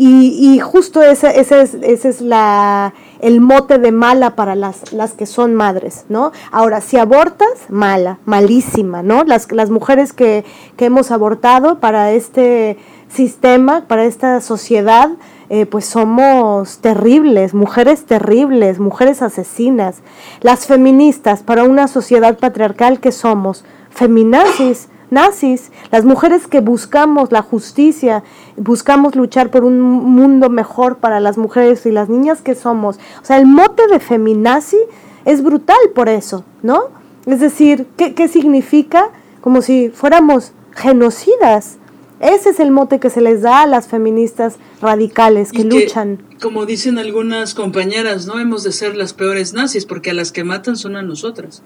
Y, 0.00 0.60
justo 0.60 1.02
ese, 1.02 1.40
es, 1.40 1.50
es 1.50 2.20
la, 2.20 2.94
el 3.20 3.40
mote 3.40 3.78
de 3.78 3.90
mala 3.90 4.36
para 4.36 4.54
las, 4.54 4.92
las 4.92 5.12
que 5.14 5.26
son 5.26 5.56
madres, 5.56 6.04
¿no? 6.08 6.30
Ahora, 6.52 6.80
si 6.80 6.98
abortas, 6.98 7.48
mala, 7.68 8.18
malísima, 8.24 9.02
¿no? 9.02 9.24
Las, 9.24 9.50
las 9.50 9.70
mujeres 9.70 10.12
que, 10.12 10.44
que 10.76 10.84
hemos 10.84 11.10
abortado 11.10 11.80
para 11.80 12.12
este 12.12 12.78
sistema, 13.08 13.86
para 13.88 14.04
esta 14.04 14.40
sociedad, 14.40 15.10
eh, 15.50 15.66
pues 15.66 15.86
somos 15.86 16.78
terribles, 16.78 17.52
mujeres 17.52 18.04
terribles, 18.04 18.78
mujeres 18.78 19.20
asesinas. 19.20 19.96
Las 20.42 20.66
feministas, 20.66 21.42
para 21.42 21.64
una 21.64 21.88
sociedad 21.88 22.38
patriarcal 22.38 23.00
que 23.00 23.10
somos, 23.10 23.64
feminazis, 23.90 24.88
nazis, 25.10 25.70
las 25.90 26.04
mujeres 26.04 26.46
que 26.46 26.60
buscamos 26.60 27.32
la 27.32 27.42
justicia, 27.42 28.22
buscamos 28.56 29.14
luchar 29.14 29.50
por 29.50 29.64
un 29.64 29.80
mundo 29.80 30.50
mejor 30.50 30.98
para 30.98 31.20
las 31.20 31.38
mujeres 31.38 31.86
y 31.86 31.92
las 31.92 32.08
niñas 32.08 32.40
que 32.40 32.54
somos. 32.54 32.98
O 33.22 33.24
sea, 33.24 33.38
el 33.38 33.46
mote 33.46 33.86
de 33.86 34.00
feminazi 34.00 34.78
es 35.24 35.42
brutal 35.42 35.78
por 35.94 36.08
eso, 36.08 36.44
¿no? 36.62 36.84
Es 37.26 37.40
decir, 37.40 37.86
¿qué, 37.96 38.14
qué 38.14 38.28
significa? 38.28 39.10
Como 39.40 39.62
si 39.62 39.90
fuéramos 39.90 40.52
genocidas. 40.74 41.78
Ese 42.20 42.50
es 42.50 42.58
el 42.60 42.72
mote 42.72 42.98
que 42.98 43.10
se 43.10 43.20
les 43.20 43.42
da 43.42 43.62
a 43.62 43.66
las 43.66 43.86
feministas 43.86 44.56
radicales 44.80 45.52
que, 45.52 45.62
luchan. 45.62 46.22
Como 46.42 46.66
dicen 46.66 46.98
algunas 46.98 47.54
compañeras, 47.54 48.26
no 48.26 48.40
hemos 48.40 48.64
de 48.64 48.72
ser 48.72 48.96
las 48.96 49.12
peores 49.12 49.52
nazis 49.52 49.86
porque 49.86 50.10
a 50.10 50.14
las 50.14 50.32
que 50.32 50.42
matan 50.42 50.76
son 50.76 50.96
a 50.96 51.02
nosotras. 51.02 51.62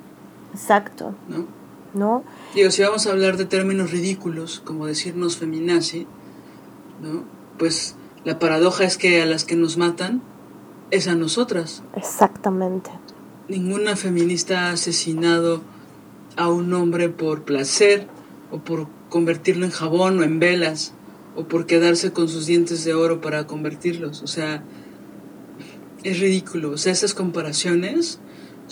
Exacto. 0.53 1.14
¿No? 1.28 1.62
¿No? 1.95 2.24
Digo, 2.55 2.70
si 2.70 2.82
vamos 2.82 3.07
a 3.07 3.11
hablar 3.11 3.36
de 3.36 3.45
términos 3.45 3.90
ridículos, 3.90 4.62
como 4.64 4.86
decirnos 4.86 5.36
feminazi, 5.36 6.07
¿no? 7.03 7.24
Pues 7.59 7.97
la 8.24 8.38
paradoja 8.38 8.84
es 8.84 8.97
que 8.97 9.20
a 9.20 9.26
las 9.26 9.45
que 9.45 9.57
nos 9.57 9.76
matan 9.76 10.22
es 10.90 11.09
a 11.09 11.14
nosotras. 11.14 11.82
Exactamente. 11.97 12.90
Ninguna 13.49 13.97
feminista 13.97 14.68
ha 14.68 14.72
asesinado 14.72 15.62
a 16.36 16.49
un 16.49 16.72
hombre 16.72 17.09
por 17.09 17.43
placer 17.43 18.07
o 18.51 18.59
por 18.59 18.86
convertirlo 19.09 19.64
en 19.64 19.70
jabón 19.70 20.18
o 20.20 20.22
en 20.22 20.38
velas 20.38 20.95
o 21.34 21.45
por 21.45 21.66
quedarse 21.66 22.12
con 22.12 22.28
sus 22.28 22.47
dientes 22.47 22.84
de 22.84 22.95
oro 22.95 23.20
para 23.20 23.47
convertirlos. 23.47 24.22
O 24.22 24.26
sea, 24.26 24.62
es 26.03 26.20
ridículo. 26.20 26.70
O 26.70 26.78
sea, 26.78 26.93
esas 26.93 27.14
comparaciones 27.14 28.20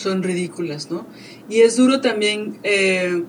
son 0.00 0.22
ridículas, 0.22 0.90
¿no? 0.90 1.06
Y 1.48 1.60
es 1.60 1.76
duro 1.76 2.00
también 2.00 2.58
eh, 2.62 3.22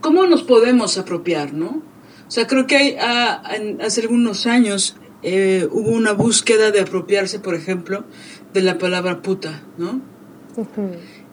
¿Cómo 0.00 0.26
nos 0.26 0.42
podemos 0.42 0.96
apropiar, 0.96 1.54
no? 1.54 1.82
O 2.26 2.30
sea, 2.30 2.46
creo 2.46 2.66
que 2.66 2.76
hay, 2.76 2.96
ah, 3.00 3.42
hace 3.80 4.02
algunos 4.02 4.46
años 4.46 4.96
eh, 5.22 5.66
hubo 5.72 5.90
una 5.90 6.12
búsqueda 6.12 6.70
de 6.70 6.80
apropiarse, 6.80 7.40
por 7.40 7.54
ejemplo, 7.54 8.04
de 8.52 8.62
la 8.62 8.78
palabra 8.78 9.22
puta, 9.22 9.64
¿no? 9.76 10.00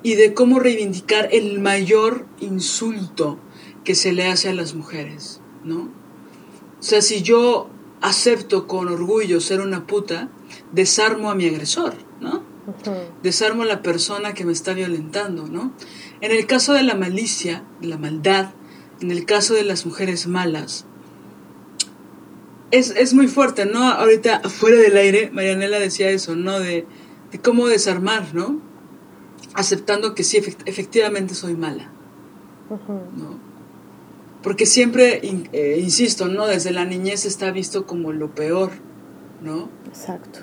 Y 0.03 0.16
de 0.16 0.34
cómo 0.34 0.60
reivindicar 0.60 1.30
el 1.32 1.60
mayor 1.60 2.26
insulto 2.39 3.39
que 3.84 3.95
se 3.95 4.14
le 4.14 4.28
hace 4.28 4.49
a 4.49 4.53
las 4.53 4.74
mujeres, 4.74 5.41
¿no? 5.64 5.91
O 6.80 6.84
sea, 6.84 7.01
si 7.01 7.22
yo 7.22 7.70
acepto 8.01 8.68
con 8.68 8.88
orgullo 8.88 9.41
ser 9.41 9.62
una 9.62 9.86
puta, 9.86 10.30
desarmo 10.72 11.30
a 11.30 11.36
mi 11.36 11.47
agresor, 11.47 11.93
¿no? 12.20 12.43
Desarmo 13.22 13.63
a 13.63 13.66
la 13.66 13.82
persona 13.82 14.34
que 14.34 14.45
me 14.45 14.51
está 14.51 14.74
violentando, 14.74 15.47
¿no? 15.47 15.74
En 16.22 16.32
el 16.32 16.47
caso 16.47 16.74
de 16.74 16.84
la 16.84 16.95
malicia, 16.95 17.63
de 17.82 17.88
la 17.88 17.97
maldad, 17.97 18.51
en 19.01 19.11
el 19.11 19.26
caso 19.26 19.53
de 19.53 19.63
las 19.63 19.86
mujeres 19.86 20.28
malas, 20.28 20.86
es, 22.72 23.13
muy 23.13 23.28
fuerte, 23.28 23.66
¿no? 23.66 23.84
Ahorita 23.84 24.41
fuera 24.49 24.78
del 24.78 24.97
aire, 24.97 25.30
Marianela 25.32 25.80
decía 25.80 26.09
eso, 26.09 26.36
¿no? 26.36 26.59
De, 26.59 26.86
cómo 27.43 27.68
desarmar, 27.68 28.34
¿no? 28.34 28.61
Aceptando 29.53 30.16
que 30.16 30.24
sí, 30.24 30.38
efectivamente 30.66 31.36
soy 31.36 31.55
mala, 31.55 31.91
¿no? 32.70 33.39
Porque 34.41 34.66
siempre, 34.66 35.22
eh, 35.53 35.80
insisto, 35.82 36.28
¿no? 36.28 36.47
Desde 36.47 36.72
la 36.72 36.86
niñez 36.86 37.26
está 37.26 37.51
visto 37.51 37.86
como 37.86 38.13
lo 38.13 38.34
peor, 38.34 38.72
¿no? 39.41 39.70
Exacto. 39.88 40.41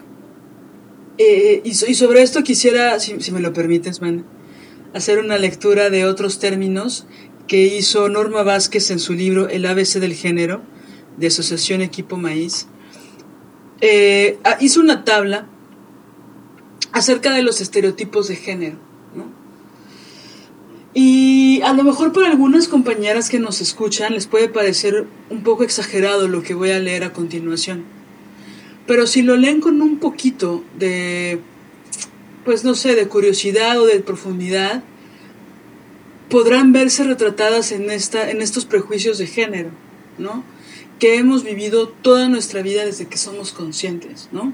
Eh, 1.24 1.60
y, 1.64 1.74
sobre 1.74 2.22
esto 2.22 2.42
quisiera, 2.42 2.98
si, 2.98 3.14
me 3.30 3.40
lo 3.40 3.52
permites, 3.52 4.00
man, 4.00 4.24
hacer 4.92 5.20
una 5.20 5.38
lectura 5.38 5.88
de 5.88 6.04
otros 6.04 6.40
términos 6.40 7.06
que 7.46 7.62
hizo 7.64 8.08
Norma 8.08 8.42
Vázquez 8.42 8.90
en 8.90 8.98
su 8.98 9.12
libro 9.12 9.48
El 9.48 9.64
ABC 9.66 10.00
del 10.00 10.14
género, 10.14 10.62
de 11.16 11.28
Asociación 11.28 11.80
Equipo 11.80 12.16
Maíz. 12.16 12.66
Eh, 13.80 14.38
ah, 14.42 14.56
hizo 14.60 14.80
una 14.80 15.04
tabla 15.04 15.46
acerca 16.90 17.32
de 17.32 17.42
los 17.42 17.60
estereotipos 17.60 18.26
de 18.26 18.36
género. 18.36 18.78
Y 20.94 21.62
a 21.62 21.72
lo 21.72 21.84
mejor 21.84 22.12
para 22.12 22.26
algunas 22.26 22.68
compañeras 22.68 23.30
que 23.30 23.38
nos 23.38 23.62
escuchan 23.62 24.12
les 24.12 24.26
puede 24.26 24.50
parecer 24.50 25.06
un 25.30 25.42
poco 25.42 25.64
exagerado 25.64 26.28
lo 26.28 26.42
que 26.42 26.52
voy 26.52 26.70
a 26.70 26.80
leer 26.80 27.04
a 27.04 27.14
continuación. 27.14 28.01
Pero 28.86 29.06
si 29.06 29.22
lo 29.22 29.36
leen 29.36 29.60
con 29.60 29.80
un 29.80 29.98
poquito 29.98 30.64
de 30.78 31.40
pues 32.44 32.64
no 32.64 32.74
sé, 32.74 32.94
de 32.94 33.08
curiosidad 33.08 33.80
o 33.80 33.86
de 33.86 34.00
profundidad, 34.00 34.82
podrán 36.28 36.72
verse 36.72 37.04
retratadas 37.04 37.72
en, 37.72 37.90
esta, 37.90 38.30
en 38.30 38.40
estos 38.40 38.64
prejuicios 38.64 39.18
de 39.18 39.26
género, 39.26 39.70
¿no? 40.18 40.44
Que 40.98 41.16
hemos 41.16 41.44
vivido 41.44 41.88
toda 41.88 42.28
nuestra 42.28 42.62
vida 42.62 42.84
desde 42.84 43.06
que 43.06 43.18
somos 43.18 43.52
conscientes, 43.52 44.28
¿no? 44.32 44.52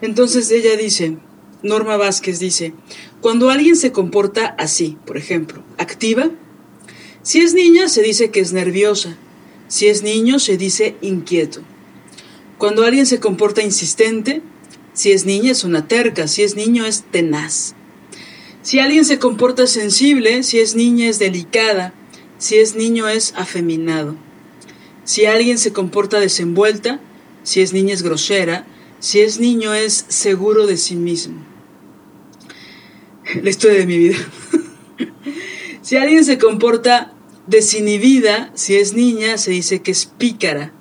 Entonces 0.00 0.50
ella 0.50 0.76
dice, 0.76 1.16
Norma 1.62 1.96
Vázquez 1.96 2.38
dice, 2.38 2.72
cuando 3.20 3.50
alguien 3.50 3.76
se 3.76 3.92
comporta 3.92 4.46
así, 4.58 4.96
por 5.06 5.16
ejemplo, 5.16 5.62
activa, 5.78 6.30
si 7.22 7.40
es 7.40 7.54
niña 7.54 7.88
se 7.88 8.02
dice 8.02 8.30
que 8.30 8.40
es 8.40 8.52
nerviosa, 8.52 9.16
si 9.68 9.88
es 9.88 10.02
niño 10.02 10.38
se 10.38 10.56
dice 10.56 10.96
inquieto. 11.00 11.60
Cuando 12.58 12.84
alguien 12.84 13.06
se 13.06 13.20
comporta 13.20 13.62
insistente, 13.62 14.42
si 14.94 15.12
es 15.12 15.26
niña 15.26 15.52
es 15.52 15.64
una 15.64 15.88
terca, 15.88 16.26
si 16.26 16.42
es 16.42 16.56
niño 16.56 16.86
es 16.86 17.04
tenaz. 17.10 17.74
Si 18.62 18.78
alguien 18.78 19.04
se 19.04 19.18
comporta 19.18 19.66
sensible, 19.66 20.42
si 20.42 20.58
es 20.58 20.74
niña 20.74 21.08
es 21.08 21.18
delicada, 21.18 21.92
si 22.38 22.56
es 22.56 22.74
niño 22.74 23.08
es 23.08 23.34
afeminado. 23.36 24.16
Si 25.04 25.26
alguien 25.26 25.58
se 25.58 25.72
comporta 25.72 26.18
desenvuelta, 26.18 26.98
si 27.42 27.60
es 27.60 27.72
niña 27.72 27.94
es 27.94 28.02
grosera, 28.02 28.66
si 28.98 29.20
es 29.20 29.38
niño 29.38 29.74
es 29.74 30.06
seguro 30.08 30.66
de 30.66 30.78
sí 30.78 30.96
mismo. 30.96 31.44
La 33.42 33.50
historia 33.50 33.78
de 33.78 33.86
mi 33.86 33.98
vida. 33.98 34.16
si 35.82 35.96
alguien 35.96 36.24
se 36.24 36.38
comporta 36.38 37.12
desinhibida, 37.46 38.50
si 38.54 38.76
es 38.76 38.94
niña 38.94 39.36
se 39.36 39.50
dice 39.50 39.82
que 39.82 39.90
es 39.90 40.06
pícara, 40.06 40.72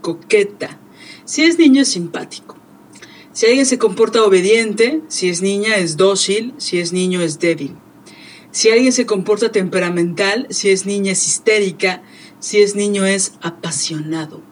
coqueta. 0.00 0.78
Si 1.24 1.42
es 1.42 1.58
niño 1.58 1.82
es 1.82 1.88
simpático. 1.88 2.56
Si 3.32 3.46
alguien 3.46 3.66
se 3.66 3.78
comporta 3.78 4.22
obediente, 4.22 5.00
si 5.08 5.28
es 5.28 5.42
niña 5.42 5.76
es 5.76 5.96
dócil, 5.96 6.54
si 6.58 6.78
es 6.78 6.92
niño 6.92 7.20
es 7.20 7.38
débil. 7.38 7.74
Si 8.52 8.70
alguien 8.70 8.92
se 8.92 9.06
comporta 9.06 9.50
temperamental, 9.50 10.46
si 10.50 10.70
es 10.70 10.86
niña 10.86 11.12
es 11.12 11.26
histérica, 11.26 12.02
si 12.38 12.62
es 12.62 12.76
niño 12.76 13.04
es 13.04 13.32
apasionado. 13.40 14.42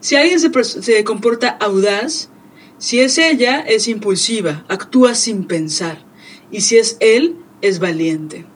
Si 0.00 0.16
alguien 0.16 0.40
se, 0.40 0.50
se 0.64 1.04
comporta 1.04 1.48
audaz, 1.48 2.30
si 2.78 3.00
es 3.00 3.18
ella 3.18 3.60
es 3.60 3.88
impulsiva, 3.88 4.64
actúa 4.68 5.14
sin 5.14 5.44
pensar. 5.44 6.06
Y 6.50 6.62
si 6.62 6.78
es 6.78 6.96
él, 7.00 7.36
es 7.60 7.80
valiente. 7.80 8.46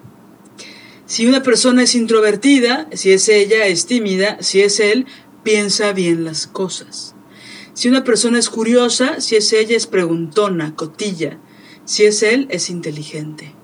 Si 1.07 1.26
una 1.26 1.43
persona 1.43 1.82
es 1.82 1.95
introvertida, 1.95 2.88
si 2.93 3.12
es 3.12 3.28
ella, 3.28 3.66
es 3.66 3.84
tímida, 3.86 4.38
si 4.40 4.62
es 4.62 4.80
él, 4.80 5.07
piensa 5.43 5.93
bien 5.93 6.24
las 6.24 6.47
cosas. 6.47 7.12
Si 7.83 7.89
una 7.89 8.05
persona 8.05 8.39
es 8.39 8.49
curiosa, 8.49 9.20
si 9.20 9.35
es 9.35 9.53
ella 9.53 9.76
es 9.76 9.89
preguntona, 9.89 10.76
cotilla, 10.76 11.41
si 11.85 12.05
es 12.05 12.22
él 12.22 12.47
es 12.49 12.70
inteligente. 12.70 13.57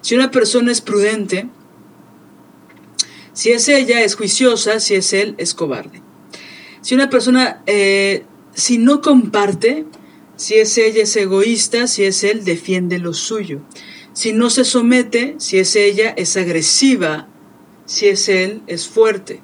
Si 0.00 0.14
una 0.14 0.30
persona 0.30 0.72
es 0.72 0.80
prudente, 0.80 1.50
Si 3.34 3.50
es 3.50 3.68
ella, 3.68 4.00
es 4.00 4.14
juiciosa, 4.14 4.80
si 4.80 4.94
es 4.94 5.12
él, 5.12 5.34
es 5.36 5.52
cobarde. 5.52 6.00
Si 6.80 6.94
una 6.94 7.10
persona, 7.10 7.62
eh, 7.66 8.24
si 8.54 8.78
no 8.78 9.02
comparte, 9.02 9.84
si 10.36 10.54
es 10.54 10.78
ella, 10.78 11.02
es 11.02 11.14
egoísta, 11.14 11.88
si 11.88 12.04
es 12.04 12.24
él, 12.24 12.42
defiende 12.42 12.98
lo 12.98 13.12
suyo. 13.12 13.60
Si 14.14 14.32
no 14.32 14.48
se 14.48 14.64
somete, 14.64 15.34
si 15.36 15.58
es 15.58 15.76
ella, 15.76 16.08
es 16.16 16.38
agresiva, 16.38 17.28
si 17.84 18.06
es 18.06 18.30
él, 18.30 18.62
es 18.66 18.88
fuerte. 18.88 19.42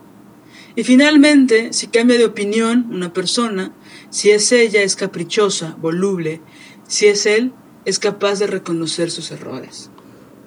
Y 0.77 0.85
finalmente, 0.85 1.75
si 1.75 1.89
cambia 1.89 2.17
de 2.17 2.25
opinión 2.25 2.87
una 2.91 3.13
persona, 3.13 3.75
si 4.13 4.31
es 4.31 4.53
ella, 4.53 4.83
es 4.83 4.95
caprichosa, 4.95 5.75
voluble, 5.81 6.43
si 6.87 7.07
es 7.07 7.25
él, 7.25 7.55
es 7.87 7.99
capaz 7.99 8.39
de 8.39 8.47
reconocer 8.47 9.11
sus 9.11 9.33
errores. 9.33 9.89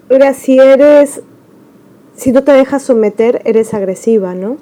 Mira, 0.08 0.36
si 0.36 0.60
eres, 0.60 1.22
si 2.16 2.32
no 2.32 2.44
te 2.44 2.52
dejas 2.52 2.84
someter, 2.84 3.42
eres 3.44 3.74
agresiva, 3.74 4.36
¿no? 4.36 4.58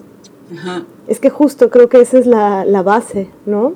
Ajá. 0.53 0.85
Es 1.09 1.19
que 1.19 1.29
justo 1.29 1.69
creo 1.69 1.89
que 1.89 1.99
esa 1.99 2.17
es 2.17 2.25
la, 2.25 2.63
la 2.63 2.81
base, 2.81 3.27
¿no? 3.45 3.73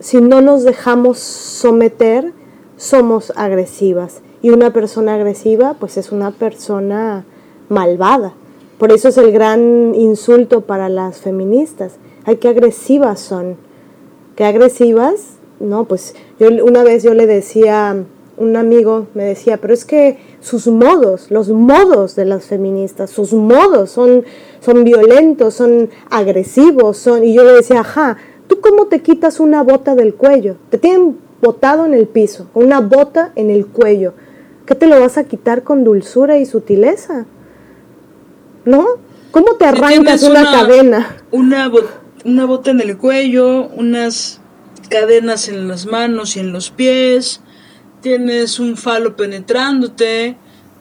Si 0.00 0.20
no 0.20 0.40
nos 0.40 0.64
dejamos 0.64 1.20
someter, 1.20 2.32
somos 2.76 3.32
agresivas. 3.36 4.20
Y 4.42 4.50
una 4.50 4.72
persona 4.72 5.14
agresiva, 5.14 5.74
pues 5.74 5.96
es 5.96 6.10
una 6.10 6.32
persona 6.32 7.24
malvada. 7.68 8.34
Por 8.78 8.90
eso 8.90 9.10
es 9.10 9.16
el 9.16 9.30
gran 9.30 9.94
insulto 9.94 10.62
para 10.62 10.88
las 10.88 11.20
feministas. 11.20 11.98
Ay, 12.24 12.38
qué 12.38 12.48
agresivas 12.48 13.20
son. 13.20 13.61
Agresivas. 14.42 15.36
No, 15.60 15.84
pues 15.84 16.14
yo 16.40 16.48
una 16.64 16.82
vez 16.82 17.02
yo 17.02 17.14
le 17.14 17.26
decía, 17.26 18.04
un 18.36 18.56
amigo 18.56 19.06
me 19.14 19.24
decía, 19.24 19.58
pero 19.58 19.74
es 19.74 19.84
que 19.84 20.18
sus 20.40 20.66
modos, 20.66 21.30
los 21.30 21.48
modos 21.50 22.16
de 22.16 22.24
las 22.24 22.46
feministas, 22.46 23.10
sus 23.10 23.32
modos 23.32 23.90
son, 23.90 24.24
son 24.60 24.84
violentos, 24.84 25.54
son 25.54 25.90
agresivos, 26.10 26.96
son... 26.96 27.24
Y 27.24 27.34
yo 27.34 27.44
le 27.44 27.52
decía, 27.52 27.80
ajá, 27.80 28.16
¿tú 28.48 28.60
cómo 28.60 28.86
te 28.86 29.00
quitas 29.00 29.38
una 29.38 29.62
bota 29.62 29.94
del 29.94 30.14
cuello? 30.14 30.56
Te 30.70 30.78
tienen 30.78 31.18
botado 31.40 31.86
en 31.86 31.94
el 31.94 32.06
piso, 32.06 32.48
una 32.54 32.80
bota 32.80 33.32
en 33.36 33.50
el 33.50 33.66
cuello. 33.66 34.14
¿Qué 34.66 34.74
te 34.74 34.86
lo 34.86 34.98
vas 34.98 35.18
a 35.18 35.24
quitar 35.24 35.62
con 35.62 35.84
dulzura 35.84 36.38
y 36.38 36.46
sutileza? 36.46 37.26
¿No? 38.64 38.86
¿Cómo 39.30 39.54
te 39.54 39.64
arrancas 39.64 40.22
una, 40.22 40.44
cadena? 40.44 41.16
Una, 41.30 41.70
una 42.24 42.44
bota 42.44 42.70
en 42.70 42.80
el 42.80 42.96
cuello, 42.96 43.68
unas 43.68 44.40
cadenas 44.88 45.48
en 45.48 45.68
las 45.68 45.86
manos 45.86 46.36
y 46.36 46.40
en 46.40 46.52
los 46.52 46.70
pies, 46.70 47.40
tienes 48.00 48.60
un 48.60 48.76
falo 48.76 49.16
penetrándote, 49.16 50.36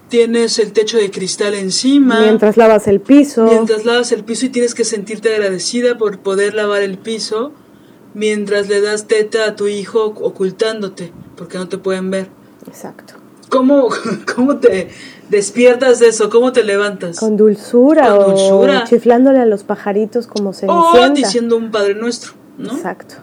tienes 0.10 0.60
el 0.60 0.74
techo 0.74 0.98
de 0.98 1.10
cristal 1.12 1.54
encima. 1.54 2.20
Mientras 2.20 2.58
lavas 2.58 2.88
el 2.88 3.00
piso. 3.00 3.46
Mientras 3.46 3.86
lavas 3.86 4.12
el 4.12 4.24
piso 4.24 4.46
y 4.46 4.50
tienes 4.50 4.76
que 4.76 4.84
sentirte 4.84 5.34
agradecida 5.34 5.98
por 5.98 6.20
poder 6.20 6.54
lavar 6.54 6.82
el 6.82 6.98
piso 6.98 7.54
mientras 8.14 8.68
le 8.68 8.82
das 8.82 9.08
teta 9.08 9.46
a 9.46 9.56
tu 9.56 9.68
hijo 9.68 10.06
ocultándote, 10.06 11.12
porque 11.38 11.58
no 11.58 11.68
te 11.68 11.78
pueden 11.78 12.12
ver. 12.12 12.28
Exacto. 12.68 13.14
¿Cómo, 13.50 13.90
cómo 14.36 14.58
te 14.58 14.90
despiertas 15.32 16.00
de 16.00 16.10
eso? 16.10 16.30
¿Cómo 16.30 16.52
te 16.52 16.64
levantas? 16.64 17.18
Con 17.18 17.38
dulzura, 17.38 18.16
Con 18.16 18.36
dulzura. 18.36 18.84
o 18.84 18.86
chiflándole 18.86 19.40
a 19.40 19.46
los 19.46 19.64
pajaritos 19.64 20.28
como 20.28 20.54
se 20.54 20.68
O 20.70 21.10
diciendo 21.10 21.58
un 21.58 21.72
Padre 21.72 21.96
Nuestro, 21.96 22.34
¿no? 22.58 22.72
Exacto. 22.74 23.16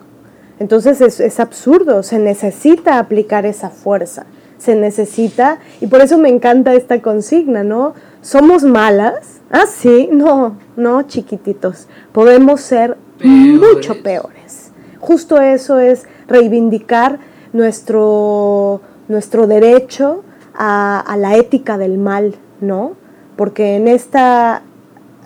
Entonces 0.59 1.01
es, 1.01 1.21
es 1.21 1.39
absurdo, 1.39 2.03
se 2.03 2.19
necesita 2.19 2.99
aplicar 2.99 3.47
esa 3.47 3.71
fuerza, 3.71 4.27
se 4.57 4.75
necesita, 4.75 5.61
y 5.81 5.87
por 5.87 6.01
eso 6.01 6.19
me 6.19 6.31
encanta 6.31 6.75
esta 6.75 7.01
consigna, 7.01 7.63
¿no? 7.63 7.95
¿Somos 8.23 8.65
malas? 8.65 9.41
Ah, 9.51 9.67
sí, 9.67 10.09
no, 10.11 10.59
no, 10.77 11.03
chiquititos, 11.03 11.87
podemos 12.13 12.61
ser 12.61 12.97
mucho 13.23 14.03
peores. 14.03 14.73
Justo 14.99 15.41
eso 15.41 15.79
es 15.79 16.07
reivindicar 16.27 17.21
nuestro, 17.53 18.81
nuestro 19.07 19.47
derecho 19.47 20.25
a, 20.55 21.01
a 21.01 21.17
la 21.17 21.37
ética 21.37 21.79
del 21.79 21.99
mal, 21.99 22.37
¿no? 22.61 22.97
Porque 23.37 23.77
en 23.77 23.89
esta 23.89 24.63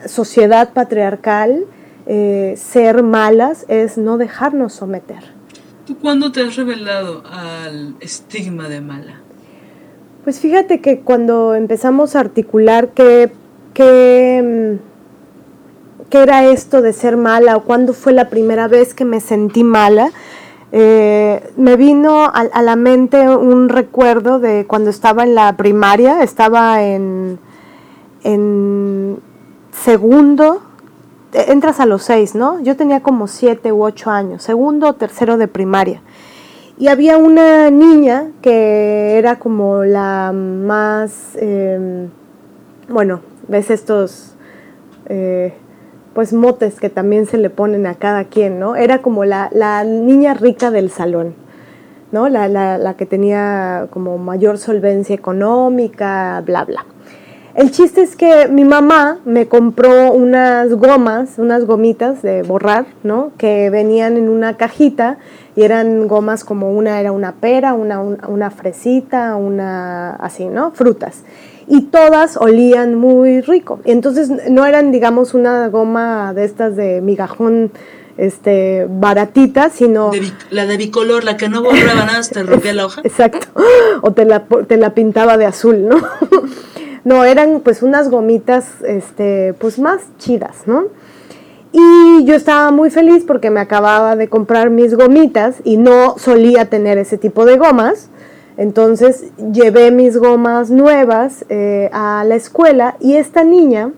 sociedad 0.06 0.72
patriarcal, 0.72 1.66
eh, 2.06 2.54
ser 2.56 3.02
malas 3.02 3.64
es 3.68 3.96
no 3.96 4.18
dejarnos 4.18 4.72
someter. 4.72 5.22
¿Tú 5.86 5.96
cuándo 5.98 6.32
te 6.32 6.42
has 6.42 6.56
revelado 6.56 7.22
al 7.30 7.94
estigma 8.00 8.68
de 8.68 8.80
mala? 8.80 9.20
Pues 10.24 10.40
fíjate 10.40 10.80
que 10.80 11.00
cuando 11.00 11.54
empezamos 11.54 12.14
a 12.14 12.20
articular 12.20 12.90
qué, 12.90 13.32
qué, 13.74 14.78
qué 16.10 16.22
era 16.22 16.46
esto 16.46 16.82
de 16.82 16.92
ser 16.92 17.16
mala 17.16 17.56
o 17.56 17.64
cuándo 17.64 17.92
fue 17.92 18.12
la 18.12 18.30
primera 18.30 18.68
vez 18.68 18.94
que 18.94 19.04
me 19.04 19.20
sentí 19.20 19.64
mala, 19.64 20.10
eh, 20.72 21.52
me 21.56 21.76
vino 21.76 22.24
a, 22.24 22.62
la 22.62 22.76
mente 22.76 23.28
un 23.28 23.68
recuerdo 23.68 24.38
de 24.38 24.66
cuando 24.66 24.90
estaba 24.90 25.22
en 25.22 25.34
la 25.34 25.56
primaria, 25.56 26.22
estaba 26.22 26.82
en, 26.82 27.38
en 28.24 29.18
segundo 29.72 30.62
entras 31.32 31.80
a 31.80 31.86
los 31.86 32.02
seis, 32.02 32.34
¿no? 32.34 32.60
Yo 32.60 32.76
tenía 32.76 33.00
como 33.00 33.26
siete 33.26 33.72
u 33.72 33.84
ocho 33.84 34.10
años, 34.10 34.42
segundo 34.42 34.88
o 34.88 34.92
tercero 34.94 35.36
de 35.36 35.48
primaria. 35.48 36.02
Y 36.78 36.88
había 36.88 37.16
una 37.16 37.70
niña 37.70 38.30
que 38.40 39.18
era 39.18 39.38
como 39.38 39.84
la 39.84 40.32
más, 40.32 41.36
eh, 41.36 42.08
bueno, 42.88 43.20
ves 43.48 43.70
estos, 43.70 44.34
eh, 45.06 45.54
pues 46.14 46.32
motes 46.32 46.78
que 46.80 46.90
también 46.90 47.26
se 47.26 47.38
le 47.38 47.50
ponen 47.50 47.86
a 47.86 47.94
cada 47.94 48.24
quien, 48.24 48.58
¿no? 48.58 48.76
Era 48.76 49.02
como 49.02 49.24
la, 49.24 49.48
la 49.52 49.84
niña 49.84 50.34
rica 50.34 50.70
del 50.70 50.90
salón, 50.90 51.34
¿no? 52.10 52.28
La, 52.28 52.48
la, 52.48 52.78
la 52.78 52.94
que 52.94 53.06
tenía 53.06 53.86
como 53.90 54.18
mayor 54.18 54.58
solvencia 54.58 55.14
económica, 55.14 56.42
bla, 56.44 56.64
bla. 56.64 56.84
El 57.54 57.70
chiste 57.70 58.00
es 58.00 58.16
que 58.16 58.48
mi 58.48 58.64
mamá 58.64 59.18
me 59.26 59.46
compró 59.46 60.10
unas 60.12 60.72
gomas, 60.72 61.36
unas 61.36 61.66
gomitas 61.66 62.22
de 62.22 62.42
borrar, 62.42 62.86
¿no? 63.02 63.30
Que 63.36 63.68
venían 63.68 64.16
en 64.16 64.30
una 64.30 64.56
cajita 64.56 65.18
y 65.54 65.62
eran 65.62 66.08
gomas 66.08 66.44
como 66.44 66.72
una 66.72 66.98
era 66.98 67.12
una 67.12 67.32
pera, 67.32 67.74
una, 67.74 68.00
una 68.00 68.50
fresita, 68.50 69.36
una 69.36 70.14
así, 70.14 70.46
¿no? 70.46 70.70
Frutas. 70.70 71.24
Y 71.66 71.82
todas 71.82 72.36
olían 72.36 72.94
muy 72.94 73.40
rico. 73.40 73.80
Entonces 73.84 74.30
no 74.50 74.66
eran, 74.66 74.92
digamos, 74.92 75.34
una 75.34 75.68
goma 75.68 76.34
de 76.34 76.44
estas 76.44 76.76
de 76.76 77.00
migajón 77.00 77.70
este, 78.16 78.86
baratita, 78.88 79.70
sino... 79.70 80.10
De, 80.10 80.32
la 80.50 80.66
de 80.66 80.76
bicolor, 80.76 81.24
la 81.24 81.36
que 81.36 81.48
no 81.48 81.62
borraba 81.62 82.04
nada, 82.04 82.20
te 82.22 82.42
rompía 82.42 82.72
la 82.72 82.86
hoja. 82.86 83.00
Exacto. 83.04 83.46
O 84.02 84.12
te 84.12 84.24
la, 84.24 84.44
te 84.44 84.76
la 84.76 84.94
pintaba 84.94 85.36
de 85.36 85.46
azul, 85.46 85.88
¿no? 85.88 85.96
No, 87.04 87.24
eran 87.24 87.62
pues 87.64 87.82
unas 87.82 88.10
gomitas, 88.10 88.80
este, 88.86 89.54
pues 89.54 89.80
más 89.80 90.02
chidas, 90.18 90.66
¿no? 90.66 90.84
Y 91.72 92.24
yo 92.24 92.34
estaba 92.34 92.70
muy 92.70 92.90
feliz 92.90 93.24
porque 93.26 93.50
me 93.50 93.58
acababa 93.58 94.14
de 94.14 94.28
comprar 94.28 94.70
mis 94.70 94.94
gomitas 94.94 95.56
y 95.64 95.78
no 95.78 96.16
solía 96.18 96.66
tener 96.66 96.98
ese 96.98 97.18
tipo 97.18 97.44
de 97.44 97.56
gomas. 97.56 98.10
Entonces 98.56 99.32
llevé 99.52 99.90
mis 99.90 100.16
gomas 100.16 100.70
nuevas 100.70 101.44
eh, 101.48 101.88
a 101.92 102.24
la 102.24 102.34
escuela 102.34 102.96
y 103.00 103.14
esta 103.14 103.44
niña 103.44 103.92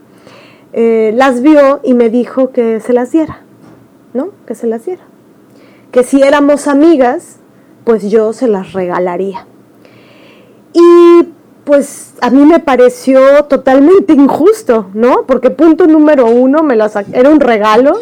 eh, 0.73 1.13
las 1.15 1.41
vio 1.41 1.81
y 1.83 1.95
me 1.95 2.09
dijo 2.09 2.51
que 2.51 2.81
se 2.81 2.93
las 2.93 3.13
diera, 3.13 3.41
¿no? 4.13 4.31
Que 4.47 4.55
se 4.55 4.67
las 4.67 4.85
diera. 4.85 5.03
Que 5.91 6.03
si 6.03 6.23
éramos 6.23 6.67
amigas, 6.67 7.37
pues 7.85 8.11
yo 8.11 8.33
se 8.33 8.49
las 8.49 8.73
regalaría. 8.73 9.47
Y 10.73 11.29
pues 11.65 12.15
a 12.21 12.31
mí 12.31 12.45
me 12.45 12.61
pareció 12.61 13.45
totalmente 13.45 14.13
injusto, 14.13 14.91
¿no? 14.95 15.25
Porque 15.27 15.51
punto 15.51 15.87
número 15.87 16.27
uno, 16.27 16.63
me 16.63 16.77
lo 16.77 16.87
era 17.13 17.29
un 17.29 17.41
regalo. 17.41 17.95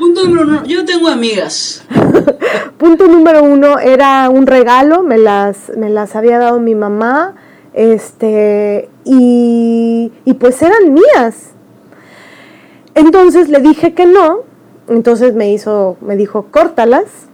Punto 0.00 0.24
número 0.24 0.48
uno, 0.48 0.64
yo 0.64 0.86
tengo 0.86 1.08
amigas. 1.08 1.84
punto 2.78 3.06
número 3.06 3.44
uno 3.44 3.78
era 3.78 4.30
un 4.30 4.46
regalo, 4.46 5.02
me 5.02 5.18
las, 5.18 5.70
me 5.76 5.90
las 5.90 6.16
había 6.16 6.38
dado 6.38 6.58
mi 6.58 6.74
mamá, 6.74 7.34
este, 7.74 8.88
y, 9.04 10.10
y 10.24 10.34
pues 10.34 10.62
eran 10.62 10.94
mías. 10.94 11.50
Entonces 12.94 13.50
le 13.50 13.60
dije 13.60 13.92
que 13.92 14.06
no, 14.06 14.38
entonces 14.88 15.34
me 15.34 15.52
hizo, 15.52 15.98
me 16.00 16.16
dijo, 16.16 16.46
córtalas, 16.50 17.28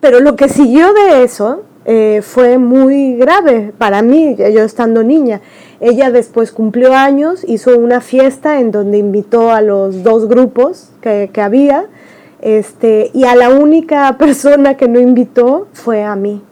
pero 0.00 0.20
lo 0.20 0.36
que 0.36 0.50
siguió 0.50 0.92
de 0.92 1.24
eso 1.24 1.62
eh, 1.92 2.22
fue 2.22 2.58
muy 2.58 3.16
grave 3.16 3.72
para 3.76 4.00
mí, 4.00 4.36
yo 4.36 4.62
estando 4.62 5.02
niña. 5.02 5.40
Ella 5.80 6.12
después 6.12 6.52
cumplió 6.52 6.94
años, 6.94 7.44
hizo 7.48 7.76
una 7.76 8.00
fiesta 8.00 8.60
en 8.60 8.70
donde 8.70 8.98
invitó 8.98 9.50
a 9.50 9.60
los 9.60 10.04
dos 10.04 10.28
grupos 10.28 10.90
que, 11.00 11.30
que 11.32 11.40
había, 11.40 11.86
este, 12.42 13.10
y 13.12 13.24
a 13.24 13.34
la 13.34 13.48
única 13.48 14.16
persona 14.18 14.76
que 14.76 14.86
no 14.86 15.00
invitó 15.00 15.66
fue 15.72 16.04
a 16.04 16.14
mí. 16.14 16.44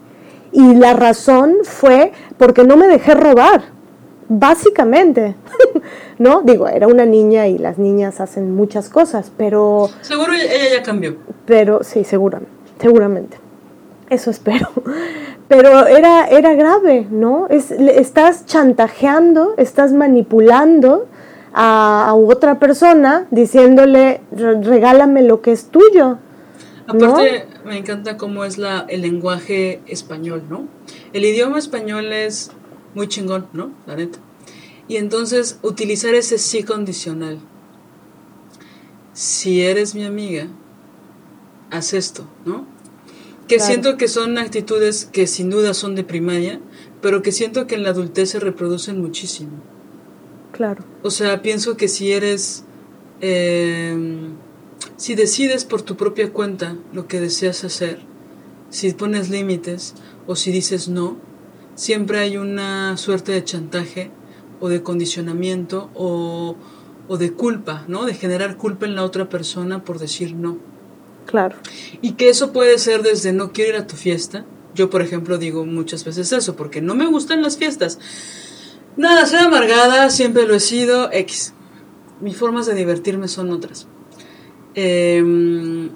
Y 0.51 0.75
la 0.75 0.91
razón 0.93 1.59
fue 1.63 2.11
porque 2.37 2.65
no 2.65 2.75
me 2.75 2.89
dejé 2.89 3.13
robar, 3.13 3.61
básicamente. 4.27 5.35
¿no? 6.17 6.41
Digo, 6.41 6.67
era 6.67 6.87
una 6.87 7.05
niña 7.05 7.47
y 7.47 7.57
las 7.57 7.77
niñas 7.77 8.19
hacen 8.19 8.53
muchas 8.53 8.89
cosas, 8.89 9.31
pero... 9.37 9.89
Seguro 10.01 10.33
ella 10.33 10.77
ya 10.77 10.83
cambió. 10.83 11.15
Pero 11.45 11.81
sí, 11.81 12.03
seguramente, 12.03 12.51
seguramente. 12.77 13.37
Eso 14.09 14.31
espero. 14.31 14.69
Pero 15.47 15.87
era, 15.87 16.27
era 16.27 16.53
grave, 16.53 17.07
¿no? 17.09 17.47
Es, 17.47 17.71
estás 17.71 18.45
chantajeando, 18.45 19.55
estás 19.57 19.93
manipulando 19.93 21.07
a, 21.53 22.13
otra 22.13 22.59
persona 22.59 23.27
diciéndole, 23.31 24.21
regálame 24.31 25.23
lo 25.23 25.41
que 25.41 25.51
es 25.51 25.65
tuyo. 25.65 26.19
Aparte, 26.85 27.47
me 27.65 27.77
encanta 27.77 28.17
cómo 28.17 28.45
es 28.45 28.57
la, 28.57 28.85
el 28.89 29.01
lenguaje 29.01 29.81
español, 29.87 30.43
¿no? 30.49 30.67
El 31.13 31.25
idioma 31.25 31.59
español 31.59 32.13
es 32.13 32.51
muy 32.93 33.07
chingón, 33.07 33.47
¿no? 33.53 33.71
La 33.87 33.95
neta. 33.95 34.19
Y 34.87 34.97
entonces 34.97 35.59
utilizar 35.61 36.15
ese 36.15 36.37
sí 36.37 36.63
condicional. 36.63 37.39
Si 39.13 39.61
eres 39.61 39.93
mi 39.93 40.03
amiga, 40.03 40.47
haz 41.69 41.93
esto, 41.93 42.27
¿no? 42.45 42.65
Que 43.49 43.59
siento 43.59 43.97
que 43.97 44.07
son 44.07 44.37
actitudes 44.37 45.05
que 45.05 45.25
sin 45.25 45.49
duda 45.49 45.73
son 45.73 45.95
de 45.95 46.03
primaria, 46.03 46.61
pero 47.01 47.21
que 47.23 47.31
siento 47.31 47.65
que 47.65 47.75
en 47.75 47.83
la 47.83 47.89
adultez 47.89 48.29
se 48.29 48.39
reproducen 48.39 49.01
muchísimo. 49.01 49.51
Claro. 50.51 50.83
O 51.01 51.09
sea, 51.09 51.41
pienso 51.41 51.75
que 51.75 51.87
si 51.87 52.11
eres... 52.11 52.63
Em, 53.21 54.35
si 54.97 55.15
decides 55.15 55.65
por 55.65 55.81
tu 55.81 55.97
propia 55.97 56.31
cuenta 56.31 56.77
lo 56.93 57.07
que 57.07 57.19
deseas 57.19 57.63
hacer, 57.63 57.99
si 58.69 58.93
pones 58.93 59.29
límites 59.29 59.95
o 60.27 60.35
si 60.35 60.51
dices 60.51 60.87
no, 60.87 61.17
siempre 61.75 62.19
hay 62.19 62.37
una 62.37 62.97
suerte 62.97 63.31
de 63.31 63.43
chantaje 63.43 64.11
o 64.59 64.69
de 64.69 64.83
condicionamiento 64.83 65.89
o, 65.95 66.55
o 67.07 67.17
de 67.17 67.33
culpa, 67.33 67.83
¿no? 67.87 68.05
De 68.05 68.13
generar 68.13 68.57
culpa 68.57 68.85
en 68.85 68.95
la 68.95 69.03
otra 69.03 69.27
persona 69.27 69.83
por 69.83 69.99
decir 69.99 70.35
no. 70.35 70.59
Claro. 71.29 71.55
Y 72.01 72.13
que 72.13 72.29
eso 72.29 72.51
puede 72.51 72.79
ser 72.79 73.03
desde 73.03 73.33
no 73.33 73.53
quiero 73.53 73.75
ir 73.75 73.79
a 73.79 73.85
tu 73.85 73.95
fiesta. 73.95 74.45
Yo, 74.73 74.89
por 74.89 75.03
ejemplo, 75.03 75.37
digo 75.37 75.63
muchas 75.63 76.03
veces 76.03 76.31
eso, 76.31 76.55
porque 76.55 76.81
no 76.81 76.95
me 76.95 77.05
gustan 77.05 77.43
las 77.43 77.57
fiestas. 77.57 77.99
Nada, 78.97 79.27
soy 79.27 79.37
amargada, 79.39 80.09
siempre 80.09 80.47
lo 80.47 80.55
he 80.55 80.59
sido, 80.59 81.11
X. 81.11 81.53
Mis 82.19 82.35
formas 82.35 82.65
de 82.65 82.73
divertirme 82.73 83.27
son 83.27 83.51
otras. 83.51 83.87
Em, 84.73 85.91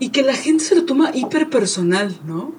y 0.00 0.08
que 0.08 0.22
la 0.22 0.34
gente 0.34 0.64
se 0.64 0.74
lo 0.74 0.84
toma 0.84 1.12
hiper 1.14 1.48
personal, 1.50 2.18
¿no? 2.26 2.52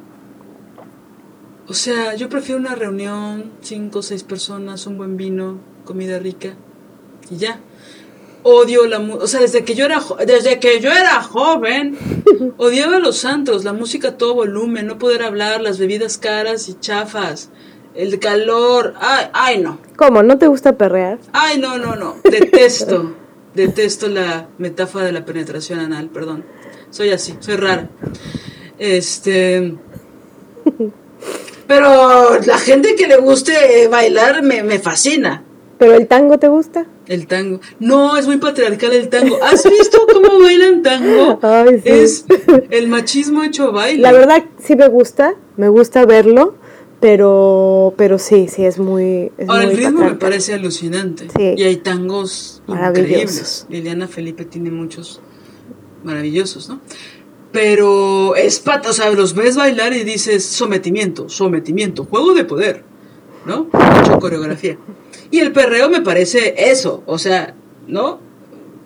O 1.68 1.74
sea, 1.74 2.16
yo 2.16 2.30
prefiero 2.30 2.62
una 2.62 2.76
reunión, 2.76 3.52
cinco 3.60 4.00
o 4.00 4.04
seis 4.04 4.24
personas, 4.24 4.88
un 4.88 4.98
buen 4.98 5.18
vino, 5.18 5.60
comida 5.84 6.18
rica 6.18 6.56
y 7.30 7.36
ya 7.36 7.60
odio 8.48 8.86
la 8.86 9.00
música, 9.00 9.24
o 9.24 9.28
sea, 9.28 9.40
desde 9.40 9.66
que 9.66 9.74
yo 9.74 9.86
era 9.86 10.00
desde 10.28 10.60
que 10.60 10.80
yo 10.80 10.92
era 10.92 11.24
joven, 11.24 11.98
odiaba 12.58 13.00
los 13.00 13.18
santos, 13.18 13.64
la 13.64 13.74
música 13.74 14.10
a 14.10 14.18
todo 14.18 14.36
volumen, 14.36 14.86
no 14.86 15.00
poder 15.00 15.24
hablar, 15.24 15.62
las 15.62 15.80
bebidas 15.80 16.20
caras 16.20 16.70
y 16.70 16.76
chafas, 16.80 17.50
el 17.96 18.20
calor, 18.20 18.94
ay, 19.00 19.26
ay 19.34 19.58
no. 19.62 19.80
¿Cómo? 19.96 20.22
¿No 20.22 20.38
te 20.38 20.46
gusta 20.46 20.78
perrear? 20.78 21.18
Ay, 21.34 21.58
no, 21.58 21.80
no, 21.80 21.96
no, 21.96 22.18
detesto, 22.24 23.16
detesto 23.56 24.10
la 24.10 24.48
metáfora 24.60 25.06
de 25.06 25.12
la 25.12 25.26
penetración 25.26 25.80
anal, 25.80 26.10
perdón. 26.10 26.46
Soy 26.92 27.10
así, 27.10 27.36
soy 27.40 27.56
rara. 27.56 27.90
Este 28.78 29.76
pero 31.68 32.40
la 32.42 32.60
gente 32.60 32.94
que 32.94 33.08
le 33.08 33.18
guste 33.18 33.88
bailar 33.88 34.44
me, 34.44 34.62
me 34.62 34.78
fascina. 34.78 35.45
¿Pero 35.78 35.96
el 35.96 36.08
tango 36.08 36.40
te 36.40 36.48
gusta? 36.48 36.86
El 37.08 37.28
tango. 37.28 37.60
No, 37.80 38.18
es 38.18 38.28
muy 38.28 38.38
patriarcal 38.38 38.94
el 38.94 39.10
tango. 39.10 39.38
¿Has 39.44 39.64
visto 39.70 40.00
cómo 40.12 40.40
bailan 40.40 40.82
tango? 40.82 41.40
Ay, 41.44 41.82
sí. 41.84 41.90
Es 41.90 42.26
el 42.70 42.88
machismo 42.88 43.44
hecho 43.44 43.72
baile. 43.72 44.02
La 44.02 44.12
verdad 44.12 44.44
sí 44.64 44.76
me 44.76 44.88
gusta, 44.88 45.36
me 45.58 45.68
gusta 45.68 46.06
verlo, 46.06 46.56
pero 47.02 47.94
pero 47.98 48.18
sí, 48.18 48.48
sí 48.48 48.66
es 48.66 48.80
muy 48.80 49.32
Ahora 49.48 49.64
el 49.64 49.76
ritmo 49.76 50.06
me 50.06 50.16
parece 50.16 50.54
alucinante. 50.54 51.28
Sí. 51.36 51.56
Y 51.58 51.64
hay 51.64 51.78
tangos 51.78 52.64
increíbles. 52.68 53.68
Liliana 53.70 54.08
Felipe 54.08 54.46
tiene 54.46 54.72
muchos 54.72 55.20
maravillosos, 56.04 56.70
¿no? 56.70 56.80
Pero 57.52 58.36
es 58.36 58.60
pata, 58.60 58.90
o 58.90 58.94
sea, 58.94 59.10
los 59.12 59.34
ves 59.34 59.56
bailar 59.56 59.94
y 59.94 60.04
dices 60.04 60.46
sometimiento, 60.46 61.30
sometimiento, 61.30 62.04
juego 62.04 62.34
de 62.34 62.44
poder, 62.44 62.84
¿no? 63.46 63.70
Mucha 63.72 64.20
coreografía. 64.20 64.78
Y 65.32 65.40
el 65.40 65.52
perreo 65.52 65.90
me 65.90 66.02
parece 66.02 66.56
eso, 66.58 67.04
o 67.06 67.18
sea, 67.18 67.56
¿no? 67.88 68.20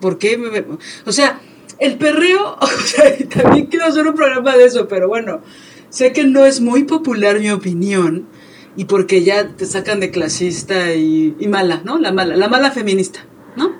¿Por 0.00 0.18
qué? 0.18 0.38
Me, 0.38 0.64
o 1.04 1.12
sea, 1.12 1.40
el 1.78 1.96
perreo, 1.96 2.56
o 2.60 2.66
sea, 2.66 3.16
también 3.28 3.66
quiero 3.66 3.86
hacer 3.86 4.06
un 4.06 4.14
programa 4.14 4.56
de 4.56 4.64
eso, 4.64 4.88
pero 4.88 5.08
bueno, 5.08 5.40
sé 5.88 6.12
que 6.12 6.24
no 6.24 6.46
es 6.46 6.60
muy 6.60 6.84
popular 6.84 7.38
mi 7.40 7.50
opinión 7.50 8.26
y 8.76 8.84
porque 8.84 9.22
ya 9.22 9.48
te 9.56 9.66
sacan 9.66 10.00
de 10.00 10.10
clasista 10.10 10.94
y, 10.94 11.34
y 11.38 11.48
mala, 11.48 11.82
¿no? 11.84 11.98
La 11.98 12.12
mala, 12.12 12.36
la 12.36 12.48
mala 12.48 12.70
feminista, 12.70 13.20
¿no? 13.56 13.72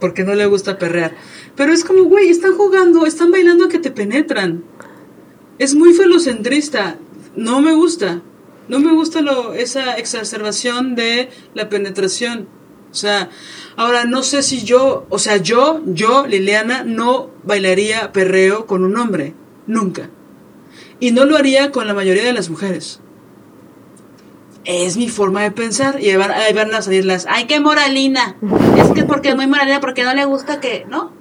Porque 0.00 0.24
no 0.24 0.34
le 0.34 0.46
gusta 0.46 0.78
perrear. 0.78 1.14
Pero 1.56 1.72
es 1.72 1.84
como, 1.84 2.04
güey, 2.04 2.28
están 2.28 2.54
jugando, 2.54 3.06
están 3.06 3.30
bailando 3.30 3.64
a 3.64 3.68
que 3.68 3.78
te 3.78 3.90
penetran. 3.90 4.62
Es 5.58 5.74
muy 5.74 5.94
felocentrista. 5.94 6.98
No 7.34 7.60
me 7.60 7.72
gusta. 7.72 8.22
No 8.68 8.80
me 8.80 8.92
gusta 8.92 9.20
lo, 9.20 9.54
esa 9.54 9.94
exacerbación 9.94 10.94
de 10.94 11.30
la 11.54 11.68
penetración. 11.68 12.48
O 12.90 12.94
sea, 12.94 13.30
ahora 13.76 14.04
no 14.04 14.22
sé 14.22 14.42
si 14.42 14.64
yo, 14.64 15.06
o 15.10 15.18
sea, 15.18 15.36
yo, 15.36 15.82
yo, 15.86 16.26
Liliana, 16.26 16.82
no 16.82 17.30
bailaría 17.44 18.12
perreo 18.12 18.66
con 18.66 18.84
un 18.84 18.96
hombre. 18.96 19.34
Nunca. 19.66 20.10
Y 20.98 21.10
no 21.10 21.24
lo 21.24 21.36
haría 21.36 21.72
con 21.72 21.86
la 21.86 21.94
mayoría 21.94 22.24
de 22.24 22.32
las 22.32 22.48
mujeres. 22.48 23.00
Es 24.64 24.96
mi 24.96 25.08
forma 25.08 25.42
de 25.42 25.50
pensar. 25.52 26.00
Y 26.00 26.10
ahí 26.10 26.52
van, 26.54 26.74
a 26.74 26.82
salir 26.82 27.04
las, 27.04 27.26
¡ay, 27.28 27.46
qué 27.46 27.60
moralina! 27.60 28.36
Es 28.78 28.90
que 28.90 29.04
porque 29.04 29.30
es 29.30 29.36
muy 29.36 29.46
moralina, 29.46 29.80
porque 29.80 30.04
no 30.04 30.14
le 30.14 30.24
gusta 30.24 30.60
que, 30.60 30.86
¿no? 30.88 31.12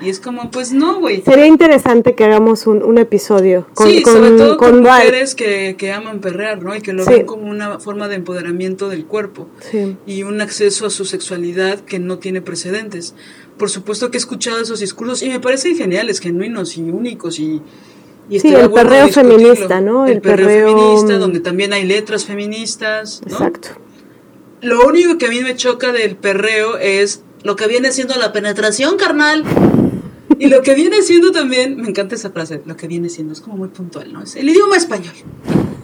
Y 0.00 0.10
es 0.10 0.20
como, 0.20 0.50
pues 0.50 0.72
no, 0.72 1.00
güey. 1.00 1.22
Sería 1.22 1.46
interesante 1.46 2.14
que 2.14 2.24
hagamos 2.24 2.66
un, 2.66 2.82
un 2.82 2.98
episodio 2.98 3.66
con, 3.74 3.88
sí, 3.88 4.02
sobre 4.04 4.30
todo 4.32 4.56
con, 4.58 4.82
mujeres 4.82 5.34
que, 5.34 5.76
que, 5.78 5.92
aman 5.92 6.20
perrear, 6.20 6.62
¿no? 6.62 6.76
Y 6.76 6.80
que 6.80 6.92
lo 6.92 7.04
ven 7.04 7.24
como 7.24 7.48
una 7.48 7.80
forma 7.80 8.08
de 8.08 8.16
empoderamiento 8.16 8.88
del 8.88 9.06
cuerpo. 9.06 9.48
Sí. 9.70 9.96
Y 10.06 10.22
un 10.22 10.40
acceso 10.40 10.86
a 10.86 10.90
su 10.90 11.04
sexualidad 11.04 11.80
que 11.80 11.98
no 11.98 12.18
tiene 12.18 12.42
precedentes. 12.42 13.14
Por 13.56 13.70
supuesto 13.70 14.10
que 14.10 14.18
he 14.18 14.20
escuchado 14.20 14.60
esos 14.60 14.80
discursos 14.80 15.22
y 15.22 15.28
me 15.30 15.40
parecen 15.40 15.76
geniales, 15.76 16.20
genuinos 16.20 16.76
y 16.76 16.82
únicos 16.82 17.38
y... 17.38 17.62
y 18.28 18.40
sí, 18.40 18.54
el 18.54 18.70
perreo 18.70 19.08
feminista, 19.08 19.80
¿no? 19.80 20.06
El, 20.06 20.20
perreo, 20.20 20.76
feminista, 20.76 21.18
donde 21.18 21.40
también 21.40 21.72
hay 21.72 21.84
letras 21.84 22.26
feministas. 22.26 23.22
¿no? 23.24 23.32
Exacto. 23.32 23.68
Lo 24.60 24.86
único 24.86 25.16
que 25.16 25.26
a 25.26 25.30
mí 25.30 25.40
me 25.40 25.54
choca 25.54 25.92
del 25.92 26.16
perreo 26.16 26.76
es 26.76 27.22
lo 27.42 27.56
que 27.56 27.66
viene 27.66 27.92
siendo 27.92 28.16
la 28.16 28.32
penetración 28.32 28.96
carnal. 28.96 29.44
Y 30.38 30.48
lo 30.48 30.62
que 30.62 30.74
viene 30.74 31.00
siendo 31.02 31.32
también, 31.32 31.76
me 31.80 31.88
encanta 31.88 32.14
esa 32.14 32.30
frase, 32.30 32.60
lo 32.66 32.76
que 32.76 32.88
viene 32.88 33.08
siendo, 33.08 33.32
es 33.32 33.40
como 33.40 33.56
muy 33.56 33.68
puntual, 33.68 34.12
¿no? 34.12 34.22
Es 34.22 34.36
el 34.36 34.48
idioma 34.48 34.76
español. 34.76 35.14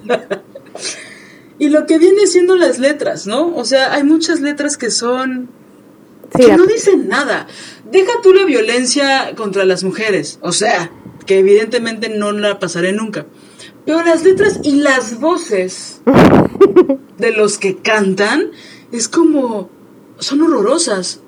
y 1.59 1.71
lo 1.71 1.87
que 1.87 1.99
viene 1.99 2.27
siendo 2.27 2.57
las 2.57 2.79
letras, 2.79 3.27
¿no? 3.27 3.55
O 3.57 3.65
sea, 3.65 3.95
hay 3.95 4.05
muchas 4.05 4.41
letras 4.41 4.77
que 4.77 4.91
son... 4.91 5.49
que 6.37 6.55
no 6.55 6.67
dicen 6.67 7.09
nada. 7.09 7.47
Deja 7.91 8.13
tú 8.23 8.35
la 8.35 8.45
violencia 8.45 9.35
contra 9.37 9.65
las 9.65 9.85
mujeres, 9.85 10.39
o 10.43 10.53
sea, 10.53 10.93
que 11.25 11.39
evidentemente 11.39 12.11
no 12.11 12.33
la 12.33 12.59
pasaré 12.59 12.93
nunca. 12.93 13.27
Pero 13.87 14.03
las 14.05 14.23
letras 14.23 14.61
y 14.63 14.77
las 14.77 15.19
voces 15.19 16.03
de 17.19 17.33
los 17.33 17.59
que 17.59 17.77
cantan 17.77 18.51
es 18.93 19.09
como... 19.09 19.71
son 20.19 20.43
horrorosas. 20.43 21.22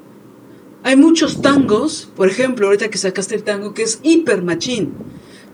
Hay 0.85 0.97
muchos 0.97 1.41
tangos, 1.41 2.11
por 2.15 2.29
ejemplo, 2.29 2.67
ahorita 2.67 2.91
que 2.91 2.99
sacaste 2.99 3.35
el 3.35 3.43
tango, 3.43 3.73
que 3.73 3.83
es 3.83 4.01
hiper 4.03 4.43
machín, 4.43 4.93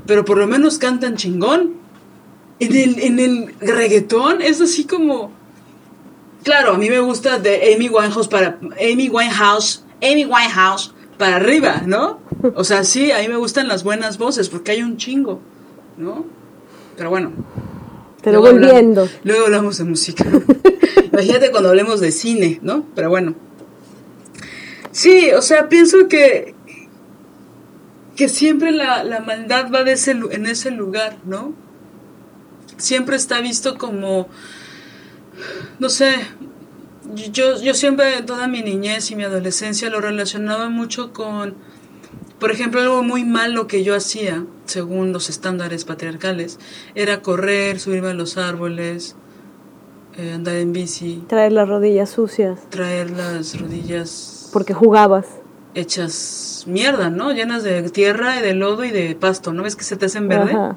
pero 0.04 0.24
por 0.24 0.36
lo 0.36 0.48
menos 0.48 0.76
cantan 0.78 1.16
chingón. 1.16 1.78
En 2.58 2.76
el, 2.76 3.00
en 3.00 3.18
el 3.20 3.54
reggaetón 3.60 4.42
es 4.42 4.60
así 4.60 4.84
como... 4.84 5.30
Claro, 6.42 6.72
a 6.72 6.78
mí 6.78 6.90
me 6.90 6.98
gusta 6.98 7.38
de 7.38 7.72
Amy 7.74 7.88
Winehouse 7.88 8.26
para... 8.26 8.58
Amy 8.72 9.08
Winehouse, 9.08 9.84
Amy 10.02 10.24
Winehouse 10.24 10.92
para 11.16 11.36
arriba, 11.36 11.84
¿no? 11.86 12.18
O 12.56 12.64
sea, 12.64 12.82
sí, 12.82 13.12
a 13.12 13.20
mí 13.20 13.28
me 13.28 13.36
gustan 13.36 13.68
las 13.68 13.84
buenas 13.84 14.18
voces 14.18 14.48
porque 14.48 14.72
hay 14.72 14.82
un 14.82 14.96
chingo, 14.96 15.40
¿no? 15.96 16.24
Pero 16.96 17.08
bueno. 17.08 17.30
Pero 18.20 18.40
volviendo. 18.40 19.08
luego 19.22 19.44
hablamos 19.44 19.78
de 19.78 19.84
música. 19.84 20.24
Imagínate 21.12 21.52
cuando 21.52 21.68
hablemos 21.68 22.00
de 22.00 22.10
cine, 22.10 22.58
¿no? 22.62 22.84
Pero 22.96 23.10
bueno. 23.10 23.34
Sí, 24.92 25.30
o 25.32 25.42
sea, 25.42 25.68
pienso 25.68 26.08
que, 26.08 26.54
que 28.16 28.28
siempre 28.28 28.72
la, 28.72 29.04
la 29.04 29.20
maldad 29.20 29.70
va 29.72 29.84
de 29.84 29.92
ese, 29.92 30.12
en 30.12 30.46
ese 30.46 30.70
lugar, 30.70 31.18
¿no? 31.24 31.54
Siempre 32.76 33.16
está 33.16 33.40
visto 33.40 33.78
como, 33.78 34.28
no 35.78 35.88
sé, 35.88 36.14
yo, 37.32 37.60
yo 37.60 37.74
siempre, 37.74 38.22
toda 38.22 38.48
mi 38.48 38.62
niñez 38.62 39.10
y 39.10 39.16
mi 39.16 39.24
adolescencia 39.24 39.90
lo 39.90 40.00
relacionaba 40.00 40.68
mucho 40.68 41.12
con, 41.12 41.54
por 42.38 42.50
ejemplo, 42.50 42.80
algo 42.80 43.02
muy 43.02 43.24
malo 43.24 43.66
que 43.66 43.84
yo 43.84 43.94
hacía, 43.94 44.44
según 44.64 45.12
los 45.12 45.28
estándares 45.28 45.84
patriarcales, 45.84 46.58
era 46.94 47.22
correr, 47.22 47.78
subirme 47.80 48.08
a 48.08 48.14
los 48.14 48.38
árboles, 48.38 49.16
eh, 50.16 50.32
andar 50.32 50.56
en 50.56 50.72
bici, 50.72 51.22
Traer 51.28 51.52
las 51.52 51.68
rodillas 51.68 52.10
sucias. 52.10 52.58
traer 52.70 53.10
las 53.10 53.58
rodillas 53.60 54.39
Porque 54.52 54.74
jugabas. 54.74 55.26
hechas 55.74 56.64
mierda, 56.66 57.10
¿no? 57.10 57.32
Llenas 57.32 57.62
de 57.62 57.82
tierra 57.90 58.36
y 58.38 58.42
de 58.42 58.54
lodo 58.54 58.84
y 58.84 58.90
de 58.90 59.14
pasto, 59.14 59.52
¿no 59.52 59.62
ves 59.62 59.76
que 59.76 59.84
se 59.84 59.96
te 59.96 60.06
hacen 60.06 60.26
verde? 60.28 60.52
Ajá. 60.52 60.76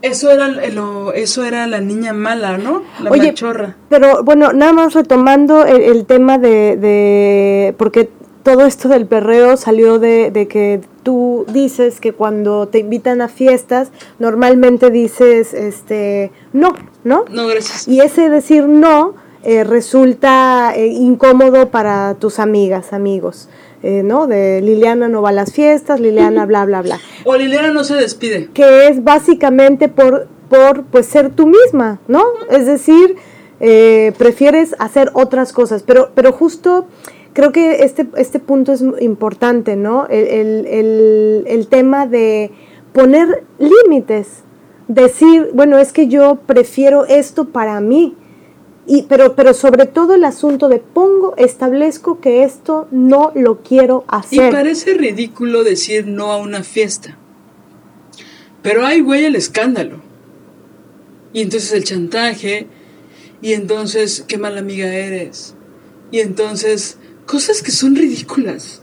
Eso 0.00 0.30
era 0.32 0.48
lo, 0.48 1.12
eso 1.12 1.44
era 1.44 1.66
la 1.68 1.80
niña 1.80 2.12
mala, 2.12 2.58
¿no? 2.58 2.82
La 3.00 3.10
Oye, 3.10 3.28
machorra. 3.28 3.76
Pero 3.88 4.24
bueno, 4.24 4.52
nada 4.52 4.72
más 4.72 4.94
retomando 4.94 5.64
el, 5.64 5.80
el 5.82 6.06
tema 6.06 6.38
de, 6.38 6.76
de- 6.76 7.74
Porque 7.78 8.10
todo 8.42 8.66
esto 8.66 8.88
del 8.88 9.06
perreo 9.06 9.56
salió 9.56 10.00
de, 10.00 10.32
de 10.32 10.48
que 10.48 10.80
tú 11.04 11.44
dices 11.52 12.00
que 12.00 12.12
cuando 12.12 12.66
te 12.66 12.80
invitan 12.80 13.20
a 13.20 13.28
fiestas, 13.28 13.90
normalmente 14.18 14.90
dices, 14.90 15.54
este, 15.54 16.32
no, 16.52 16.72
¿no? 17.04 17.24
No, 17.30 17.46
gracias. 17.46 17.86
Y 17.86 18.00
ese 18.00 18.28
decir 18.28 18.66
no 18.66 19.14
eh, 19.44 19.64
resulta 19.64 20.72
eh, 20.76 20.86
incómodo 20.86 21.70
para 21.70 22.14
tus 22.14 22.38
amigas, 22.38 22.92
amigos, 22.92 23.48
eh, 23.82 24.02
¿no? 24.04 24.26
De 24.26 24.60
Liliana 24.60 25.08
no 25.08 25.22
va 25.22 25.30
a 25.30 25.32
las 25.32 25.52
fiestas, 25.52 26.00
Liliana 26.00 26.46
bla, 26.46 26.64
bla, 26.64 26.82
bla. 26.82 26.98
O 27.24 27.34
Liliana 27.36 27.72
no 27.72 27.82
se 27.84 27.94
despide. 27.96 28.48
Que 28.54 28.88
es 28.88 29.02
básicamente 29.02 29.88
por, 29.88 30.28
por 30.48 30.84
pues, 30.84 31.06
ser 31.06 31.30
tú 31.30 31.46
misma, 31.46 31.98
¿no? 32.08 32.22
Es 32.50 32.66
decir, 32.66 33.16
eh, 33.60 34.12
prefieres 34.18 34.74
hacer 34.78 35.10
otras 35.14 35.52
cosas, 35.52 35.82
pero, 35.82 36.10
pero 36.14 36.32
justo 36.32 36.86
creo 37.32 37.50
que 37.52 37.82
este, 37.84 38.06
este 38.16 38.38
punto 38.38 38.72
es 38.72 38.84
importante, 39.00 39.74
¿no? 39.76 40.06
El, 40.08 40.26
el- 40.26 40.66
el- 40.66 41.44
el 41.46 41.66
tema 41.68 42.06
de 42.06 42.50
poner 42.92 43.42
límites, 43.58 44.42
decir, 44.88 45.50
bueno, 45.54 45.78
es 45.78 45.92
que 45.92 46.08
yo 46.08 46.38
prefiero 46.46 47.06
esto 47.06 47.46
para 47.46 47.80
mí, 47.80 48.14
y, 48.86 49.02
pero, 49.02 49.36
pero 49.36 49.54
sobre 49.54 49.86
todo 49.86 50.14
el 50.14 50.24
asunto 50.24 50.68
de 50.68 50.78
pongo, 50.78 51.34
establezco 51.36 52.20
que 52.20 52.42
esto 52.42 52.88
no 52.90 53.30
lo 53.34 53.62
quiero 53.62 54.04
Y 54.08 54.14
hacer. 54.14 54.52
parece 54.52 54.94
ridículo 54.94 55.62
decir 55.62 56.06
no 56.06 56.32
a 56.32 56.38
una 56.38 56.64
fiesta. 56.64 57.16
Pero 58.62 58.84
hay, 58.84 59.00
güey, 59.00 59.24
el 59.24 59.36
escándalo. 59.36 60.00
Y 61.32 61.42
entonces 61.42 61.72
el 61.72 61.84
chantaje. 61.84 62.66
Y 63.40 63.52
entonces, 63.52 64.24
qué 64.26 64.36
mala 64.36 64.60
amiga 64.60 64.92
eres. 64.92 65.54
Y 66.10 66.20
entonces, 66.20 66.98
cosas 67.26 67.62
que 67.62 67.70
son 67.70 67.94
ridículas. 67.94 68.82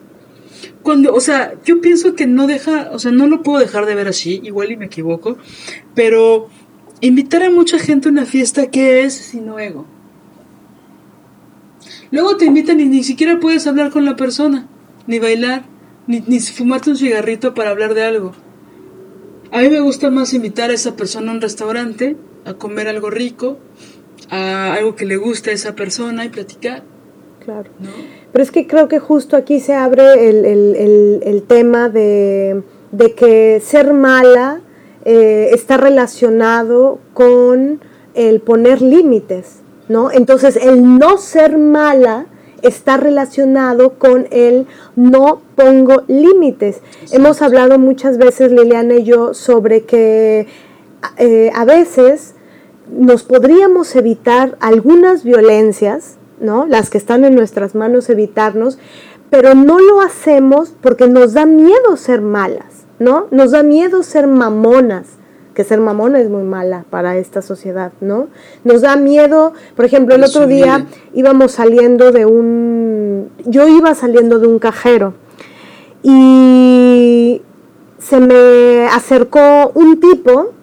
Cuando, 0.82 1.14
o 1.14 1.20
sea, 1.20 1.54
yo 1.66 1.82
pienso 1.82 2.16
que 2.16 2.26
no 2.26 2.48
deja, 2.48 2.90
o 2.92 3.00
sea, 3.00 3.12
no 3.12 3.28
lo 3.28 3.44
puedo 3.44 3.60
dejar 3.60 3.86
de 3.86 3.96
ver 3.96 4.08
así, 4.08 4.40
igual 4.44 4.72
y 4.72 4.78
me 4.78 4.86
equivoco, 4.86 5.38
pero 5.94 6.50
invitar 7.02 7.44
a 7.44 7.50
mucha 7.50 7.80
gente 7.80 8.10
a 8.10 8.12
una 8.12 8.26
fiesta, 8.26 8.68
¿qué 8.68 9.04
es 9.04 9.14
sino 9.14 9.60
ego? 9.60 9.86
Luego 12.12 12.38
te 12.38 12.46
invitan 12.46 12.80
y 12.80 12.86
ni 12.86 13.04
siquiera 13.04 13.40
puedes 13.40 13.68
hablar 13.68 13.92
con 13.92 14.04
la 14.06 14.16
persona, 14.16 14.68
ni 15.08 15.20
bailar, 15.20 15.64
ni, 16.08 16.22
ni 16.26 16.40
fumarte 16.40 16.90
un 16.90 16.98
cigarrito 16.98 17.54
para 17.54 17.70
hablar 17.70 17.94
de 17.94 18.04
algo. 18.04 18.32
A 19.52 19.62
mí 19.62 19.70
me 19.70 19.80
gusta 19.80 20.10
más 20.10 20.34
invitar 20.34 20.70
a 20.70 20.74
esa 20.74 20.96
persona 20.96 21.32
a 21.32 21.36
un 21.36 21.42
restaurante, 21.42 22.18
a 22.46 22.54
comer 22.54 22.88
algo 22.88 23.10
rico, 23.10 23.58
a 24.30 24.74
algo 24.74 24.96
que 24.96 25.06
le 25.06 25.18
guste 25.18 25.52
a 25.52 25.54
esa 25.54 25.76
persona 25.76 26.26
y 26.26 26.30
platicar, 26.30 26.84
Claro. 27.44 27.70
¿no? 27.80 27.90
Pero 28.32 28.44
es 28.44 28.52
que 28.52 28.68
creo 28.68 28.88
que 28.88 29.00
justo 29.00 29.36
aquí 29.36 29.60
se 29.60 29.74
abre 29.74 30.30
el, 30.30 30.46
el- 30.46 30.76
el- 30.76 31.20
el 31.24 31.44
tema 31.44 31.90
de, 31.90 32.62
de 32.92 33.16
que 33.16 33.60
ser 33.64 33.94
mala 33.94 34.62
eh, 35.06 35.50
está 35.54 35.78
relacionado 35.78 37.00
con 37.14 37.80
el 38.14 38.42
poner 38.42 38.82
límites, 38.82 39.60
¿no? 39.88 40.12
Entonces 40.12 40.56
el 40.56 40.98
no 41.00 41.18
ser 41.18 41.58
mala 41.58 42.26
está 42.62 42.98
relacionado 42.98 43.98
con 43.98 44.28
el 44.32 44.68
no 44.96 45.42
pongo 45.56 46.04
límites. 46.08 46.82
Hemos 47.12 47.42
hablado 47.42 47.80
muchas 47.80 48.18
veces, 48.18 48.52
Liliana 48.52 48.96
y 48.96 49.04
yo, 49.04 49.34
sobre 49.34 49.86
que 49.86 50.48
eh, 51.18 51.52
a 51.56 51.66
veces 51.66 52.36
nos 52.92 53.24
podríamos 53.24 53.96
evitar 53.96 54.58
algunas 54.60 55.24
violencias, 55.24 56.18
¿no? 56.40 56.66
Las 56.66 56.90
que 56.90 56.98
están 56.98 57.24
en 57.24 57.36
nuestras 57.36 57.76
manos 57.76 58.10
evitarnos, 58.10 58.80
pero 59.30 59.54
no 59.54 59.80
lo 59.80 60.02
hacemos 60.02 60.74
porque 60.82 61.08
nos 61.08 61.34
da 61.34 61.46
miedo 61.46 61.96
ser 61.98 62.22
malas, 62.22 62.79
¿no? 63.00 63.28
Nos 63.32 63.52
da 63.52 63.64
miedo 63.64 64.04
ser 64.04 64.28
mamonas, 64.28 65.08
que 65.54 65.64
ser 65.64 65.80
mamona 65.80 66.20
es 66.20 66.30
muy 66.30 66.44
mala 66.44 66.86
para 66.90 67.18
esta 67.18 67.42
sociedad, 67.42 67.92
¿no? 68.02 68.28
Nos 68.64 68.82
da 68.82 68.96
miedo, 68.96 69.54
por 69.76 69.86
ejemplo, 69.86 70.16
el 70.16 70.24
otro 70.24 70.48
día 70.48 70.86
íbamos 71.14 71.54
saliendo 71.54 72.12
de 72.12 72.26
un 72.26 73.30
yo 73.46 73.68
iba 73.68 73.94
saliendo 73.96 74.40
de 74.40 74.48
un 74.48 74.60
cajero 74.60 75.14
y 76.04 77.42
se 77.98 78.20
me 78.20 78.88
acercó 78.88 79.72
un 79.74 80.00
tipo 80.00 80.54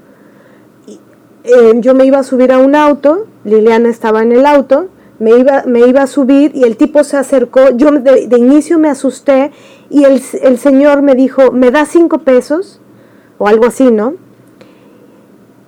eh, 1.47 1.75
yo 1.77 1.95
me 1.95 2.05
iba 2.05 2.19
a 2.19 2.25
subir 2.25 2.51
a 2.51 2.59
un 2.59 2.75
auto, 2.75 3.27
Liliana 3.45 3.89
estaba 3.89 4.23
en 4.23 4.33
el 4.33 4.47
auto, 4.47 4.89
me 5.19 5.31
iba, 5.39 5.63
me 5.67 5.81
iba 5.81 6.03
a 6.03 6.07
subir 6.07 6.53
y 6.55 6.65
el 6.65 6.77
tipo 6.77 7.03
se 7.05 7.17
acercó, 7.17 7.71
yo 7.77 7.91
de, 7.91 8.27
de 8.29 8.39
inicio 8.39 8.79
me 8.79 8.89
asusté 8.89 9.51
y 9.91 10.05
el, 10.05 10.21
el 10.43 10.59
señor 10.59 11.03
me 11.03 11.15
dijo, 11.15 11.53
¿me 11.53 11.71
da 11.71 11.87
cinco 11.87 12.19
pesos? 12.19 12.81
O 13.39 13.49
algo 13.49 13.67
así, 13.67 13.91
¿no? 13.91 14.15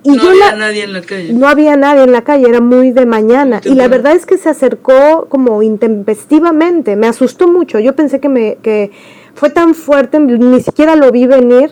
Y 0.01 0.11
no 0.11 0.23
yo 0.23 0.29
había 0.29 0.51
la- 0.51 0.55
nadie 0.57 0.83
en 0.83 0.93
la 0.93 1.01
calle. 1.01 1.33
no 1.33 1.47
había 1.47 1.75
nadie 1.75 2.03
en 2.03 2.11
la 2.11 2.23
calle, 2.23 2.47
era 2.47 2.61
muy 2.61 2.91
de 2.91 3.05
mañana. 3.05 3.59
Y 3.65 3.73
la 3.75 3.87
verdad 3.87 4.13
es 4.15 4.25
que 4.25 4.37
se 4.37 4.49
acercó 4.49 5.27
como 5.29 5.61
intempestivamente, 5.61 6.95
me 6.95 7.07
asustó 7.07 7.47
mucho. 7.47 7.79
Yo 7.79 7.95
pensé 7.95 8.19
que, 8.19 8.29
me, 8.29 8.55
que 8.61 8.91
fue 9.35 9.49
tan 9.49 9.75
fuerte, 9.75 10.19
ni 10.19 10.61
siquiera 10.61 10.95
lo 10.95 11.11
vi 11.11 11.27
venir. 11.27 11.71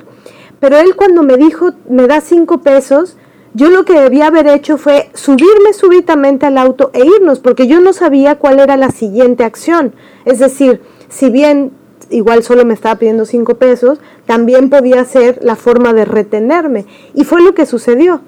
Pero 0.60 0.78
él 0.78 0.96
cuando 0.96 1.24
me 1.24 1.38
dijo, 1.38 1.72
me 1.90 2.08
da 2.08 2.20
cinco 2.22 2.60
pesos, 2.62 3.17
yo 3.54 3.70
lo 3.70 3.86
que 3.86 4.00
debía 4.00 4.28
haber 4.28 4.48
hecho 4.48 4.78
fue 4.78 5.10
subirme 5.14 5.74
súbitamente 5.74 6.46
al 6.46 6.58
auto 6.58 6.92
e 6.94 7.06
irnos, 7.06 7.40
porque 7.40 7.68
yo 7.68 7.80
no 7.80 7.94
sabía 7.94 8.36
cuál 8.36 8.60
era 8.60 8.78
la 8.78 8.92
siguiente 8.92 9.44
acción. 9.44 9.94
Es 10.26 10.40
decir, 10.40 10.82
si 11.10 11.30
bien 11.30 11.72
igual 12.10 12.44
solo 12.44 12.66
me 12.66 12.74
estaba 12.74 12.96
pidiendo 12.96 13.26
cinco 13.26 13.56
pesos, 13.56 14.00
también 14.26 14.70
podía 14.70 15.04
ser 15.06 15.40
la 15.42 15.56
forma 15.56 15.94
de 15.94 16.06
retenerme. 16.06 16.86
Y 17.14 17.24
fue 17.24 17.42
lo 17.42 17.54
que 17.54 17.66
sucedió, 17.66 18.22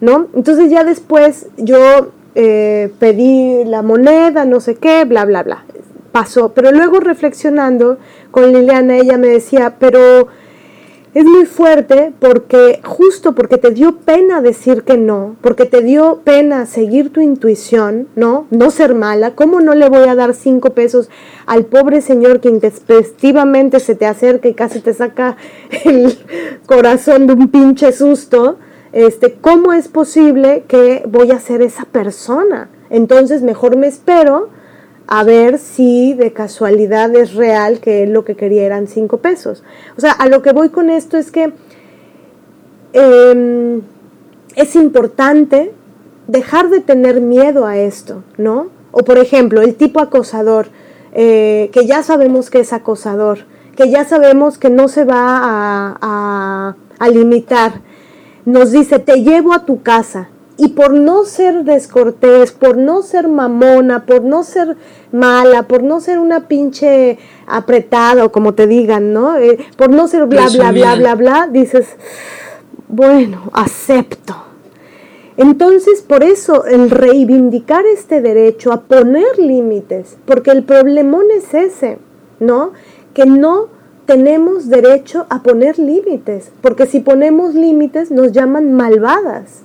¿no? 0.00 0.28
Entonces 0.34 0.70
ya 0.70 0.84
después 0.84 1.46
yo 1.56 2.12
eh, 2.34 2.92
pedí 2.98 3.64
la 3.64 3.82
moneda, 3.82 4.44
no 4.44 4.60
sé 4.60 4.76
qué, 4.76 5.04
bla, 5.04 5.24
bla, 5.24 5.42
bla. 5.42 5.64
Pasó. 6.12 6.52
Pero 6.54 6.72
luego 6.72 6.98
reflexionando 7.00 7.98
con 8.30 8.52
Liliana, 8.52 8.96
ella 8.96 9.16
me 9.16 9.28
decía, 9.28 9.76
pero 9.78 10.28
es 11.12 11.24
muy 11.24 11.44
fuerte 11.44 12.12
porque 12.20 12.80
justo 12.84 13.34
porque 13.34 13.58
te 13.58 13.72
dio 13.72 13.96
pena 13.96 14.40
decir 14.40 14.84
que 14.84 14.96
no, 14.96 15.34
porque 15.40 15.64
te 15.64 15.82
dio 15.82 16.20
pena 16.22 16.66
seguir 16.66 17.12
tu 17.12 17.20
intuición, 17.20 18.06
¿no? 18.14 18.46
No 18.50 18.70
ser 18.70 18.94
mala. 18.94 19.34
¿Cómo 19.34 19.60
no 19.60 19.74
le 19.74 19.88
voy 19.88 20.08
a 20.08 20.14
dar 20.14 20.34
cinco 20.34 20.70
pesos 20.70 21.10
al 21.46 21.64
pobre 21.64 22.00
señor 22.00 22.40
que 22.40 22.48
intempestivamente 22.48 23.80
se 23.80 23.96
te 23.96 24.06
acerca 24.06 24.48
y 24.48 24.54
casi 24.54 24.80
te 24.80 24.94
saca 24.94 25.36
el 25.84 26.16
corazón 26.66 27.26
de 27.26 27.32
un 27.32 27.48
pinche 27.48 27.92
susto? 27.92 28.58
Este, 28.92 29.34
¿cómo 29.34 29.72
es 29.72 29.88
posible 29.88 30.64
que 30.68 31.02
voy 31.08 31.32
a 31.32 31.40
ser 31.40 31.62
esa 31.62 31.86
persona? 31.86 32.70
Entonces 32.88 33.42
mejor 33.42 33.76
me 33.76 33.88
espero 33.88 34.48
a 35.10 35.24
ver 35.24 35.58
si 35.58 36.14
de 36.14 36.32
casualidad 36.32 37.14
es 37.16 37.34
real 37.34 37.80
que 37.80 38.06
lo 38.06 38.24
que 38.24 38.36
quería 38.36 38.62
eran 38.62 38.86
cinco 38.86 39.18
pesos. 39.18 39.64
O 39.98 40.00
sea, 40.00 40.12
a 40.12 40.28
lo 40.28 40.40
que 40.40 40.52
voy 40.52 40.68
con 40.68 40.88
esto 40.88 41.18
es 41.18 41.32
que 41.32 41.52
eh, 42.92 43.80
es 44.54 44.76
importante 44.76 45.72
dejar 46.28 46.70
de 46.70 46.78
tener 46.78 47.20
miedo 47.20 47.66
a 47.66 47.76
esto, 47.76 48.22
¿no? 48.38 48.68
O 48.92 48.98
por 48.98 49.18
ejemplo, 49.18 49.62
el 49.62 49.74
tipo 49.74 49.98
acosador, 49.98 50.68
eh, 51.12 51.70
que 51.72 51.86
ya 51.86 52.04
sabemos 52.04 52.48
que 52.48 52.60
es 52.60 52.72
acosador, 52.72 53.40
que 53.74 53.90
ya 53.90 54.04
sabemos 54.04 54.58
que 54.58 54.70
no 54.70 54.86
se 54.86 55.04
va 55.04 55.96
a, 56.00 56.76
a 57.00 57.08
limitar, 57.08 57.80
nos 58.44 58.70
dice, 58.70 59.00
te 59.00 59.24
llevo 59.24 59.54
a 59.54 59.66
tu 59.66 59.82
casa, 59.82 60.28
y 60.62 60.68
por 60.68 60.92
no 60.92 61.24
ser 61.24 61.64
descortés, 61.64 62.52
por 62.52 62.76
no 62.76 63.00
ser 63.00 63.28
mamona, 63.28 64.04
por 64.04 64.22
no 64.22 64.42
ser 64.42 64.76
mala, 65.10 65.62
por 65.62 65.82
no 65.82 66.00
ser 66.00 66.18
una 66.18 66.48
pinche 66.48 67.16
apretada 67.46 68.26
o 68.26 68.30
como 68.30 68.52
te 68.52 68.66
digan, 68.66 69.14
¿no? 69.14 69.38
Eh, 69.38 69.56
por 69.78 69.88
no 69.88 70.06
ser 70.06 70.26
bla, 70.26 70.48
bla, 70.50 70.70
bla, 70.70 70.96
bla, 70.96 71.14
bla, 71.14 71.48
dices, 71.50 71.88
bueno, 72.88 73.48
acepto. 73.54 74.36
Entonces, 75.38 76.02
por 76.02 76.22
eso, 76.22 76.66
el 76.66 76.90
reivindicar 76.90 77.86
este 77.86 78.20
derecho 78.20 78.70
a 78.70 78.82
poner 78.82 79.38
límites, 79.38 80.18
porque 80.26 80.50
el 80.50 80.64
problemón 80.64 81.24
es 81.34 81.54
ese, 81.54 81.96
¿no? 82.38 82.72
Que 83.14 83.24
no 83.24 83.68
tenemos 84.04 84.68
derecho 84.68 85.24
a 85.30 85.42
poner 85.42 85.78
límites, 85.78 86.52
porque 86.60 86.84
si 86.84 87.00
ponemos 87.00 87.54
límites 87.54 88.10
nos 88.10 88.32
llaman 88.32 88.74
malvadas. 88.74 89.62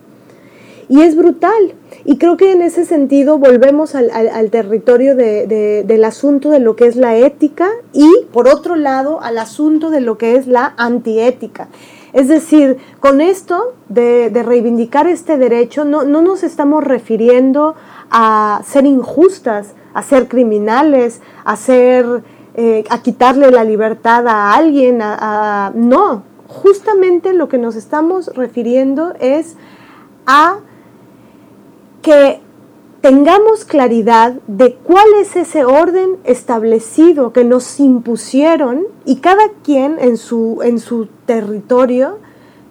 Y 0.87 1.01
es 1.01 1.15
brutal. 1.15 1.73
Y 2.03 2.17
creo 2.17 2.37
que 2.37 2.51
en 2.51 2.61
ese 2.61 2.85
sentido 2.85 3.37
volvemos 3.39 3.95
al, 3.95 4.49
territorio 4.51 5.15
del 5.15 6.03
asunto 6.03 6.49
de 6.49 6.59
lo 6.59 6.75
que 6.75 6.87
es 6.87 6.95
la 6.95 7.15
ética 7.15 7.69
y, 7.93 8.09
por 8.31 8.47
otro 8.47 8.75
lado, 8.75 9.21
al 9.21 9.37
asunto 9.37 9.89
de 9.89 10.01
lo 10.01 10.17
que 10.17 10.35
es 10.35 10.47
la 10.47 10.73
antiética. 10.77 11.67
Es 12.13 12.27
decir, 12.27 12.77
con 12.99 13.19
esto 13.19 13.73
de, 13.89 14.29
reivindicar 14.45 15.07
este 15.07 15.37
derecho, 15.37 15.83
no, 15.83 16.03
nos 16.03 16.43
estamos 16.43 16.83
refiriendo 16.83 17.75
a 18.09 18.61
ser 18.65 18.85
injustas, 18.85 19.73
a 19.93 20.03
ser 20.03 20.27
criminales, 20.27 21.21
a 21.43 21.57
ser 21.57 22.23
eh, 22.57 22.85
a 22.89 23.01
quitarle 23.01 23.51
la 23.51 23.65
libertad 23.65 24.25
a 24.29 24.53
alguien, 24.53 24.99
no, 24.99 26.23
justamente 26.47 27.33
lo 27.33 27.49
que 27.49 27.57
nos 27.57 27.75
estamos 27.75 28.27
refiriendo 28.27 29.13
es 29.19 29.57
a 30.25 30.59
que 32.05 32.39
tengamos 33.01 33.65
claridad 33.65 34.33
de 34.45 34.75
cuál 34.75 35.07
es 35.19 35.35
ese 35.35 35.65
orden 35.65 36.17
establecido 36.23 37.33
que 37.33 37.43
nos 37.43 37.79
impusieron 37.79 38.83
y 39.05 39.15
cada 39.21 39.49
quien 39.63 39.97
en 39.99 40.17
su, 40.17 40.59
en 40.61 40.77
su 40.77 41.07
territorio 41.25 42.19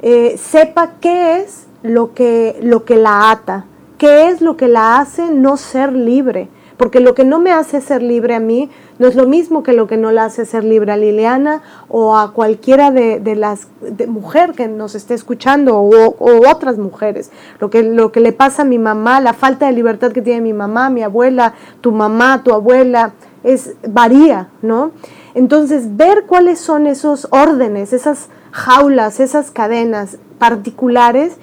eh, 0.02 0.38
sepa 0.38 0.92
qué 1.00 1.40
es 1.40 1.66
lo 1.82 2.14
que, 2.14 2.60
lo 2.62 2.84
que 2.84 2.94
la 2.94 3.32
ata, 3.32 3.66
qué 3.98 4.28
es 4.28 4.40
lo 4.40 4.56
que 4.56 4.68
la 4.68 5.00
hace 5.00 5.32
no 5.32 5.56
ser 5.56 5.92
libre. 5.92 6.48
Porque 6.76 7.00
lo 7.00 7.14
que 7.14 7.24
no 7.24 7.38
me 7.38 7.52
hace 7.52 7.80
ser 7.80 8.02
libre 8.02 8.34
a 8.34 8.40
mí 8.40 8.68
no 8.98 9.06
es 9.06 9.14
lo 9.14 9.26
mismo 9.26 9.62
que 9.62 9.72
lo 9.72 9.86
que 9.86 9.96
no 9.96 10.10
la 10.10 10.24
hace 10.24 10.44
ser 10.44 10.64
libre 10.64 10.92
a 10.92 10.96
Liliana 10.96 11.62
o 11.88 12.16
a 12.16 12.32
cualquiera 12.32 12.90
de, 12.90 13.20
las 13.36 13.68
de 13.80 14.06
mujer 14.06 14.52
que 14.52 14.66
nos 14.66 14.94
esté 14.94 15.14
escuchando 15.14 15.76
o, 15.76 16.50
otras 16.50 16.78
mujeres. 16.78 17.30
Lo 17.60 17.70
que, 17.70 17.82
lo 17.82 18.10
que 18.10 18.20
le 18.20 18.32
pasa 18.32 18.62
a 18.62 18.64
mi 18.64 18.78
mamá, 18.78 19.20
la 19.20 19.34
falta 19.34 19.66
de 19.66 19.72
libertad 19.72 20.12
que 20.12 20.22
tiene 20.22 20.40
mi 20.40 20.52
mamá, 20.52 20.90
mi 20.90 21.02
abuela, 21.02 21.54
tu 21.80 21.92
mamá, 21.92 22.42
tu 22.42 22.52
abuela, 22.52 23.12
es 23.44 23.74
varía, 23.86 24.48
¿no? 24.62 24.90
Entonces, 25.34 25.96
ver 25.96 26.24
cuáles 26.26 26.58
son 26.58 26.86
esos 26.86 27.28
órdenes, 27.30 27.92
esas 27.92 28.28
jaulas, 28.50 29.20
esas 29.20 29.50
cadenas 29.50 30.18
particulares 30.38 31.36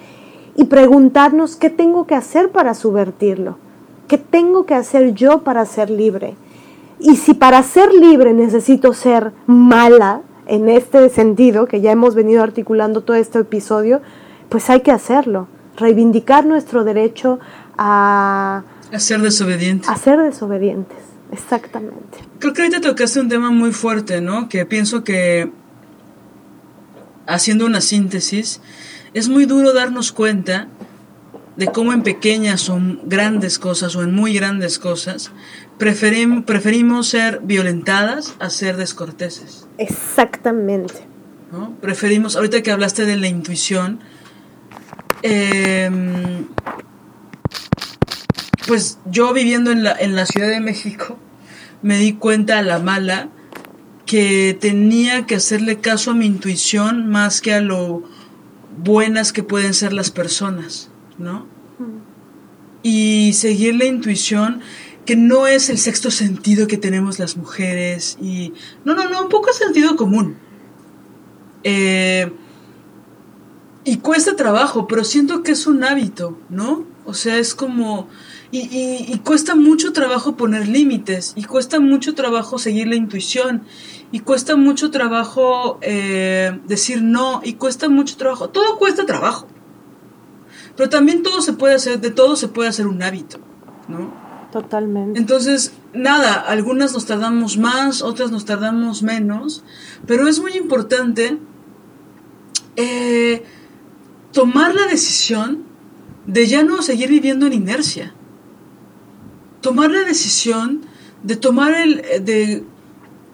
y 0.56 0.64
preguntarnos 0.64 1.56
qué 1.56 1.70
tengo 1.70 2.06
que 2.06 2.14
hacer 2.14 2.50
para 2.50 2.74
subvertirlo. 2.74 3.56
¿Qué 4.08 4.18
tengo 4.18 4.66
que 4.66 4.74
hacer 4.74 5.14
yo 5.14 5.42
para 5.42 5.64
ser 5.66 5.90
libre? 5.90 6.34
Y 6.98 7.16
si 7.16 7.34
para 7.34 7.62
ser 7.62 7.92
libre 7.92 8.32
necesito 8.32 8.92
ser 8.92 9.32
mala, 9.46 10.22
en 10.46 10.68
este 10.68 11.08
sentido, 11.08 11.66
que 11.66 11.80
ya 11.80 11.92
hemos 11.92 12.14
venido 12.14 12.42
articulando 12.42 13.02
todo 13.02 13.16
este 13.16 13.38
episodio, 13.38 14.02
pues 14.48 14.68
hay 14.70 14.80
que 14.80 14.90
hacerlo. 14.90 15.48
Reivindicar 15.76 16.44
nuestro 16.44 16.84
derecho 16.84 17.38
a... 17.78 18.64
A 18.92 18.98
ser 18.98 19.20
desobedientes. 19.20 19.88
A 19.88 19.96
ser 19.96 20.20
desobedientes, 20.20 20.98
exactamente. 21.30 22.18
Creo 22.38 22.52
que 22.52 22.62
ahorita 22.62 22.80
tocaste 22.80 23.20
un 23.20 23.28
tema 23.28 23.50
muy 23.50 23.72
fuerte, 23.72 24.20
¿no? 24.20 24.48
Que 24.48 24.66
pienso 24.66 25.04
que, 25.04 25.50
haciendo 27.26 27.64
una 27.64 27.80
síntesis, 27.80 28.60
es 29.14 29.28
muy 29.28 29.46
duro 29.46 29.72
darnos 29.72 30.12
cuenta 30.12 30.68
de 31.56 31.66
cómo 31.66 31.92
en 31.92 32.02
pequeñas 32.02 32.68
o 32.68 32.80
grandes 33.04 33.58
cosas 33.58 33.94
o 33.96 34.02
en 34.02 34.14
muy 34.14 34.34
grandes 34.34 34.78
cosas 34.78 35.30
preferimos, 35.78 36.44
preferimos 36.44 37.08
ser 37.08 37.40
violentadas 37.42 38.34
a 38.38 38.50
ser 38.50 38.76
descorteses. 38.76 39.66
Exactamente. 39.78 41.06
¿no? 41.50 41.76
Preferimos, 41.80 42.36
ahorita 42.36 42.62
que 42.62 42.70
hablaste 42.70 43.04
de 43.04 43.16
la 43.16 43.28
intuición, 43.28 44.00
em, 45.22 46.46
pues 48.66 48.98
yo 49.04 49.32
viviendo 49.32 49.70
en 49.70 49.82
la, 49.82 49.92
en 49.92 50.14
la 50.14 50.24
Ciudad 50.24 50.48
de 50.48 50.60
México 50.60 51.18
me 51.82 51.98
di 51.98 52.14
cuenta 52.14 52.58
a 52.58 52.62
la 52.62 52.78
mala 52.78 53.28
que 54.06 54.56
tenía 54.58 55.26
que 55.26 55.34
hacerle 55.34 55.80
caso 55.80 56.12
a 56.12 56.14
mi 56.14 56.26
intuición 56.26 57.08
más 57.08 57.40
que 57.40 57.54
a 57.54 57.60
lo 57.60 58.04
buenas 58.78 59.32
que 59.32 59.42
pueden 59.42 59.74
ser 59.74 59.92
las 59.92 60.10
personas. 60.10 60.91
¿No? 61.22 61.46
Y 62.82 63.32
seguir 63.34 63.76
la 63.76 63.86
intuición 63.86 64.60
que 65.06 65.16
no 65.16 65.46
es 65.46 65.68
el 65.68 65.78
sexto 65.78 66.10
sentido 66.10 66.66
que 66.66 66.76
tenemos 66.76 67.18
las 67.18 67.36
mujeres 67.36 68.18
y 68.20 68.52
no, 68.84 68.94
no, 68.94 69.08
no, 69.08 69.22
un 69.22 69.28
poco 69.28 69.52
sentido 69.52 69.96
común. 69.96 70.36
Eh, 71.64 72.30
y 73.84 73.96
cuesta 73.96 74.36
trabajo, 74.36 74.86
pero 74.86 75.02
siento 75.02 75.42
que 75.42 75.52
es 75.52 75.66
un 75.66 75.82
hábito, 75.82 76.38
¿no? 76.48 76.84
O 77.04 77.14
sea, 77.14 77.38
es 77.38 77.54
como... 77.54 78.08
Y, 78.54 78.68
y, 78.70 79.18
cuesta 79.24 79.54
mucho 79.54 79.94
trabajo 79.94 80.36
poner 80.36 80.68
límites, 80.68 81.32
y 81.36 81.44
cuesta 81.44 81.80
mucho 81.80 82.14
trabajo 82.14 82.58
seguir 82.58 82.86
la 82.86 82.96
intuición, 82.96 83.62
y 84.12 84.20
cuesta 84.20 84.56
mucho 84.56 84.90
trabajo 84.90 85.78
eh, 85.80 86.60
decir 86.68 87.00
no, 87.00 87.40
y 87.42 87.54
cuesta 87.54 87.88
mucho 87.88 88.18
trabajo, 88.18 88.50
todo 88.50 88.76
cuesta 88.76 89.06
trabajo. 89.06 89.48
Pero 90.76 90.88
también 90.88 91.22
todo 91.22 91.42
se 91.42 91.52
puede 91.52 91.74
hacer, 91.74 92.00
de 92.00 92.10
todo 92.10 92.36
se 92.36 92.48
puede 92.48 92.68
hacer 92.68 92.86
un 92.86 93.02
hábito, 93.02 93.38
¿no? 93.88 94.12
Totalmente. 94.52 95.18
Entonces, 95.18 95.72
nada, 95.94 96.34
algunas 96.34 96.92
nos 96.92 97.06
tardamos 97.06 97.56
más, 97.56 98.02
otras 98.02 98.30
nos 98.30 98.44
tardamos 98.44 99.02
menos, 99.02 99.64
pero 100.06 100.28
es 100.28 100.40
muy 100.40 100.52
importante 100.52 101.38
eh, 102.76 103.44
tomar 104.32 104.74
la 104.74 104.86
decisión 104.86 105.64
de 106.26 106.46
ya 106.46 106.62
no 106.62 106.82
seguir 106.82 107.08
viviendo 107.08 107.46
en 107.46 107.52
inercia. 107.52 108.14
Tomar 109.60 109.90
la 109.90 110.00
decisión 110.00 110.82
de 111.22 111.36
tomar 111.36 111.72
el, 111.74 112.02
de, 112.24 112.64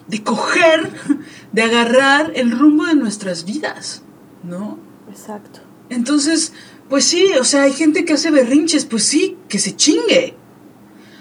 de 0.07 0.22
coger, 0.22 0.93
de 1.53 1.62
agarrar 1.62 2.32
el 2.34 2.51
rumbo 2.51 2.86
de 2.86 2.95
nuestras 2.95 3.45
vidas, 3.45 4.03
¿no? 4.43 4.78
Exacto. 5.09 5.61
Entonces, 5.89 6.53
pues 6.89 7.05
sí, 7.05 7.32
o 7.39 7.45
sea, 7.45 7.62
hay 7.64 7.72
gente 7.72 8.05
que 8.05 8.14
hace 8.14 8.30
berrinches, 8.30 8.84
pues 8.86 9.05
sí, 9.05 9.36
que 9.49 9.59
se 9.59 9.76
chingue. 9.76 10.34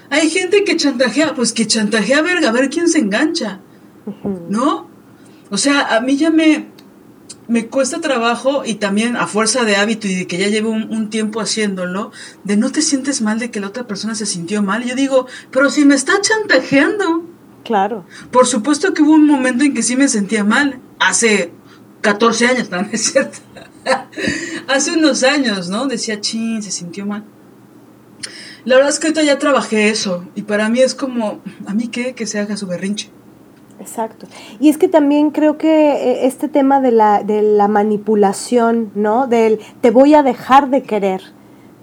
Hay 0.09 0.29
gente 0.29 0.63
que 0.63 0.77
chantajea, 0.77 1.35
pues 1.35 1.51
que 1.51 1.67
chantajea 1.67 2.19
a 2.19 2.21
ver, 2.21 2.45
a 2.45 2.51
ver 2.51 2.69
quién 2.69 2.87
se 2.87 2.99
engancha. 2.99 3.59
¿No? 4.49 4.89
O 5.49 5.57
sea, 5.57 5.95
a 5.95 6.01
mí 6.01 6.15
ya 6.15 6.29
me, 6.29 6.67
me 7.47 7.67
cuesta 7.67 7.99
trabajo 7.99 8.63
y 8.65 8.75
también 8.75 9.17
a 9.17 9.27
fuerza 9.27 9.63
de 9.63 9.75
hábito 9.75 10.07
y 10.07 10.15
de 10.15 10.27
que 10.27 10.37
ya 10.37 10.47
llevo 10.47 10.71
un, 10.71 11.09
tiempo 11.09 11.41
haciéndolo, 11.41 12.11
de 12.43 12.57
no 12.57 12.71
te 12.71 12.81
sientes 12.81 13.21
mal 13.21 13.39
de 13.39 13.51
que 13.51 13.59
la 13.59 13.67
otra 13.67 13.87
persona 13.87 14.15
se 14.15 14.25
sintió 14.25 14.63
mal. 14.63 14.83
yo 14.83 14.95
digo, 14.95 15.27
pero 15.51 15.69
si 15.69 15.85
me 15.85 15.95
está 15.95 16.19
chantajeando. 16.21 17.25
Claro. 17.63 18.05
Por 18.31 18.47
supuesto 18.47 18.93
que 18.93 19.01
hubo 19.01 19.13
un 19.13 19.27
momento 19.27 19.65
en 19.65 19.73
que 19.73 19.83
sí 19.83 19.97
me 19.97 20.07
sentía 20.07 20.43
mal. 20.43 20.79
Hace 20.99 21.51
14 22.01 22.47
años, 22.47 22.69
también 22.69 22.95
es 22.95 23.11
cierto. 23.11 23.39
Hace 24.67 24.91
unos 24.91 25.23
años, 25.23 25.69
¿no? 25.69 25.87
Decía, 25.87 26.19
chin, 26.19 26.61
se 26.61 26.71
sintió 26.71 27.05
mal. 27.05 27.23
La 28.65 28.75
verdad 28.75 28.91
es 28.91 28.99
que 28.99 29.07
ahorita 29.07 29.23
ya 29.23 29.39
trabajé 29.39 29.89
eso 29.89 30.25
y 30.35 30.41
para 30.41 30.67
mí 30.67 30.81
es 30.81 30.93
como, 30.93 31.39
¿a 31.65 31.73
mí 31.73 31.87
qué? 31.87 32.13
Que 32.13 32.27
se 32.27 32.39
haga 32.39 32.57
su 32.57 32.67
berrinche. 32.67 33.09
Exacto. 33.79 34.27
Y 34.59 34.69
es 34.69 34.77
que 34.77 34.87
también 34.87 35.31
creo 35.31 35.57
que 35.57 35.91
eh, 35.91 36.25
este 36.25 36.47
tema 36.47 36.81
de 36.81 36.91
la, 36.91 37.23
de 37.23 37.41
la 37.41 37.67
manipulación, 37.67 38.91
¿no? 38.95 39.27
Del 39.27 39.59
te 39.81 39.91
voy 39.91 40.15
a 40.15 40.23
dejar 40.23 40.69
de 40.69 40.83
querer, 40.83 41.21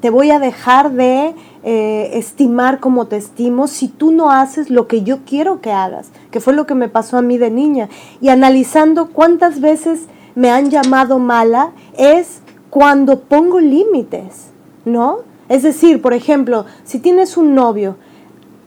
te 0.00 0.10
voy 0.10 0.30
a 0.30 0.38
dejar 0.38 0.92
de 0.92 1.34
eh, 1.62 2.10
estimar 2.18 2.80
como 2.80 3.06
te 3.06 3.16
estimo 3.16 3.68
si 3.68 3.88
tú 3.88 4.12
no 4.12 4.30
haces 4.30 4.68
lo 4.68 4.86
que 4.86 5.02
yo 5.02 5.20
quiero 5.24 5.62
que 5.62 5.72
hagas, 5.72 6.10
que 6.30 6.40
fue 6.40 6.52
lo 6.52 6.66
que 6.66 6.74
me 6.74 6.90
pasó 6.90 7.16
a 7.16 7.22
mí 7.22 7.38
de 7.38 7.50
niña. 7.50 7.88
Y 8.20 8.28
analizando 8.28 9.06
cuántas 9.06 9.62
veces 9.62 10.00
me 10.34 10.50
han 10.50 10.70
llamado 10.70 11.18
mala 11.18 11.72
es 11.96 12.40
cuando 12.70 13.20
pongo 13.20 13.60
límites, 13.60 14.50
¿no? 14.84 15.18
Es 15.48 15.62
decir, 15.62 16.02
por 16.02 16.14
ejemplo, 16.14 16.64
si 16.84 16.98
tienes 16.98 17.36
un 17.36 17.54
novio, 17.54 17.96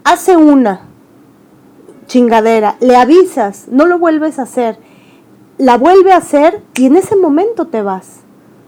hace 0.04 0.38
una 0.38 0.82
chingadera, 2.06 2.78
le 2.80 2.96
avisas, 2.96 3.68
no 3.70 3.86
lo 3.86 4.00
vuelves 4.00 4.40
a 4.40 4.44
hacer, 4.44 4.80
la 5.58 5.78
vuelve 5.78 6.14
a 6.14 6.18
hacer 6.18 6.62
y 6.76 6.86
en 6.86 6.96
ese 6.96 7.16
momento 7.16 7.68
te 7.68 7.82
vas. 7.82 8.22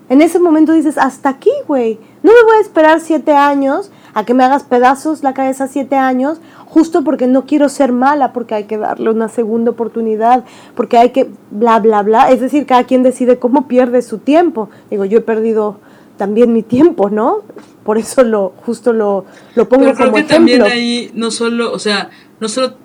En 0.10 0.22
ese 0.22 0.40
momento 0.40 0.74
dices, 0.74 0.98
hasta 0.98 1.30
aquí, 1.30 1.52
güey. 1.68 2.00
No 2.24 2.32
me 2.34 2.44
voy 2.44 2.58
a 2.58 2.62
esperar 2.62 3.00
siete 3.00 3.32
años 3.32 3.92
a 4.14 4.26
que 4.26 4.34
me 4.34 4.44
hagas 4.44 4.64
pedazos 4.64 5.24
la 5.24 5.34
cabeza 5.34 5.68
siete 5.68 5.96
años, 5.96 6.40
justo 6.66 7.04
porque 7.04 7.28
no 7.28 7.46
quiero 7.46 7.70
ser 7.70 7.92
mala, 7.92 8.34
porque 8.34 8.56
hay 8.56 8.64
que 8.66 8.78
darle 8.78 9.10
una 9.10 9.30
segunda 9.30 9.72
oportunidad, 9.72 10.46
porque 10.76 10.98
hay 10.98 11.10
que 11.12 11.30
bla, 11.52 11.80
bla, 11.80 12.02
bla. 12.04 12.30
Es 12.32 12.40
decir, 12.42 12.66
cada 12.66 12.84
quien 12.86 13.04
decide 13.04 13.40
cómo 13.40 13.68
pierde 13.68 14.02
su 14.02 14.18
tiempo. 14.20 14.70
Digo, 14.90 15.06
yo 15.06 15.20
he 15.20 15.22
perdido 15.22 15.80
también 16.18 16.52
mi 16.54 16.64
tiempo, 16.64 17.10
¿no? 17.10 17.38
Por 17.84 17.98
eso 17.98 18.24
lo 18.24 18.54
justo 18.66 18.94
lo, 18.94 19.26
lo 19.56 19.70
pongo 19.70 19.86
Pero 19.86 19.96
creo 19.96 20.08
como 20.08 20.16
que 20.18 20.22
ejemplo. 20.34 20.36
también 20.36 20.64
ahí 20.64 21.12
no 21.14 21.32
solo, 21.32 21.72
o 21.72 21.80
sea, 21.80 22.10
no 22.40 22.50
solo 22.50 22.76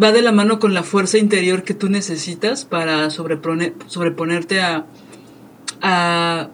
va 0.00 0.12
de 0.12 0.22
la 0.22 0.30
mano 0.32 0.60
con 0.60 0.72
la 0.72 0.82
fuerza 0.84 1.18
interior 1.18 1.64
que 1.64 1.74
tú 1.74 1.88
necesitas 1.90 2.64
para 2.64 3.08
sobrepone- 3.08 3.74
sobreponerte 3.86 4.60
a, 4.60 4.86
a, 5.82 6.48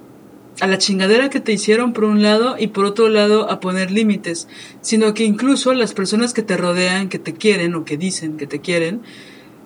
a 0.61 0.67
la 0.67 0.79
chingadera 0.79 1.29
que 1.29 1.41
te 1.41 1.53
hicieron 1.53 1.93
por 1.93 2.05
un 2.05 2.23
lado 2.23 2.57
y 2.59 2.69
por 2.69 2.85
otro 2.85 3.09
lado 3.09 3.51
a 3.51 3.61
poner 3.61 3.91
límites, 3.91 4.49
sino 4.81 5.13
que 5.15 5.25
incluso 5.25 5.75
las 5.75 5.93
personas 5.93 6.33
que 6.33 6.43
te 6.43 6.57
rodean, 6.57 7.09
que 7.09 7.19
te 7.19 7.35
quieren 7.35 7.75
o 7.75 7.85
que 7.85 7.97
dicen 7.97 8.37
que 8.37 8.47
te 8.47 8.61
quieren, 8.61 9.03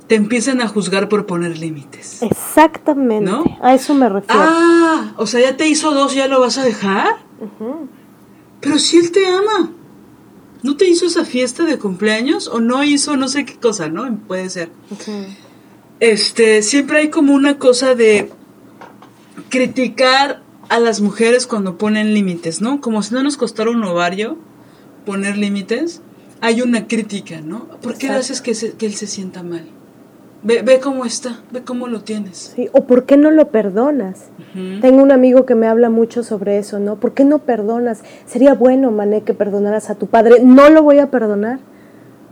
te 0.08 0.16
empiezan 0.16 0.60
a 0.60 0.66
juzgar 0.66 1.08
por 1.08 1.26
poner 1.26 1.58
límites. 1.58 2.22
Exactamente, 2.22 3.30
¿No? 3.30 3.44
a 3.62 3.74
eso 3.74 3.94
me 3.94 4.08
refiero. 4.08 4.40
Ah, 4.42 5.14
o 5.16 5.26
sea, 5.26 5.40
ya 5.40 5.56
te 5.56 5.68
hizo 5.68 5.92
dos, 5.92 6.14
¿ya 6.14 6.26
lo 6.26 6.40
vas 6.40 6.58
a 6.58 6.64
dejar? 6.64 7.18
Pero 8.60 8.78
si 8.78 8.98
él 8.98 9.12
te 9.12 9.26
ama. 9.26 9.72
¿No 10.62 10.76
te 10.76 10.86
hizo 10.86 11.06
esa 11.06 11.24
fiesta 11.24 11.64
de 11.64 11.78
cumpleaños? 11.78 12.48
¿O 12.48 12.60
no 12.60 12.84
hizo 12.84 13.16
no 13.16 13.28
sé 13.28 13.46
qué 13.46 13.54
cosa, 13.54 13.88
no? 13.88 14.18
Puede 14.26 14.50
ser. 14.50 14.70
Este, 16.00 16.62
siempre 16.62 16.98
hay 16.98 17.08
como 17.08 17.32
una 17.32 17.58
cosa 17.58 17.94
de 17.94 18.30
criticar 19.48 20.42
a 20.70 20.78
las 20.80 21.00
mujeres 21.02 21.46
cuando 21.46 21.76
ponen 21.76 22.14
límites, 22.14 22.62
¿no? 22.62 22.80
Como 22.80 23.02
si 23.02 23.12
no 23.14 23.22
nos 23.22 23.36
costara 23.36 23.70
un 23.70 23.84
ovario 23.84 24.38
poner 25.04 25.36
límites. 25.36 26.00
Hay 26.40 26.62
una 26.62 26.86
crítica, 26.86 27.42
¿no? 27.42 27.66
¿Por 27.82 27.94
qué 27.98 28.06
Exacto. 28.06 28.20
haces 28.20 28.40
que, 28.40 28.54
se- 28.54 28.72
que 28.72 28.86
él 28.86 28.94
se 28.94 29.06
sienta 29.06 29.42
mal? 29.42 29.64
Ve, 30.42 30.62
ve 30.62 30.80
cómo 30.80 31.04
está, 31.04 31.40
ve 31.52 31.62
cómo 31.64 31.86
lo 31.86 32.00
tienes. 32.00 32.54
Sí, 32.56 32.70
¿O 32.72 32.84
por 32.86 33.04
qué 33.04 33.18
no 33.18 33.30
lo 33.30 33.48
perdonas? 33.50 34.28
Tengo 34.80 35.02
un 35.02 35.12
amigo 35.12 35.44
que 35.44 35.54
me 35.54 35.66
habla 35.66 35.90
mucho 35.90 36.22
sobre 36.22 36.56
eso, 36.56 36.78
¿no? 36.78 36.96
¿Por 36.96 37.12
qué 37.12 37.24
no 37.26 37.40
perdonas? 37.40 38.02
Sería 38.24 38.54
bueno, 38.54 38.90
Mané, 38.90 39.20
que 39.22 39.34
perdonaras 39.34 39.90
a 39.90 39.96
tu 39.96 40.06
padre. 40.06 40.36
No 40.42 40.70
lo 40.70 40.82
voy 40.82 40.98
a 40.98 41.10
perdonar. 41.10 41.58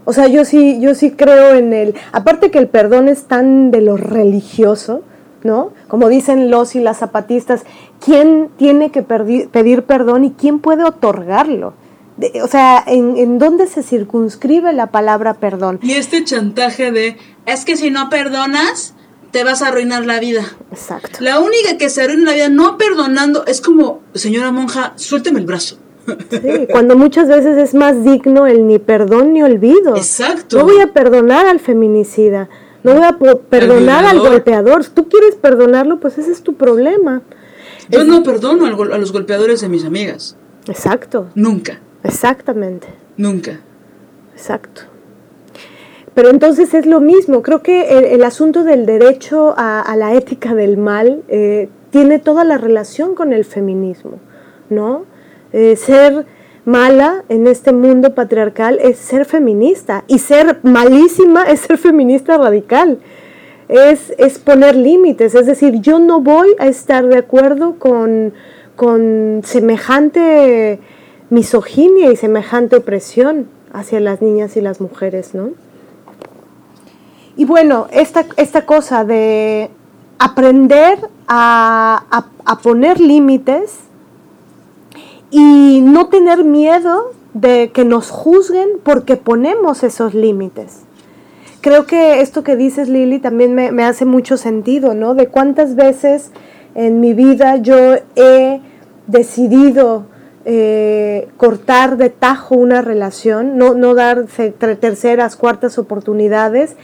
O 0.07 0.15
sea, 0.15 0.27
yo 0.27 0.47
sí, 0.47 0.81
yo 0.81 0.95
sí 0.95 1.11
creo 1.11 1.55
en 1.55 1.75
el. 1.75 1.95
Aparte 2.13 2.51
que 2.51 2.59
el 2.59 2.69
perdón 2.69 3.09
es 3.09 3.25
tan 3.25 3.71
de 3.71 3.83
lo 3.83 3.99
religioso, 3.99 5.03
¿no? 5.45 5.73
Como 5.89 6.09
dicen 6.09 6.51
los 6.51 6.75
y 6.75 6.81
las 6.81 6.99
zapatistas, 6.99 7.65
¿quién 8.05 8.51
tiene 8.57 8.91
que 8.91 9.03
pedir 9.03 9.83
perdón 9.85 10.25
y 10.25 10.31
quién 10.33 10.59
puede 10.59 10.85
otorgarlo? 10.85 11.75
De- 12.17 12.43
o 12.43 12.49
sea, 12.49 12.83
¿en, 12.87 13.17
¿en 13.17 13.39
dónde 13.39 13.67
se 13.67 13.83
circunscribe 13.83 14.73
la 14.73 14.89
palabra 14.89 15.35
perdón? 15.35 15.79
Y 15.83 15.93
este 15.93 16.25
chantaje 16.25 16.91
de, 16.91 17.17
es 17.47 17.65
que 17.65 17.77
si 17.77 17.91
no 17.91 18.11
perdonas, 18.11 18.95
te 19.31 19.45
vas 19.45 19.63
a 19.63 19.69
arruinar 19.69 20.05
la 20.07 20.19
vida. 20.19 20.43
Exacto. 20.73 21.19
La 21.21 21.39
única 21.39 21.77
que 21.79 21.91
se 21.91 22.03
arruina 22.03 22.25
la 22.31 22.33
vida 22.35 22.49
no 22.49 22.79
perdonando 22.79 23.45
es 23.47 23.61
como, 23.61 24.01
señora 24.15 24.51
monja, 24.51 24.95
suélteme 24.97 25.39
el 25.39 25.47
brazo. 25.47 25.77
Sí, 26.31 26.67
cuando 26.73 26.97
muchas 26.97 27.29
veces 27.29 27.59
es 27.59 27.75
más 27.75 28.03
digno 28.03 28.47
el 28.47 28.67
ni 28.67 28.79
perdón 28.79 29.35
ni 29.35 29.43
olvido. 29.43 29.95
Exacto. 29.95 30.57
No 30.57 30.65
voy 30.65 30.81
a 30.81 30.95
perdonar 30.95 31.45
al 31.47 31.61
feminicida, 31.61 32.49
no 32.83 32.95
voy 32.95 33.05
a 33.05 33.19
perdonar 33.51 34.05
al 34.05 34.19
golpeador. 34.21 34.85
Si 34.85 34.91
tú 34.91 35.09
quieres 35.09 35.35
perdonarlo, 35.35 36.01
pues 36.01 36.19
ese 36.19 36.31
es 36.33 36.43
tu 36.43 36.55
problema. 36.55 37.23
Yo 37.89 38.05
no 38.05 38.23
perdono 38.23 38.67
al 38.67 38.93
a 38.93 38.99
los 38.99 39.13
golpeadores 39.13 39.61
de 39.61 39.69
mis 39.69 39.85
amigas. 39.85 40.37
Exacto, 40.69 41.29
Nunca, 41.35 41.81
exactamente, 42.05 42.89
nunca. 43.17 43.61
exacto. 44.35 44.83
Pero 46.15 46.31
entonces 46.31 46.75
es 46.75 46.85
lo 46.85 47.01
mismo, 47.01 47.43
creo 47.43 47.63
que 47.63 47.97
el, 47.97 48.05
el 48.05 48.25
asunto 48.25 48.65
del 48.65 48.87
derecho 48.87 49.55
a, 49.57 49.81
a 49.81 49.97
la 49.97 50.15
ética 50.15 50.55
del 50.55 50.77
mal 50.77 51.23
eh, 51.29 51.69
tiene 51.91 52.19
toda 52.19 52.45
la 52.45 52.59
relación 52.59 53.15
con 53.15 53.33
el 53.33 53.45
feminismo, 53.45 54.19
¿no? 54.69 55.05
Eh, 55.53 55.77
ser 55.77 56.27
mala 56.69 57.25
en 57.31 57.47
este 57.47 57.73
mundo 57.73 58.15
patriarcal 58.15 58.79
es 58.83 58.99
ser 58.99 59.25
feminista 59.25 60.05
y 60.07 60.19
ser 60.19 60.59
malísima 60.63 61.45
es 61.45 61.61
ser 61.61 61.79
feminista 61.79 62.37
radical. 62.37 62.99
Es, 63.69 64.13
es 64.19 64.39
poner 64.39 64.75
límites, 64.77 65.35
es 65.35 65.47
decir, 65.47 65.81
yo 65.81 65.99
no 65.99 66.21
voy 66.21 66.49
a 66.59 66.67
estar 66.69 67.07
de 67.07 67.19
acuerdo 67.19 67.75
con, 67.79 68.33
con 68.77 69.43
semejante 69.45 70.79
misoginia 71.31 72.11
y 72.11 72.17
semejante 72.17 72.77
opresión 72.77 73.47
hacia 73.73 74.01
las 74.01 74.23
niñas 74.23 74.57
y 74.57 74.63
las 74.63 74.81
mujeres, 74.81 75.35
¿no? 75.35 75.51
Y 77.37 77.45
bueno, 77.45 77.87
esta, 77.93 78.25
esta 78.37 78.65
cosa 78.67 79.05
de 79.05 79.71
aprender 80.19 80.99
a, 81.29 82.05
a- 82.11 82.27
a 82.45 82.59
poner 82.61 82.99
límites 83.01 83.81
y 85.31 85.81
no 85.83 86.09
tener 86.09 86.45
miedo 86.45 87.13
de 87.35 87.71
que 87.73 87.85
nos 87.85 88.11
juzguen 88.11 88.69
porque 88.83 89.17
ponemos 89.17 89.83
esos 89.83 90.15
límites. 90.15 90.83
Creo 91.61 91.87
que 91.87 92.21
esto 92.21 92.45
que 92.45 92.57
dices, 92.57 92.89
Lili, 92.89 93.19
también 93.19 93.55
me, 93.55 93.73
me 93.73 93.85
hace 93.85 94.05
mucho 94.05 94.37
sentido, 94.37 94.95
¿no? 94.95 95.15
De 95.15 95.27
cuántas 95.27 95.75
veces 95.75 96.31
en 96.75 97.01
mi 97.01 97.15
vida 97.15 97.57
yo 97.57 97.97
he 98.17 98.61
decidido 99.07 100.05
eh, 100.45 101.29
cortar 101.37 101.99
de 101.99 102.09
tajo 102.09 102.55
una 102.55 102.81
relación, 102.81 103.59
no, 103.59 103.75
no 103.75 103.95
dar 103.95 104.25
terceras, 104.81 105.37
cuartas 105.37 105.79
oportunidades. 105.79 106.77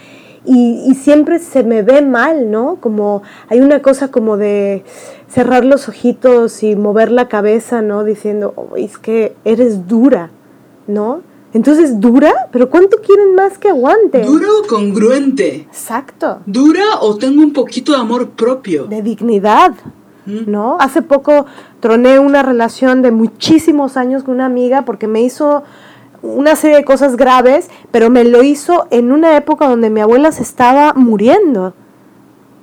Y, 0.44 0.84
y 0.86 0.94
siempre 0.94 1.38
se 1.38 1.64
me 1.64 1.82
ve 1.82 2.02
mal, 2.02 2.50
¿no? 2.50 2.76
Como 2.80 3.22
hay 3.48 3.60
una 3.60 3.80
cosa 3.80 4.08
como 4.10 4.36
de 4.36 4.84
cerrar 5.28 5.64
los 5.64 5.88
ojitos 5.88 6.62
y 6.62 6.76
mover 6.76 7.10
la 7.10 7.28
cabeza, 7.28 7.80
¿no? 7.82 8.04
Diciendo, 8.04 8.52
"Oh, 8.56 8.76
es 8.76 8.98
que 8.98 9.34
eres 9.44 9.88
dura, 9.88 10.30
¿no? 10.86 11.22
Entonces, 11.54 12.00
¿dura? 12.00 12.32
¿Pero 12.50 12.68
cuánto 12.68 12.98
quieren 12.98 13.34
más 13.36 13.58
que 13.58 13.68
aguante? 13.68 14.22
¿Dura 14.22 14.48
o 14.62 14.66
congruente? 14.66 15.54
Exacto. 15.70 16.40
¿Dura 16.46 16.82
o 17.00 17.16
tengo 17.16 17.40
un 17.42 17.52
poquito 17.52 17.92
de 17.92 17.98
amor 17.98 18.30
propio? 18.30 18.84
De 18.86 19.02
dignidad, 19.02 19.72
Mm. 20.26 20.50
¿no? 20.50 20.78
Hace 20.80 21.02
poco 21.02 21.44
troné 21.80 22.18
una 22.18 22.42
relación 22.42 23.02
de 23.02 23.10
muchísimos 23.10 23.96
años 23.98 24.22
con 24.24 24.36
una 24.36 24.46
amiga 24.46 24.82
porque 24.86 25.06
me 25.06 25.20
hizo 25.22 25.62
una 26.24 26.56
serie 26.56 26.76
de 26.78 26.84
cosas 26.84 27.16
graves, 27.16 27.68
pero 27.90 28.10
me 28.10 28.24
lo 28.24 28.42
hizo 28.42 28.86
en 28.90 29.12
una 29.12 29.36
época 29.36 29.68
donde 29.68 29.90
mi 29.90 30.00
abuela 30.00 30.32
se 30.32 30.42
estaba 30.42 30.94
muriendo. 30.94 31.74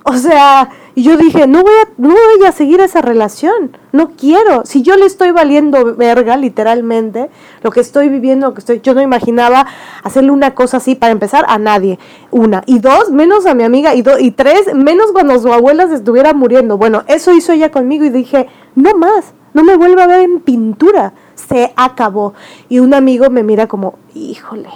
O 0.04 0.14
sea, 0.18 0.70
y 0.96 1.04
yo 1.04 1.16
dije, 1.16 1.46
no 1.46 1.62
voy, 1.62 1.74
a, 1.74 1.90
no 1.98 2.10
voy 2.10 2.48
a 2.48 2.52
seguir 2.52 2.82
esa 2.82 3.04
relación, 3.04 3.78
no 3.92 4.14
quiero. 4.18 4.66
Si 4.66 4.82
yo 4.82 4.98
le 4.98 5.06
estoy 5.06 5.30
valiendo 5.30 5.96
verga, 5.96 6.38
literalmente, 6.38 7.30
lo 7.62 7.70
que 7.70 7.82
estoy 7.82 8.10
viviendo, 8.10 8.48
lo 8.48 8.54
que 8.56 8.62
estoy, 8.62 8.82
yo 8.82 8.96
no 8.96 9.02
imaginaba 9.04 9.68
hacerle 10.04 10.32
una 10.32 10.56
cosa 10.56 10.78
así 10.78 10.96
para 10.96 11.12
empezar 11.12 11.46
a 11.48 11.60
nadie. 11.60 12.00
Una. 12.32 12.64
Y 12.66 12.80
dos, 12.80 13.12
menos 13.12 13.46
a 13.46 13.54
mi 13.54 13.64
amiga. 13.64 13.94
Y, 13.94 14.02
do- 14.02 14.18
y 14.18 14.32
tres, 14.32 14.74
menos 14.74 15.12
cuando 15.12 15.38
su 15.40 15.54
abuela 15.54 15.88
se 15.88 15.96
estuviera 15.96 16.34
muriendo. 16.34 16.78
Bueno, 16.80 17.04
eso 17.06 17.32
hizo 17.32 17.52
ella 17.54 17.70
conmigo 17.70 18.04
y 18.04 18.10
dije, 18.10 18.48
no 18.74 18.96
más, 18.96 19.34
no 19.54 19.64
me 19.64 19.78
vuelva 19.78 20.06
a 20.06 20.08
ver 20.08 20.22
en 20.22 20.40
pintura. 20.40 21.14
Se 21.52 21.74
acabó. 21.76 22.34
Y 22.70 22.80
un 22.80 22.94
amigo 22.94 23.30
me 23.30 23.44
mira 23.44 23.68
como, 23.68 23.98
híjole. 24.16 24.70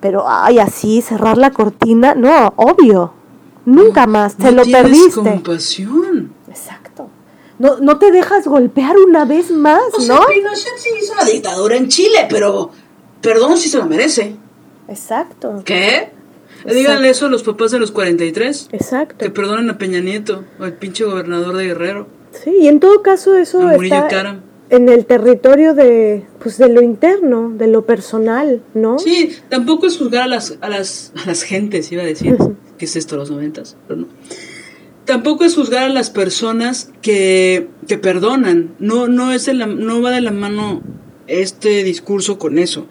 Pero, 0.00 0.24
ay, 0.26 0.58
así, 0.58 1.02
cerrar 1.02 1.36
la 1.38 1.50
cortina, 1.52 2.14
no, 2.14 2.52
obvio. 2.56 3.12
Nunca 3.66 4.06
más, 4.06 4.36
te 4.36 4.44
No 4.44 4.52
lo 4.52 4.62
tienes 4.62 4.82
perdiste. 4.82 5.20
compasión. 5.20 6.32
Exacto. 6.48 7.08
No, 7.58 7.78
no 7.78 7.98
te 7.98 8.10
dejas 8.10 8.46
golpear 8.46 8.96
una 8.96 9.26
vez 9.26 9.50
más, 9.50 9.82
O 9.92 10.00
sea, 10.00 10.14
¿no? 10.16 10.26
Pinochet 10.26 10.78
sí 10.78 10.88
hizo 11.02 11.12
una 11.12 11.24
dictadura 11.24 11.76
en 11.76 11.88
Chile, 11.88 12.26
pero 12.30 12.70
perdón 13.20 13.58
si 13.58 13.68
se 13.68 13.76
lo 13.76 13.84
merece. 13.84 14.34
Exacto. 14.88 15.62
¿Qué? 15.64 16.10
Díganle 16.64 17.10
eso 17.10 17.26
a 17.26 17.28
los 17.28 17.42
papás 17.42 17.70
de 17.70 17.78
los 17.78 17.90
43. 17.90 18.68
Exacto. 18.72 19.16
Que 19.18 19.30
perdonen 19.30 19.68
a 19.70 19.76
Peña 19.78 20.00
Nieto 20.00 20.44
o 20.58 20.64
al 20.64 20.72
pinche 20.74 21.04
gobernador 21.04 21.56
de 21.56 21.66
Guerrero. 21.66 22.06
Sí, 22.32 22.50
y 22.60 22.68
en 22.68 22.80
todo 22.80 23.02
caso 23.02 23.34
eso 23.34 23.60
A 23.60 23.72
Murillo 23.72 23.94
está 23.96 24.08
Karam. 24.08 24.40
En 24.70 24.88
el 24.88 25.04
territorio 25.04 25.74
de, 25.74 26.24
pues, 26.42 26.56
de 26.58 26.68
lo 26.68 26.80
interno, 26.80 27.50
de 27.56 27.66
lo 27.66 27.84
personal, 27.84 28.62
¿no? 28.74 28.98
Sí, 28.98 29.30
tampoco 29.48 29.86
es 29.86 29.98
juzgar 29.98 30.22
a 30.22 30.26
las, 30.28 30.56
a 30.60 30.68
las, 30.68 31.12
a 31.22 31.26
las 31.26 31.42
gentes, 31.42 31.90
iba 31.92 32.02
a 32.02 32.06
decir. 32.06 32.36
¿Qué 32.78 32.84
es 32.86 32.96
esto, 32.96 33.16
los 33.16 33.30
noventas? 33.30 33.76
Pero 33.86 34.00
no. 34.00 34.06
Tampoco 35.04 35.44
es 35.44 35.56
juzgar 35.56 35.84
a 35.84 35.88
las 35.88 36.08
personas 36.10 36.92
que, 37.02 37.68
que 37.88 37.98
perdonan. 37.98 38.74
No, 38.78 39.08
no, 39.08 39.32
es 39.32 39.46
de 39.46 39.54
la- 39.54 39.66
no 39.66 40.00
va 40.02 40.10
de 40.12 40.20
la 40.20 40.30
mano 40.30 40.82
este 41.30 41.84
discurso 41.84 42.38
con 42.38 42.58
eso. 42.58 42.86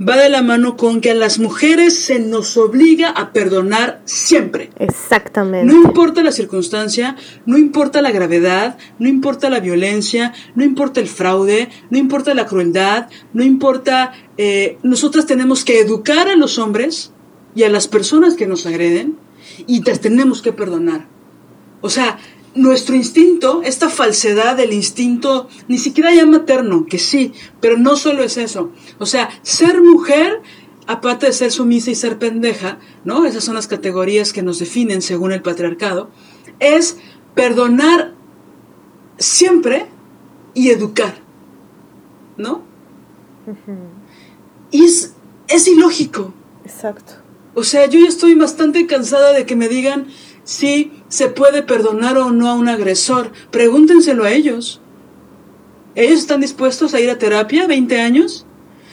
Va 0.00 0.16
de 0.16 0.30
la 0.30 0.42
mano 0.42 0.76
con 0.76 1.00
que 1.00 1.10
a 1.10 1.14
las 1.14 1.38
mujeres 1.38 1.98
se 1.98 2.18
nos 2.18 2.56
obliga 2.56 3.10
a 3.10 3.32
perdonar 3.32 4.00
siempre. 4.04 4.70
Exactamente. 4.78 5.72
No 5.72 5.80
importa 5.82 6.22
la 6.22 6.32
circunstancia, 6.32 7.16
no 7.44 7.58
importa 7.58 8.00
la 8.00 8.10
gravedad, 8.10 8.78
no 8.98 9.08
importa 9.08 9.50
la 9.50 9.60
violencia, 9.60 10.32
no 10.54 10.64
importa 10.64 11.00
el 11.00 11.08
fraude, 11.08 11.68
no 11.90 11.98
importa 11.98 12.34
la 12.34 12.46
crueldad, 12.46 13.08
no 13.32 13.44
importa... 13.44 14.12
eh, 14.36 14.78
nosotras 14.82 15.26
tenemos 15.26 15.64
que 15.64 15.80
educar 15.80 16.28
a 16.28 16.36
los 16.36 16.58
hombres 16.58 17.12
y 17.54 17.64
a 17.64 17.68
las 17.68 17.88
personas 17.88 18.34
que 18.34 18.46
nos 18.46 18.64
agreden 18.66 19.16
y 19.66 19.82
las 19.82 20.00
tenemos 20.00 20.40
que 20.40 20.52
perdonar. 20.52 21.06
O 21.80 21.90
sea, 21.90 22.18
nuestro 22.54 22.96
instinto, 22.96 23.62
esta 23.64 23.88
falsedad 23.88 24.56
del 24.56 24.72
instinto, 24.72 25.48
ni 25.68 25.78
siquiera 25.78 26.14
ya 26.14 26.26
materno, 26.26 26.86
que 26.86 26.98
sí, 26.98 27.32
pero 27.60 27.76
no 27.76 27.96
solo 27.96 28.22
es 28.22 28.36
eso. 28.36 28.72
O 28.98 29.06
sea, 29.06 29.30
ser 29.42 29.80
mujer, 29.82 30.40
aparte 30.86 31.26
de 31.26 31.32
ser 31.32 31.52
sumisa 31.52 31.90
y 31.90 31.94
ser 31.94 32.18
pendeja, 32.18 32.78
¿no? 33.04 33.24
Esas 33.24 33.44
son 33.44 33.54
las 33.54 33.68
categorías 33.68 34.32
que 34.32 34.42
nos 34.42 34.58
definen 34.58 35.02
según 35.02 35.32
el 35.32 35.42
patriarcado, 35.42 36.10
es 36.58 36.96
perdonar 37.34 38.14
siempre 39.18 39.86
y 40.54 40.70
educar, 40.70 41.14
¿no? 42.36 42.62
Y 44.70 44.84
es, 44.84 45.14
es 45.48 45.68
ilógico. 45.68 46.34
Exacto. 46.64 47.14
O 47.54 47.64
sea, 47.64 47.86
yo 47.86 47.98
ya 48.00 48.08
estoy 48.08 48.34
bastante 48.34 48.86
cansada 48.86 49.32
de 49.32 49.46
que 49.46 49.56
me 49.56 49.68
digan 49.68 50.06
si 50.44 50.99
se 51.10 51.28
puede 51.28 51.62
perdonar 51.62 52.16
o 52.16 52.30
no 52.30 52.48
a 52.48 52.54
un 52.54 52.68
agresor. 52.68 53.32
Pregúntenselo 53.50 54.24
a 54.24 54.32
ellos. 54.32 54.80
¿Ellos 55.96 56.20
están 56.20 56.40
dispuestos 56.40 56.94
a 56.94 57.00
ir 57.00 57.10
a 57.10 57.18
terapia 57.18 57.66
20 57.66 58.00
años? 58.00 58.46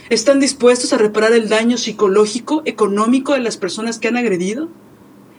¿Están 0.09 0.39
dispuestos 0.39 0.91
a 0.93 0.97
reparar 0.97 1.33
el 1.33 1.47
daño 1.47 1.77
psicológico, 1.77 2.63
económico 2.65 3.33
de 3.33 3.39
las 3.39 3.55
personas 3.55 3.99
que 3.99 4.07
han 4.07 4.17
agredido? 4.17 4.67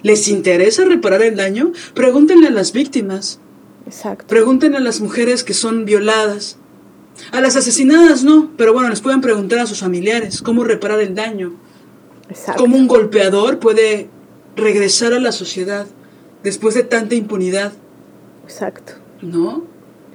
¿Les 0.03 0.29
interesa 0.29 0.85
reparar 0.85 1.23
el 1.23 1.37
daño? 1.37 1.73
Pregúntenle 1.95 2.47
a 2.47 2.53
las 2.53 2.73
víctimas. 2.73 3.41
Exacto. 3.85 4.27
Pregúntenle 4.29 4.79
a 4.79 4.81
las 4.81 5.01
mujeres 5.01 5.43
que 5.43 5.55
son 5.55 5.85
violadas. 5.85 6.59
A 7.33 7.41
las 7.41 7.57
asesinadas 7.57 8.23
no, 8.23 8.53
pero 8.57 8.73
bueno, 8.73 8.89
les 8.89 9.01
pueden 9.01 9.21
preguntar 9.21 9.59
a 9.59 9.67
sus 9.67 9.81
familiares 9.81 10.43
cómo 10.43 10.63
reparar 10.63 11.01
el 11.01 11.17
daño. 11.17 11.55
Exacto. 12.29 12.63
Cómo 12.63 12.77
un 12.77 12.87
golpeador 12.87 13.59
puede 13.59 14.09
regresar 14.55 15.13
a 15.13 15.19
la 15.19 15.33
sociedad 15.33 15.89
después 16.43 16.75
de 16.75 16.85
tanta 16.85 17.15
impunidad, 17.15 17.73
Exacto. 18.45 18.95
¿no? 19.23 19.65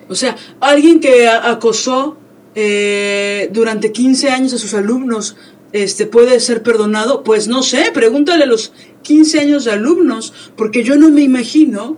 O 0.09 0.15
sea, 0.15 0.35
alguien 0.59 0.99
que 0.99 1.27
acosó 1.27 2.17
eh, 2.55 3.49
durante 3.51 3.91
15 3.91 4.29
años 4.29 4.53
a 4.53 4.57
sus 4.57 4.73
alumnos, 4.73 5.35
este, 5.71 6.05
¿puede 6.05 6.39
ser 6.39 6.61
perdonado? 6.61 7.23
Pues 7.23 7.47
no 7.47 7.63
sé, 7.63 7.91
pregúntale 7.93 8.43
a 8.43 8.47
los 8.47 8.73
15 9.01 9.39
años 9.39 9.65
de 9.65 9.71
alumnos, 9.71 10.33
porque 10.55 10.83
yo 10.83 10.95
no 10.95 11.09
me 11.09 11.21
imagino 11.21 11.97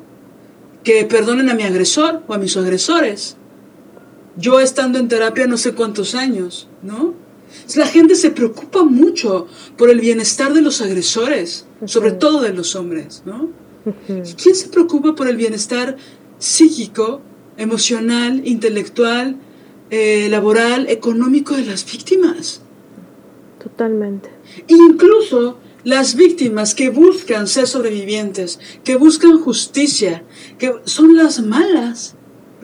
que 0.84 1.03
perdonen 1.06 1.49
a 1.49 1.56
mi 1.56 1.64
agresor 1.64 2.22
o 2.27 2.34
a 2.34 2.38
mis 2.38 2.56
agresores. 2.56 3.38
Yo 4.38 4.60
estando 4.60 4.99
en 4.99 5.07
terapia 5.07 5.47
no 5.47 5.57
sé 5.57 5.73
cuántos 5.73 6.15
años, 6.15 6.68
¿no? 6.84 7.14
La 7.76 7.88
gente 7.88 8.15
se 8.15 8.31
preocupa 8.31 8.84
mucho 8.84 9.47
por 9.77 9.89
el 9.89 9.99
bienestar 9.99 10.53
de 10.53 10.61
los 10.61 10.81
agresores, 10.81 11.65
sobre 11.85 12.11
todo 12.11 12.41
de 12.41 12.53
los 12.53 12.76
hombres, 12.76 13.23
¿no? 13.26 13.49
¿Y 14.07 14.33
quién 14.41 14.55
se 14.55 14.69
preocupa 14.69 15.15
por 15.15 15.27
el 15.27 15.37
bienestar 15.37 15.97
psíquico, 16.39 17.21
emocional, 17.57 18.41
intelectual, 18.45 19.37
eh, 19.89 20.27
laboral, 20.29 20.87
económico 20.89 21.55
de 21.55 21.65
las 21.65 21.89
víctimas? 21.89 22.61
Totalmente. 23.61 24.29
Incluso 24.67 25.57
las 25.83 26.15
víctimas 26.15 26.75
que 26.75 26.89
buscan 26.89 27.47
ser 27.47 27.67
sobrevivientes, 27.67 28.59
que 28.83 28.95
buscan 28.95 29.39
justicia, 29.39 30.23
que 30.57 30.73
son 30.85 31.15
las 31.15 31.41
malas. 31.41 32.15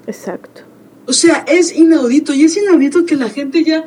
Exacto. 0.07 0.61
O 1.05 1.13
sea, 1.13 1.45
es 1.47 1.75
inaudito 1.75 2.33
y 2.33 2.43
es 2.43 2.57
inaudito 2.57 3.05
que 3.05 3.15
la 3.15 3.29
gente 3.29 3.63
ya 3.63 3.85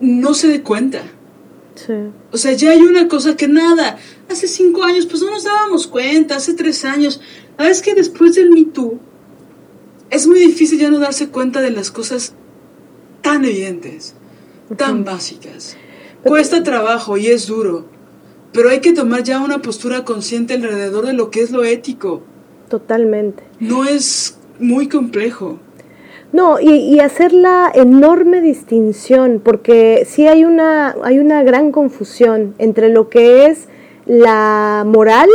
no 0.00 0.34
se 0.34 0.48
dé 0.48 0.62
cuenta. 0.62 1.02
Sí. 1.74 1.94
O 2.32 2.36
sea, 2.36 2.52
ya 2.52 2.72
hay 2.72 2.80
una 2.80 3.08
cosa 3.08 3.36
que 3.36 3.48
nada, 3.48 3.98
hace 4.30 4.48
cinco 4.48 4.84
años 4.84 5.06
pues 5.06 5.22
no 5.22 5.30
nos 5.30 5.44
dábamos 5.44 5.86
cuenta, 5.86 6.36
hace 6.36 6.54
tres 6.54 6.84
años. 6.84 7.20
¿Sabes 7.56 7.82
que 7.82 7.94
después 7.94 8.34
del 8.34 8.50
Me 8.50 8.64
Too 8.64 8.98
es 10.10 10.26
muy 10.26 10.40
difícil 10.40 10.78
ya 10.78 10.90
no 10.90 10.98
darse 10.98 11.28
cuenta 11.28 11.60
de 11.60 11.70
las 11.70 11.90
cosas 11.90 12.34
tan 13.22 13.44
evidentes, 13.44 14.14
tan 14.76 15.04
básicas? 15.04 15.76
Cuesta 16.24 16.62
trabajo 16.62 17.16
y 17.16 17.28
es 17.28 17.46
duro, 17.46 17.86
pero 18.52 18.70
hay 18.70 18.80
que 18.80 18.92
tomar 18.92 19.22
ya 19.22 19.40
una 19.40 19.62
postura 19.62 20.04
consciente 20.04 20.54
alrededor 20.54 21.06
de 21.06 21.12
lo 21.12 21.30
que 21.30 21.40
es 21.40 21.50
lo 21.50 21.64
ético. 21.64 22.22
Totalmente. 22.68 23.42
No 23.58 23.84
es 23.84 24.38
muy 24.58 24.88
complejo. 24.88 25.58
No, 26.32 26.60
y, 26.60 26.70
y 26.70 27.00
hacer 27.00 27.32
la 27.32 27.72
enorme 27.74 28.40
distinción, 28.40 29.40
porque 29.44 30.06
sí 30.08 30.28
hay 30.28 30.44
una, 30.44 30.94
hay 31.02 31.18
una 31.18 31.42
gran 31.42 31.72
confusión 31.72 32.54
entre 32.58 32.90
lo 32.90 33.08
que 33.08 33.46
es 33.46 33.66
la 34.06 34.84
moral, 34.86 35.28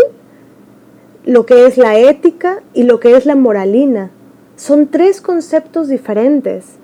lo 1.25 1.45
que 1.45 1.65
es 1.65 1.77
la 1.77 1.97
ética 1.97 2.61
y 2.73 2.83
lo 2.83 2.99
que 2.99 3.15
es 3.15 3.25
la 3.25 3.35
moralina. 3.35 4.11
Son 4.55 4.87
tres 4.87 5.21
conceptos 5.21 5.87
diferentes. 5.87 6.77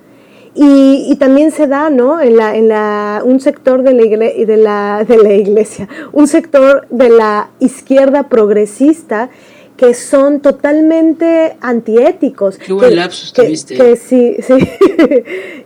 Y, 0.53 1.15
también 1.17 1.51
se 1.51 1.67
da, 1.67 1.89
¿no? 1.89 2.19
En, 2.19 2.35
la, 2.35 2.55
en 2.55 2.67
la, 2.67 3.21
un 3.23 3.39
sector 3.39 3.83
de 3.83 3.93
la, 3.93 4.03
de, 4.03 4.57
la, 4.57 5.05
de 5.07 5.17
la 5.17 5.33
iglesia, 5.33 5.87
un 6.11 6.27
sector 6.27 6.87
de 6.89 7.09
la 7.09 7.51
izquierda 7.59 8.23
progresista 8.27 9.29
que 9.81 9.95
son 9.95 10.41
totalmente 10.41 11.57
antiéticos. 11.59 12.59
Qué 12.59 12.71
buen 12.71 12.87
que- 12.91 12.95
lapsus 12.95 13.33
que- 13.33 13.41
tuviste. 13.45 13.75
que 13.75 13.95
si, 13.95 14.35
sí, 14.43 14.53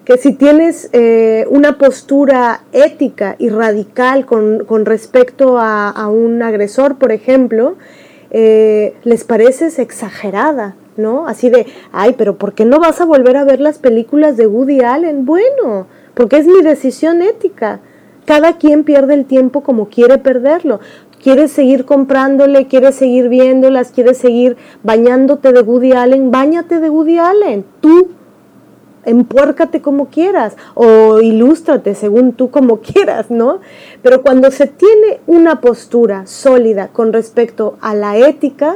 que 0.06 0.18
si 0.18 0.32
tienes 0.36 0.90
eh, 0.94 1.46
una 1.50 1.78
postura 1.78 2.62
ética 2.72 3.36
y 3.40 3.50
radical 3.50 4.26
con, 4.26 4.64
con 4.64 4.86
respecto 4.86 5.58
a, 5.60 5.90
a 5.90 6.08
un 6.08 6.42
agresor, 6.44 6.96
por 6.98 7.12
ejemplo, 7.12 7.76
eh, 8.32 8.94
les 9.04 9.26
pareces 9.26 9.80
exagerada, 9.80 10.76
¿no? 10.96 11.28
Así 11.28 11.50
de, 11.50 11.66
ay, 11.92 12.16
pero 12.18 12.38
¿por 12.38 12.54
qué 12.54 12.64
no 12.64 12.80
vas 12.80 13.02
a 13.02 13.06
volver 13.06 13.36
a 13.36 13.44
ver 13.44 13.60
las 13.60 13.80
películas 13.80 14.38
de 14.38 14.48
Woody 14.48 14.80
Allen? 14.80 15.26
Bueno, 15.26 15.88
porque 16.14 16.38
es 16.38 16.48
mi 16.48 16.62
decisión 16.62 17.22
ética. 17.22 17.82
Cada 18.26 18.58
quien 18.58 18.86
pierde 18.86 19.14
el 19.14 19.26
tiempo 19.26 19.62
como 19.62 19.88
quiere 19.90 20.18
perderlo. 20.18 20.80
Quieres 21.26 21.52
seguir 21.52 21.85
comprándole, 21.85 22.68
quieres 22.68 22.93
seguir 22.93 23.30
viéndolas, 23.30 23.89
quieres 23.89 24.19
seguir 24.19 24.57
bañándote 24.84 25.53
de 25.53 25.61
Woody 25.61 25.93
Allen, 25.93 26.30
bañate 26.30 26.80
de 26.80 26.88
Woody 26.88 27.18
Allen. 27.18 27.65
Tú 27.81 28.10
empuércate 29.06 29.81
como 29.81 30.10
quieras 30.10 30.56
o 30.76 31.22
ilústrate 31.22 31.95
según 31.95 32.34
tú 32.34 32.52
como 32.52 32.77
quieras, 32.81 33.31
¿no? 33.31 33.60
Pero 34.03 34.22
cuando 34.22 34.52
se 34.52 34.68
tiene 34.68 35.19
una 35.26 35.61
postura 35.61 36.27
sólida 36.27 36.89
con 36.89 37.11
respecto 37.11 37.76
a 37.81 37.95
la 37.95 38.18
ética, 38.18 38.76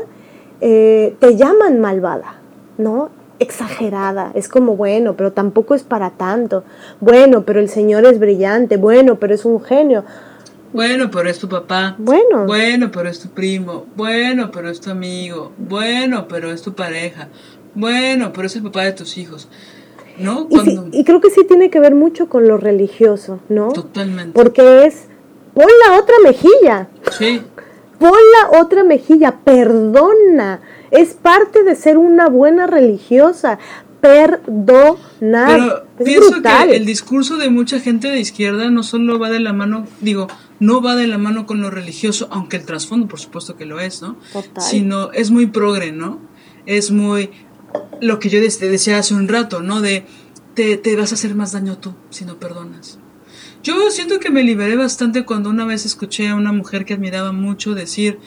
eh, 0.59 1.15
te 1.19 1.35
llaman 1.35 1.79
malvada, 1.79 2.37
¿no? 2.79 3.11
Exagerada, 3.37 4.31
es 4.33 4.49
como 4.49 4.75
bueno, 4.75 5.13
pero 5.15 5.33
tampoco 5.33 5.75
es 5.75 5.83
para 5.83 6.09
tanto. 6.09 6.63
Bueno, 6.99 7.43
pero 7.43 7.59
el 7.59 7.69
Señor 7.69 8.05
es 8.07 8.17
brillante, 8.17 8.77
bueno, 8.77 9.19
pero 9.19 9.35
es 9.35 9.45
un 9.45 9.61
genio. 9.61 10.03
Bueno, 10.73 11.09
pero 11.11 11.29
es 11.29 11.39
tu 11.39 11.49
papá. 11.49 11.95
Bueno. 11.97 12.45
Bueno, 12.45 12.91
pero 12.91 13.09
es 13.09 13.19
tu 13.19 13.29
primo. 13.29 13.85
Bueno, 13.95 14.51
pero 14.51 14.69
es 14.69 14.79
tu 14.79 14.91
amigo. 14.91 15.51
Bueno, 15.57 16.27
pero 16.27 16.51
es 16.51 16.61
tu 16.61 16.73
pareja. 16.73 17.29
Bueno, 17.75 18.31
pero 18.33 18.47
es 18.47 18.55
el 18.55 18.63
papá 18.63 18.83
de 18.83 18.93
tus 18.93 19.17
hijos. 19.17 19.47
¿No? 20.19 20.47
Y, 20.49 20.59
sí- 20.59 20.79
y 20.91 21.03
creo 21.05 21.21
que 21.21 21.29
sí 21.29 21.45
tiene 21.47 21.69
que 21.69 21.79
ver 21.79 21.95
mucho 21.95 22.27
con 22.27 22.47
lo 22.47 22.57
religioso, 22.57 23.39
¿no? 23.47 23.69
Totalmente. 23.69 24.33
Porque 24.33 24.85
es, 24.85 25.05
pon 25.53 25.65
la 25.87 25.97
otra 25.97 26.15
mejilla, 26.23 26.89
Sí. 27.17 27.41
pon 27.99 28.11
la 28.51 28.59
otra 28.59 28.83
mejilla, 28.83 29.37
perdona. 29.43 30.59
Es 30.91 31.13
parte 31.13 31.63
de 31.63 31.75
ser 31.75 31.97
una 31.97 32.27
buena 32.27 32.67
religiosa. 32.67 33.59
Perdonar. 34.01 35.47
Pero 35.59 35.83
es 35.99 36.05
pienso 36.05 36.31
brutal. 36.31 36.69
que 36.69 36.75
el 36.75 36.85
discurso 36.85 37.37
de 37.37 37.49
mucha 37.49 37.79
gente 37.79 38.09
de 38.09 38.19
izquierda 38.19 38.69
no 38.69 38.83
solo 38.83 39.19
va 39.19 39.29
de 39.29 39.39
la 39.39 39.53
mano, 39.53 39.85
digo, 40.01 40.27
no 40.59 40.81
va 40.81 40.95
de 40.95 41.07
la 41.07 41.17
mano 41.17 41.45
con 41.45 41.61
lo 41.61 41.69
religioso, 41.69 42.27
aunque 42.31 42.57
el 42.57 42.65
trasfondo 42.65 43.07
por 43.07 43.19
supuesto 43.19 43.55
que 43.55 43.65
lo 43.65 43.79
es, 43.79 44.01
¿no? 44.01 44.17
Total. 44.33 44.63
Sino 44.63 45.11
es 45.11 45.31
muy 45.31 45.47
progre, 45.47 45.91
¿no? 45.91 46.19
Es 46.65 46.91
muy 46.91 47.31
lo 48.01 48.19
que 48.19 48.29
yo 48.29 48.39
te 48.39 48.69
decía 48.69 48.97
hace 48.97 49.13
un 49.13 49.27
rato, 49.27 49.61
¿no? 49.61 49.81
De 49.81 50.05
te, 50.53 50.77
te 50.77 50.95
vas 50.95 51.11
a 51.11 51.15
hacer 51.15 51.35
más 51.35 51.51
daño 51.51 51.77
tú 51.77 51.93
si 52.09 52.25
no 52.25 52.39
perdonas. 52.39 52.99
Yo 53.63 53.91
siento 53.91 54.19
que 54.19 54.29
me 54.29 54.43
liberé 54.43 54.75
bastante 54.77 55.25
cuando 55.25 55.49
una 55.49 55.65
vez 55.65 55.85
escuché 55.85 56.29
a 56.29 56.35
una 56.35 56.53
mujer 56.53 56.85
que 56.85 56.93
admiraba 56.93 57.33
mucho 57.33 57.75
decir, 57.75 58.19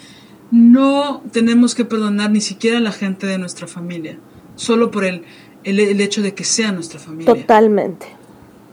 no 0.50 1.22
tenemos 1.32 1.74
que 1.74 1.86
perdonar 1.86 2.30
ni 2.30 2.42
siquiera 2.42 2.78
a 2.78 2.80
la 2.80 2.92
gente 2.92 3.26
de 3.26 3.38
nuestra 3.38 3.66
familia, 3.66 4.18
solo 4.56 4.90
por 4.90 5.04
el, 5.04 5.24
el, 5.64 5.80
el 5.80 6.00
hecho 6.02 6.20
de 6.20 6.34
que 6.34 6.44
sea 6.44 6.72
nuestra 6.72 7.00
familia. 7.00 7.34
Totalmente, 7.34 8.06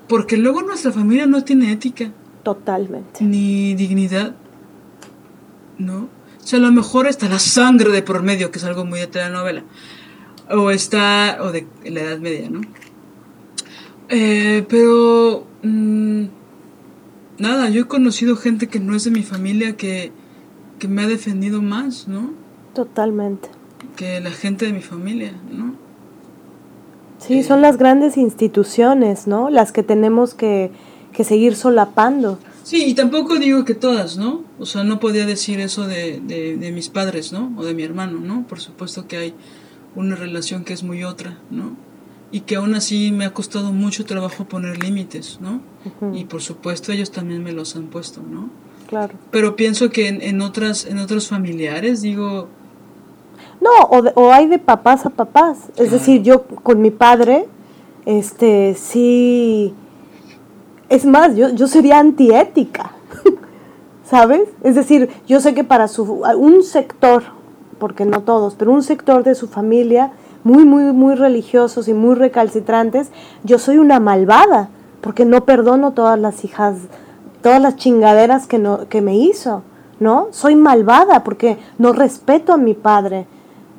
Porque 0.10 0.36
luego 0.36 0.61
nuestra 0.61 0.91
familia 0.91 1.26
no 1.26 1.45
tiene 1.45 1.72
ética 1.72 2.11
totalmente. 2.44 3.24
ni 3.24 3.76
dignidad, 3.76 4.36
¿no? 5.78 6.10
O 6.41 6.48
sea, 6.49 6.60
a 6.60 6.61
lo 6.61 6.72
mejor 6.72 7.07
está 7.07 7.30
la 7.30 7.40
sangre 7.40 7.91
de 7.91 8.02
por 8.02 8.24
medio, 8.24 8.52
que 8.52 8.60
es 8.60 8.66
algo 8.66 8.86
muy 8.86 8.99
de 8.99 9.07
telenovela, 9.07 9.64
o 10.49 10.72
está, 10.72 11.38
o 11.41 11.52
de 11.52 11.68
la 11.86 12.02
Edad 12.02 12.20
Media, 12.20 12.49
¿no? 12.49 12.61
Eh, 14.10 14.66
pero, 14.68 15.45
mm, 15.61 16.24
nada, 17.38 17.70
yo 17.70 17.84
he 17.84 17.88
conocido 17.88 18.36
gente 18.36 18.68
que 18.68 18.80
no 18.80 18.95
es 18.95 19.03
de 19.03 19.11
mi 19.11 19.22
familia 19.22 19.78
que, 19.78 20.11
que 20.80 20.88
me 20.88 21.03
ha 21.03 21.07
defendido 21.07 21.61
más, 21.61 22.07
¿no? 22.07 22.32
Totalmente. 22.74 23.49
que 23.95 24.22
la 24.22 24.32
gente 24.32 24.66
de 24.66 24.74
mi 24.74 24.82
familia, 24.82 25.34
¿no? 25.52 25.76
Sí, 27.18 27.44
son 27.44 27.61
las 27.61 27.78
grandes 27.78 28.16
instituciones, 28.16 29.28
¿no? 29.28 29.49
Las 29.49 29.74
que 29.74 29.84
tenemos 29.84 30.34
que, 30.34 30.72
que 31.20 31.26
seguir 31.26 31.58
solapando. 31.58 32.40
Sí, 32.64 32.86
y 32.86 32.94
tampoco 32.94 33.36
digo 33.36 33.66
que 33.66 33.76
todas, 33.76 34.16
¿no? 34.16 34.46
O 34.58 34.66
sea, 34.66 34.86
no 34.86 35.02
podía 35.02 35.26
decir 35.26 35.60
eso 35.60 35.86
de, 35.86 36.22
de, 36.22 36.56
de, 36.56 36.72
mis 36.72 36.88
padres, 36.88 37.34
¿no? 37.34 37.52
O 37.58 37.66
de 37.66 37.74
mi 37.74 37.84
hermano, 37.84 38.22
¿no? 38.22 38.48
Por 38.48 38.62
supuesto 38.62 39.06
que 39.06 39.18
hay 39.18 39.34
una 39.98 40.16
relación 40.16 40.64
que 40.64 40.72
es 40.72 40.82
muy 40.82 41.04
otra, 41.04 41.38
¿no? 41.52 41.76
Y 42.32 42.41
que 42.41 42.56
aún 42.56 42.74
así 42.74 43.12
me 43.12 43.26
ha 43.26 43.34
costado 43.34 43.74
mucho 43.74 44.06
trabajo 44.06 44.46
poner 44.46 44.82
límites, 44.82 45.40
¿no? 45.41 45.60
Y 46.14 46.24
por 46.24 46.41
supuesto 46.41 46.94
ellos 46.94 47.12
también 47.12 47.44
me 47.44 47.52
los 47.52 47.76
han 47.76 47.88
puesto, 47.88 48.22
¿no? 48.22 48.50
Claro. 48.88 49.16
Pero 49.30 49.58
pienso 49.58 49.90
que 49.90 50.08
en, 50.08 50.22
en 50.22 50.40
otras, 50.40 50.86
en 50.86 51.00
otros 51.00 51.28
familiares, 51.28 52.02
digo, 52.02 52.48
no, 53.60 53.72
o, 53.90 54.04
de, 54.04 54.14
o, 54.16 54.32
hay 54.32 54.48
de 54.48 54.58
papás 54.58 55.06
a 55.06 55.10
papás. 55.10 55.58
Es 55.76 55.91
decir, 55.91 56.24
yo 56.24 56.44
con 56.44 56.82
mi 56.82 56.91
padre, 56.91 57.46
este, 58.06 58.74
sí. 58.76 59.74
Es 60.90 61.06
más, 61.06 61.36
yo, 61.36 61.49
yo 61.49 61.68
sería 61.68 61.99
antiética. 61.99 62.91
¿Sabes? 64.03 64.49
Es 64.64 64.76
decir, 64.76 65.10
yo 65.28 65.40
sé 65.40 65.53
que 65.53 65.64
para 65.64 65.88
su, 65.88 66.03
un 66.03 66.64
sector, 66.64 67.24
porque 67.80 68.06
no 68.06 68.22
todos, 68.22 68.56
pero 68.56 68.72
un 68.72 68.84
sector 68.84 69.24
de 69.24 69.36
su 69.36 69.48
familia, 69.48 70.11
muy, 70.44 70.66
muy, 70.66 70.84
muy 70.94 71.16
religiosos 71.16 71.88
y 71.88 71.94
muy 71.94 72.16
recalcitrantes, 72.16 73.11
yo 73.44 73.60
soy 73.60 73.78
una 73.78 73.99
malvada, 73.99 74.70
porque 75.02 75.26
no 75.26 75.45
perdono 75.45 75.91
todas 75.91 76.20
las 76.20 76.44
hijas, 76.44 76.76
todas 77.41 77.61
las 77.61 77.76
chingaderas 77.76 78.48
que, 78.48 78.57
no, 78.57 78.90
que 78.90 79.02
me 79.02 79.16
hizo, 79.16 79.64
¿no? 79.99 80.28
Soy 80.32 80.56
malvada 80.56 81.24
porque 81.24 81.57
no 81.78 81.94
respeto 81.94 82.53
a 82.53 82.57
mi 82.57 82.74
padre 82.74 83.28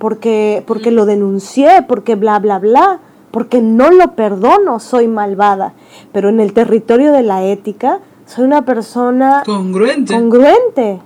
porque, 0.00 0.64
porque 0.66 0.90
lo 0.90 1.04
denuncié, 1.04 1.84
porque 1.86 2.16
bla, 2.16 2.38
bla, 2.38 2.58
bla, 2.58 3.00
porque 3.30 3.62
no 3.62 3.90
lo 3.90 4.14
perdono, 4.14 4.80
soy 4.80 5.08
malvada. 5.08 5.74
Pero 6.12 6.28
en 6.28 6.40
el 6.40 6.52
territorio 6.52 7.12
de 7.12 7.22
la 7.22 7.44
ética, 7.44 8.00
soy 8.26 8.44
una 8.44 8.64
persona 8.64 9.42
congruente. 9.44 10.14
Congruente, 10.14 11.00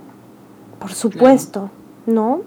por 0.79 0.93
supuesto, 0.93 1.71
¿no? 2.05 2.41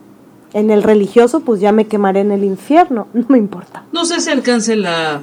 En 0.53 0.71
el 0.71 0.83
religioso, 0.83 1.41
pues 1.41 1.61
ya 1.61 1.73
me 1.73 1.87
quemaré 1.87 2.21
en 2.21 2.33
el 2.33 2.45
infierno, 2.45 3.09
no 3.15 3.27
me 3.29 3.39
importa. 3.39 3.85
No 3.93 4.05
sé 4.05 4.21
si 4.21 4.31
alcance 4.31 4.77
la, 4.77 5.23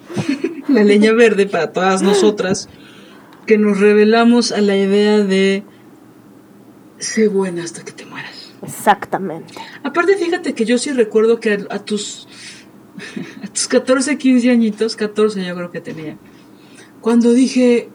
la 0.68 0.84
leña 0.84 1.12
verde 1.12 1.46
para 1.46 1.72
todas 1.72 2.02
nosotras 2.02 2.68
que 3.46 3.58
nos 3.58 3.80
revelamos 3.80 4.52
a 4.52 4.60
la 4.60 4.76
idea 4.76 5.18
de 5.18 5.64
ser 6.98 7.30
buena 7.30 7.64
hasta 7.64 7.84
que 7.84 7.92
te 7.92 8.04
mueras. 8.06 8.52
Exactamente. 8.62 9.54
Aparte, 9.82 10.16
fíjate 10.16 10.54
que 10.54 10.64
yo 10.64 10.78
sí 10.78 10.92
recuerdo 10.92 11.40
que 11.40 11.66
a, 11.70 11.78
tus 11.78 12.28
a 13.42 13.46
tus 13.52 13.68
14, 13.68 14.18
15 14.18 14.50
añitos, 14.50 14.96
14 14.96 15.44
yo 15.44 15.54
creo 15.54 15.70
que 15.70 15.80
tenía, 15.80 16.16
cuando 17.00 17.32
dije, 17.32 17.88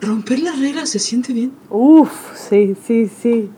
romper 0.00 0.40
las 0.40 0.58
reglas 0.58 0.90
se 0.90 0.98
siente 0.98 1.32
bien. 1.32 1.52
Uf, 1.70 2.10
sí, 2.34 2.74
sí, 2.86 3.10
sí. 3.22 3.50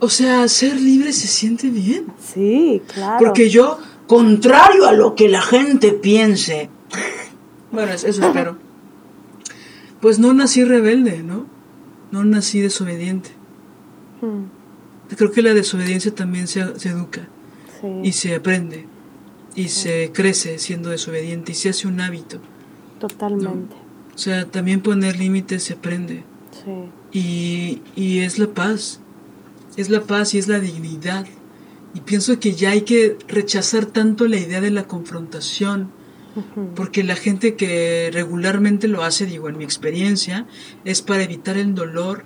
O 0.00 0.08
sea, 0.10 0.46
ser 0.48 0.80
libre 0.80 1.12
se 1.12 1.26
siente 1.26 1.70
bien. 1.70 2.06
Sí, 2.20 2.82
claro. 2.92 3.24
Porque 3.24 3.48
yo, 3.48 3.78
contrario 4.06 4.86
a 4.86 4.92
lo 4.92 5.14
que 5.14 5.28
la 5.28 5.40
gente 5.40 5.92
piense, 5.92 6.68
bueno, 7.72 7.92
eso 7.92 8.08
espero, 8.08 8.58
pues 10.00 10.18
no 10.18 10.34
nací 10.34 10.64
rebelde, 10.64 11.22
¿no? 11.22 11.46
No 12.10 12.24
nací 12.24 12.60
desobediente. 12.60 13.30
Hmm 14.20 14.64
creo 15.16 15.30
que 15.30 15.42
la 15.42 15.54
desobediencia 15.54 16.14
también 16.14 16.46
se, 16.46 16.78
se 16.78 16.90
educa 16.90 17.28
sí. 17.80 17.88
y 18.02 18.12
se 18.12 18.34
aprende 18.34 18.86
y 19.54 19.68
se 19.68 20.10
crece 20.12 20.58
siendo 20.58 20.90
desobediente 20.90 21.52
y 21.52 21.54
se 21.54 21.70
hace 21.70 21.86
un 21.86 22.00
hábito. 22.00 22.40
Totalmente. 22.98 23.76
¿no? 23.76 24.14
O 24.14 24.18
sea, 24.18 24.46
también 24.46 24.80
poner 24.80 25.18
límites 25.18 25.64
se 25.64 25.74
aprende. 25.74 26.24
Sí. 26.64 27.18
Y, 27.18 27.82
y 28.00 28.20
es 28.20 28.38
la 28.38 28.48
paz, 28.48 29.00
es 29.76 29.90
la 29.90 30.02
paz 30.02 30.34
y 30.34 30.38
es 30.38 30.48
la 30.48 30.60
dignidad. 30.60 31.26
Y 31.94 32.00
pienso 32.00 32.38
que 32.40 32.54
ya 32.54 32.70
hay 32.70 32.82
que 32.82 33.16
rechazar 33.28 33.86
tanto 33.86 34.26
la 34.26 34.36
idea 34.36 34.60
de 34.60 34.70
la 34.70 34.88
confrontación, 34.88 35.90
uh 36.34 36.40
-huh. 36.40 36.74
porque 36.74 37.04
la 37.04 37.14
gente 37.14 37.54
que 37.54 38.10
regularmente 38.12 38.88
lo 38.88 39.04
hace, 39.04 39.26
digo, 39.26 39.48
en 39.48 39.58
mi 39.58 39.64
experiencia, 39.64 40.46
es 40.84 41.02
para 41.02 41.22
evitar 41.22 41.56
el 41.56 41.74
dolor 41.74 42.24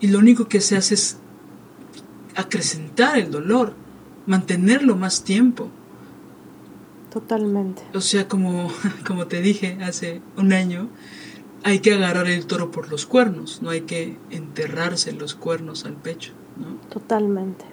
y 0.00 0.08
lo 0.08 0.18
único 0.18 0.48
que 0.48 0.60
se 0.60 0.76
hace 0.76 0.94
es 0.94 1.18
acrecentar 2.34 3.18
el 3.18 3.30
dolor, 3.30 3.74
mantenerlo 4.26 4.96
más 4.96 5.24
tiempo. 5.24 5.70
Totalmente. 7.10 7.82
O 7.94 8.00
sea, 8.00 8.28
como, 8.28 8.70
como 9.06 9.26
te 9.26 9.40
dije 9.40 9.78
hace 9.82 10.22
un 10.36 10.52
año, 10.52 10.88
hay 11.62 11.80
que 11.80 11.92
agarrar 11.92 12.28
el 12.28 12.46
toro 12.46 12.70
por 12.70 12.90
los 12.90 13.06
cuernos, 13.06 13.62
no 13.62 13.70
hay 13.70 13.82
que 13.82 14.16
enterrarse 14.30 15.12
los 15.12 15.34
cuernos 15.34 15.84
al 15.84 15.94
pecho. 15.94 16.32
¿no? 16.56 16.76
Totalmente. 16.88 17.64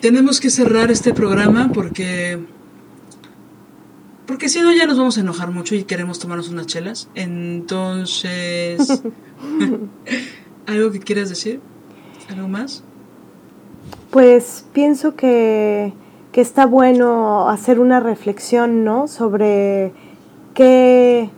Tenemos 0.00 0.40
que 0.40 0.50
cerrar 0.50 0.90
este 0.90 1.14
programa 1.14 1.70
porque 1.72 2.38
porque 4.26 4.48
si 4.48 4.60
no 4.60 4.72
ya 4.72 4.86
nos 4.86 4.98
vamos 4.98 5.16
a 5.18 5.20
enojar 5.20 5.52
mucho 5.52 5.74
y 5.74 5.84
queremos 5.84 6.18
tomarnos 6.18 6.48
unas 6.48 6.66
chelas. 6.66 7.08
Entonces, 7.14 8.78
¿algo 10.66 10.90
que 10.90 10.98
quieras 11.00 11.28
decir? 11.28 11.60
¿Algo 12.28 12.48
más? 12.48 12.82
Pues 14.10 14.64
pienso 14.72 15.14
que, 15.14 15.92
que, 16.36 16.42
está 16.42 16.66
bueno 16.66 17.48
hacer 17.48 17.80
una 17.80 17.98
reflexión, 17.98 18.84
¿no? 18.84 19.08
Sobre 19.08 19.94
qué, 20.52 21.30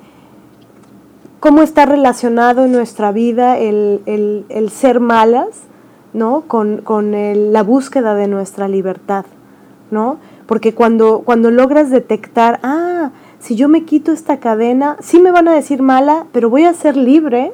cómo 1.38 1.62
está 1.62 1.86
relacionado 1.86 2.64
en 2.64 2.72
nuestra 2.72 3.12
vida 3.12 3.58
el, 3.58 4.02
el, 4.48 4.70
ser 4.70 4.98
malas, 4.98 5.46
¿no? 6.12 6.40
Con, 6.48 6.78
con 6.78 7.12
la 7.52 7.62
búsqueda 7.62 8.16
de 8.16 8.26
nuestra 8.26 8.66
libertad, 8.66 9.24
¿no? 9.92 10.18
Porque 10.46 10.74
cuando, 10.74 11.20
cuando 11.20 11.52
logras 11.52 11.90
detectar, 11.90 12.58
ah, 12.64 13.12
si 13.38 13.54
yo 13.54 13.68
me 13.68 13.84
quito 13.84 14.10
esta 14.10 14.40
cadena, 14.40 14.96
sí 15.00 15.20
me 15.20 15.30
van 15.30 15.46
a 15.46 15.54
decir 15.54 15.80
mala, 15.80 16.26
pero 16.32 16.50
voy 16.50 16.64
a 16.64 16.74
ser 16.74 16.96
libre, 16.96 17.52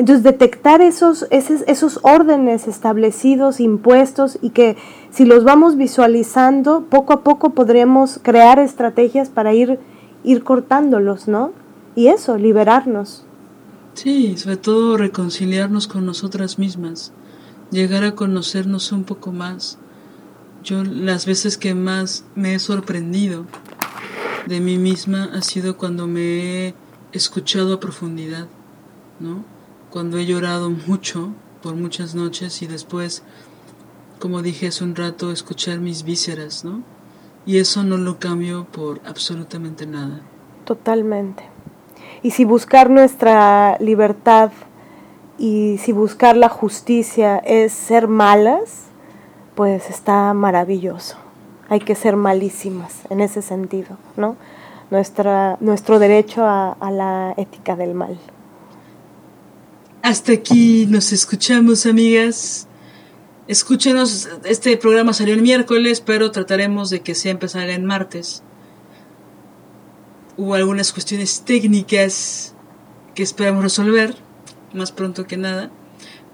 entonces, 0.00 0.22
detectar 0.22 0.80
esos, 0.80 1.26
esos, 1.28 1.60
esos, 1.66 2.00
órdenes 2.00 2.66
establecidos, 2.66 3.60
impuestos, 3.60 4.38
y 4.40 4.48
que 4.48 4.78
si 5.10 5.26
los 5.26 5.44
vamos 5.44 5.76
visualizando, 5.76 6.86
poco 6.88 7.12
a 7.12 7.22
poco 7.22 7.50
podremos 7.50 8.18
crear 8.22 8.58
estrategias 8.58 9.28
para 9.28 9.52
ir, 9.52 9.78
ir 10.24 10.42
cortándolos, 10.42 11.28
¿no? 11.28 11.52
Y 11.94 12.06
eso, 12.06 12.38
liberarnos. 12.38 13.26
Sí, 13.92 14.38
sobre 14.38 14.56
todo 14.56 14.96
reconciliarnos 14.96 15.86
con 15.86 16.06
nosotras 16.06 16.58
mismas, 16.58 17.12
llegar 17.70 18.02
a 18.04 18.14
conocernos 18.14 18.92
un 18.92 19.04
poco 19.04 19.32
más. 19.32 19.76
Yo 20.64 20.82
las 20.82 21.26
veces 21.26 21.58
que 21.58 21.74
más 21.74 22.24
me 22.34 22.54
he 22.54 22.58
sorprendido 22.58 23.44
de 24.46 24.60
mí 24.60 24.78
misma 24.78 25.28
ha 25.34 25.42
sido 25.42 25.76
cuando 25.76 26.06
me 26.06 26.68
he 26.68 26.74
escuchado 27.12 27.74
a 27.74 27.80
profundidad, 27.80 28.48
¿no? 29.18 29.59
Cuando 29.90 30.18
he 30.18 30.26
llorado 30.26 30.70
mucho 30.70 31.30
por 31.62 31.74
muchas 31.74 32.14
noches 32.14 32.62
y 32.62 32.66
después, 32.66 33.22
como 34.18 34.42
dije 34.42 34.68
hace 34.68 34.84
un 34.84 34.94
rato, 34.94 35.32
escuchar 35.32 35.80
mis 35.80 36.04
vísceras, 36.04 36.64
¿no? 36.64 36.82
Y 37.44 37.58
eso 37.58 37.82
no 37.82 37.96
lo 37.96 38.18
cambio 38.18 38.66
por 38.70 39.00
absolutamente 39.04 39.86
nada. 39.86 40.20
Totalmente. 40.64 41.42
Y 42.22 42.30
si 42.32 42.44
buscar 42.44 42.90
nuestra 42.90 43.76
libertad 43.80 44.52
y 45.38 45.78
si 45.78 45.92
buscar 45.92 46.36
la 46.36 46.48
justicia 46.48 47.38
es 47.38 47.72
ser 47.72 48.08
malas, 48.08 48.84
pues 49.54 49.90
está 49.90 50.32
maravilloso. 50.34 51.16
Hay 51.68 51.80
que 51.80 51.94
ser 51.94 52.16
malísimas 52.16 53.02
en 53.10 53.20
ese 53.20 53.42
sentido, 53.42 53.96
¿no? 54.16 54.36
Nuestra, 54.90 55.56
nuestro 55.60 55.98
derecho 55.98 56.44
a, 56.44 56.72
a 56.72 56.90
la 56.90 57.34
ética 57.36 57.76
del 57.76 57.94
mal. 57.94 58.18
Hasta 60.02 60.32
aquí 60.32 60.86
nos 60.86 61.12
escuchamos, 61.12 61.84
amigas. 61.84 62.66
Escúchenos, 63.48 64.30
este 64.44 64.74
programa 64.78 65.12
salió 65.12 65.34
el 65.34 65.42
miércoles, 65.42 66.00
pero 66.00 66.30
trataremos 66.30 66.88
de 66.88 67.00
que 67.00 67.14
siempre 67.14 67.50
salga 67.50 67.74
en 67.74 67.84
martes. 67.84 68.42
Hubo 70.38 70.54
algunas 70.54 70.94
cuestiones 70.94 71.42
técnicas 71.44 72.54
que 73.14 73.22
esperamos 73.22 73.62
resolver, 73.62 74.16
más 74.72 74.90
pronto 74.90 75.26
que 75.26 75.36
nada. 75.36 75.70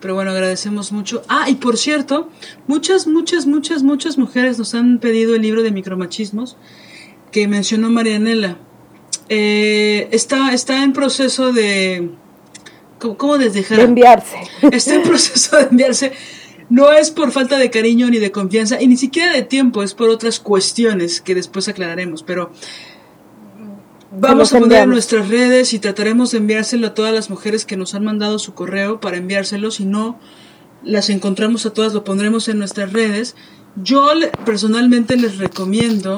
Pero 0.01 0.15
bueno, 0.15 0.31
agradecemos 0.31 0.93
mucho. 0.93 1.23
Ah, 1.29 1.51
y 1.51 1.57
por 1.57 1.77
cierto, 1.77 2.31
muchas, 2.69 3.09
muchas, 3.09 3.47
muchas, 3.47 3.83
muchas 3.83 4.17
mujeres 4.17 4.59
nos 4.59 4.77
han 4.77 5.01
pedido 5.01 5.35
el 5.35 5.43
libro 5.43 5.65
de 5.65 5.73
micromachismos 5.73 6.57
que 7.33 7.49
mencionó 7.49 7.91
Marianela. 7.91 8.59
Eh, 9.29 10.09
está, 10.13 10.55
está 10.55 10.85
en 10.85 10.93
proceso 10.93 11.53
de 11.53 12.13
¿Cómo, 12.99 13.37
les 13.37 13.55
dejar? 13.55 13.79
De 13.79 13.85
enviarse. 13.85 14.37
Está 14.73 14.95
en 14.95 15.03
proceso 15.03 15.57
de 15.57 15.65
enviarse. 15.65 16.13
no 16.69 16.93
es 16.93 17.11
por 17.11 17.31
falta 17.31 17.59
de 17.59 17.71
cariño 17.71 18.09
ni 18.11 18.19
de 18.19 18.33
confianza 18.33 18.81
y 18.81 18.89
ni 18.89 18.97
siquiera 18.97 19.33
de 19.33 19.43
tiempo, 19.43 19.83
es 19.83 19.95
por 19.95 20.09
otras 20.09 20.41
cuestiones 20.41 21.21
que 21.21 21.35
después 21.35 21.69
aclararemos, 21.69 22.23
pero 22.23 22.51
vamos 24.11 24.53
a 24.53 24.59
poner 24.59 24.85
en 24.85 24.91
nuestras 24.91 25.29
redes 25.29 25.73
y 25.75 25.79
trataremos 25.79 26.33
de 26.33 26.39
enviárselo 26.39 26.89
a 26.89 26.95
todas 26.95 27.13
las 27.13 27.31
mujeres 27.31 27.65
que 27.65 27.77
nos 27.77 27.95
han 27.95 28.05
mandado 28.05 28.39
su 28.39 28.55
correo 28.55 29.01
para 29.01 29.17
enviárselo, 29.17 29.71
si 29.71 29.85
no 29.85 30.19
las 30.83 31.11
encontramos 31.11 31.67
a 31.67 31.73
todas, 31.73 31.93
lo 31.93 32.05
pondremos 32.05 32.49
en 32.49 32.59
nuestras 32.59 32.93
redes. 32.93 33.35
Yo 33.77 34.09
personalmente 34.45 35.17
les 35.17 35.39
recomiendo 35.39 36.17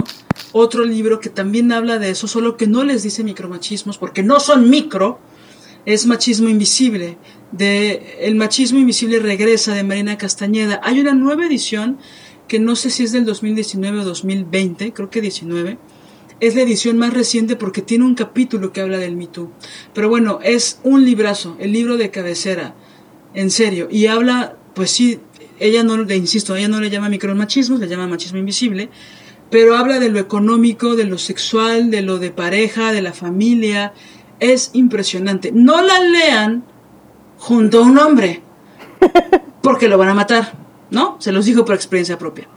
otro 0.52 0.84
libro 0.84 1.20
que 1.20 1.30
también 1.30 1.72
habla 1.72 1.98
de 1.98 2.10
eso, 2.10 2.28
solo 2.28 2.56
que 2.56 2.66
no 2.66 2.84
les 2.84 3.02
dice 3.02 3.24
micromachismos, 3.24 3.98
porque 3.98 4.22
no 4.22 4.40
son 4.40 4.70
micro, 4.70 5.18
es 5.88 6.04
Machismo 6.04 6.50
Invisible, 6.50 7.16
El 7.58 8.34
Machismo 8.34 8.78
Invisible 8.78 9.20
regresa 9.20 9.72
de 9.72 9.84
Marina 9.84 10.18
Castañeda. 10.18 10.82
Hay 10.84 11.00
una 11.00 11.14
nueva 11.14 11.46
edición 11.46 11.96
que 12.46 12.58
no 12.58 12.76
sé 12.76 12.90
si 12.90 13.04
es 13.04 13.12
del 13.12 13.24
2019 13.24 14.00
o 14.00 14.04
2020, 14.04 14.92
creo 14.92 15.08
que 15.08 15.22
19. 15.22 15.78
Es 16.40 16.54
la 16.54 16.60
edición 16.60 16.98
más 16.98 17.14
reciente 17.14 17.56
porque 17.56 17.80
tiene 17.80 18.04
un 18.04 18.14
capítulo 18.14 18.70
que 18.70 18.82
habla 18.82 18.98
del 18.98 19.16
Me 19.16 19.30
Pero 19.94 20.10
bueno, 20.10 20.40
es 20.42 20.78
un 20.82 21.06
librazo, 21.06 21.56
el 21.58 21.72
libro 21.72 21.96
de 21.96 22.10
cabecera, 22.10 22.74
en 23.32 23.50
serio. 23.50 23.88
Y 23.90 24.08
habla, 24.08 24.58
pues 24.74 24.90
sí, 24.90 25.20
ella 25.58 25.84
no, 25.84 25.96
le 25.96 26.16
insisto, 26.16 26.54
ella 26.54 26.68
no 26.68 26.82
le 26.82 26.90
llama 26.90 27.08
micromachismo, 27.08 27.78
le 27.78 27.88
llama 27.88 28.06
machismo 28.06 28.38
invisible, 28.38 28.90
pero 29.50 29.74
habla 29.74 29.98
de 29.98 30.10
lo 30.10 30.18
económico, 30.18 30.96
de 30.96 31.04
lo 31.04 31.16
sexual, 31.16 31.90
de 31.90 32.02
lo 32.02 32.18
de 32.18 32.30
pareja, 32.30 32.92
de 32.92 33.00
la 33.00 33.14
familia. 33.14 33.94
Es 34.40 34.70
impresionante. 34.72 35.50
No 35.52 35.82
la 35.82 36.00
lean 36.00 36.64
junto 37.38 37.78
a 37.78 37.82
un 37.82 37.98
hombre, 37.98 38.42
porque 39.62 39.88
lo 39.88 39.98
van 39.98 40.08
a 40.08 40.14
matar, 40.14 40.52
¿no? 40.90 41.16
Se 41.20 41.32
los 41.32 41.46
digo 41.46 41.64
por 41.64 41.74
experiencia 41.74 42.18
propia. 42.18 42.48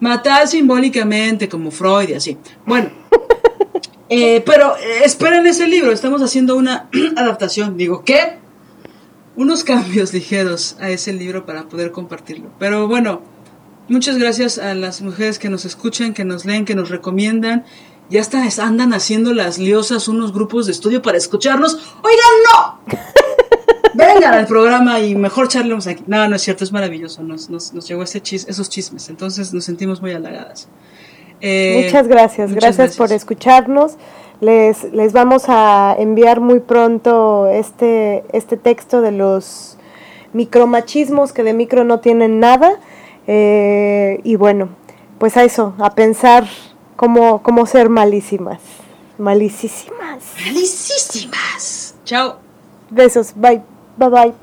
Matar 0.00 0.48
simbólicamente, 0.48 1.48
como 1.48 1.70
Freud 1.70 2.10
y 2.10 2.14
así. 2.14 2.38
Bueno, 2.66 2.90
eh, 4.08 4.42
pero 4.46 4.76
eh, 4.76 5.04
esperen 5.04 5.46
ese 5.46 5.66
libro, 5.66 5.92
estamos 5.92 6.22
haciendo 6.22 6.56
una 6.56 6.88
adaptación. 7.16 7.76
Digo, 7.76 8.04
¿qué? 8.04 8.38
Unos 9.36 9.64
cambios 9.64 10.12
ligeros 10.14 10.76
a 10.80 10.90
ese 10.90 11.12
libro 11.12 11.46
para 11.46 11.68
poder 11.68 11.92
compartirlo. 11.92 12.50
Pero 12.58 12.88
bueno, 12.88 13.22
muchas 13.88 14.18
gracias 14.18 14.58
a 14.58 14.74
las 14.74 15.02
mujeres 15.02 15.38
que 15.38 15.48
nos 15.48 15.64
escuchan, 15.64 16.14
que 16.14 16.24
nos 16.24 16.44
leen, 16.44 16.64
que 16.64 16.74
nos 16.74 16.90
recomiendan. 16.90 17.64
Ya 18.10 18.20
hasta 18.20 18.42
andan 18.64 18.94
haciendo 18.94 19.34
las 19.34 19.58
liosas 19.58 20.08
unos 20.08 20.32
grupos 20.32 20.66
de 20.66 20.72
estudio 20.72 21.02
para 21.02 21.18
escucharnos. 21.18 21.74
Oigan, 22.02 22.78
no 22.88 22.98
vengan 23.94 24.34
al 24.34 24.46
programa 24.46 25.00
y 25.00 25.14
mejor 25.14 25.48
charlemos 25.48 25.86
aquí. 25.86 26.04
No, 26.06 26.26
no 26.28 26.36
es 26.36 26.42
cierto, 26.42 26.64
es 26.64 26.72
maravilloso. 26.72 27.22
Nos, 27.22 27.50
nos, 27.50 27.74
nos 27.74 27.86
llegó 27.86 28.02
ese 28.02 28.22
chis, 28.22 28.46
esos 28.48 28.70
chismes, 28.70 29.08
entonces 29.08 29.52
nos 29.52 29.64
sentimos 29.64 30.00
muy 30.00 30.12
halagadas. 30.12 30.68
Eh, 31.40 31.82
muchas 31.84 32.08
gracias, 32.08 32.52
gracias, 32.52 32.96
por 32.96 33.12
escucharnos. 33.12 33.96
Les, 34.40 34.84
les 34.92 35.12
vamos 35.12 35.44
a 35.48 35.96
enviar 35.98 36.40
muy 36.40 36.60
pronto 36.60 37.48
este, 37.48 38.24
este 38.32 38.56
texto 38.56 39.00
de 39.00 39.12
los 39.12 39.76
micromachismos 40.32 41.32
que 41.32 41.42
de 41.42 41.52
micro 41.52 41.84
no 41.84 42.00
tienen 42.00 42.40
nada. 42.40 42.80
Eh, 43.26 44.20
y 44.24 44.36
bueno, 44.36 44.70
pues 45.18 45.36
a 45.36 45.44
eso, 45.44 45.74
a 45.78 45.94
pensar 45.94 46.46
cómo, 46.98 47.42
cómo 47.44 47.64
ser 47.64 47.88
malísimas. 47.88 48.58
Malicísimas. 49.18 50.24
Malicísimas. 50.44 51.94
Chao. 52.04 52.40
Besos. 52.90 53.32
Bye. 53.34 53.62
Bye 53.96 54.08
bye. 54.10 54.34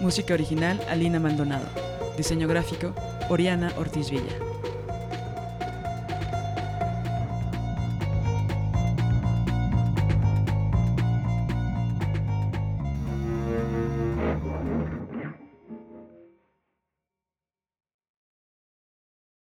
Música 0.00 0.32
original 0.32 0.80
Alina 0.88 1.18
Maldonado. 1.20 1.66
Diseño 2.16 2.48
gráfico 2.48 2.94
Oriana 3.28 3.72
Ortiz 3.76 4.10
Villa. 4.10 4.49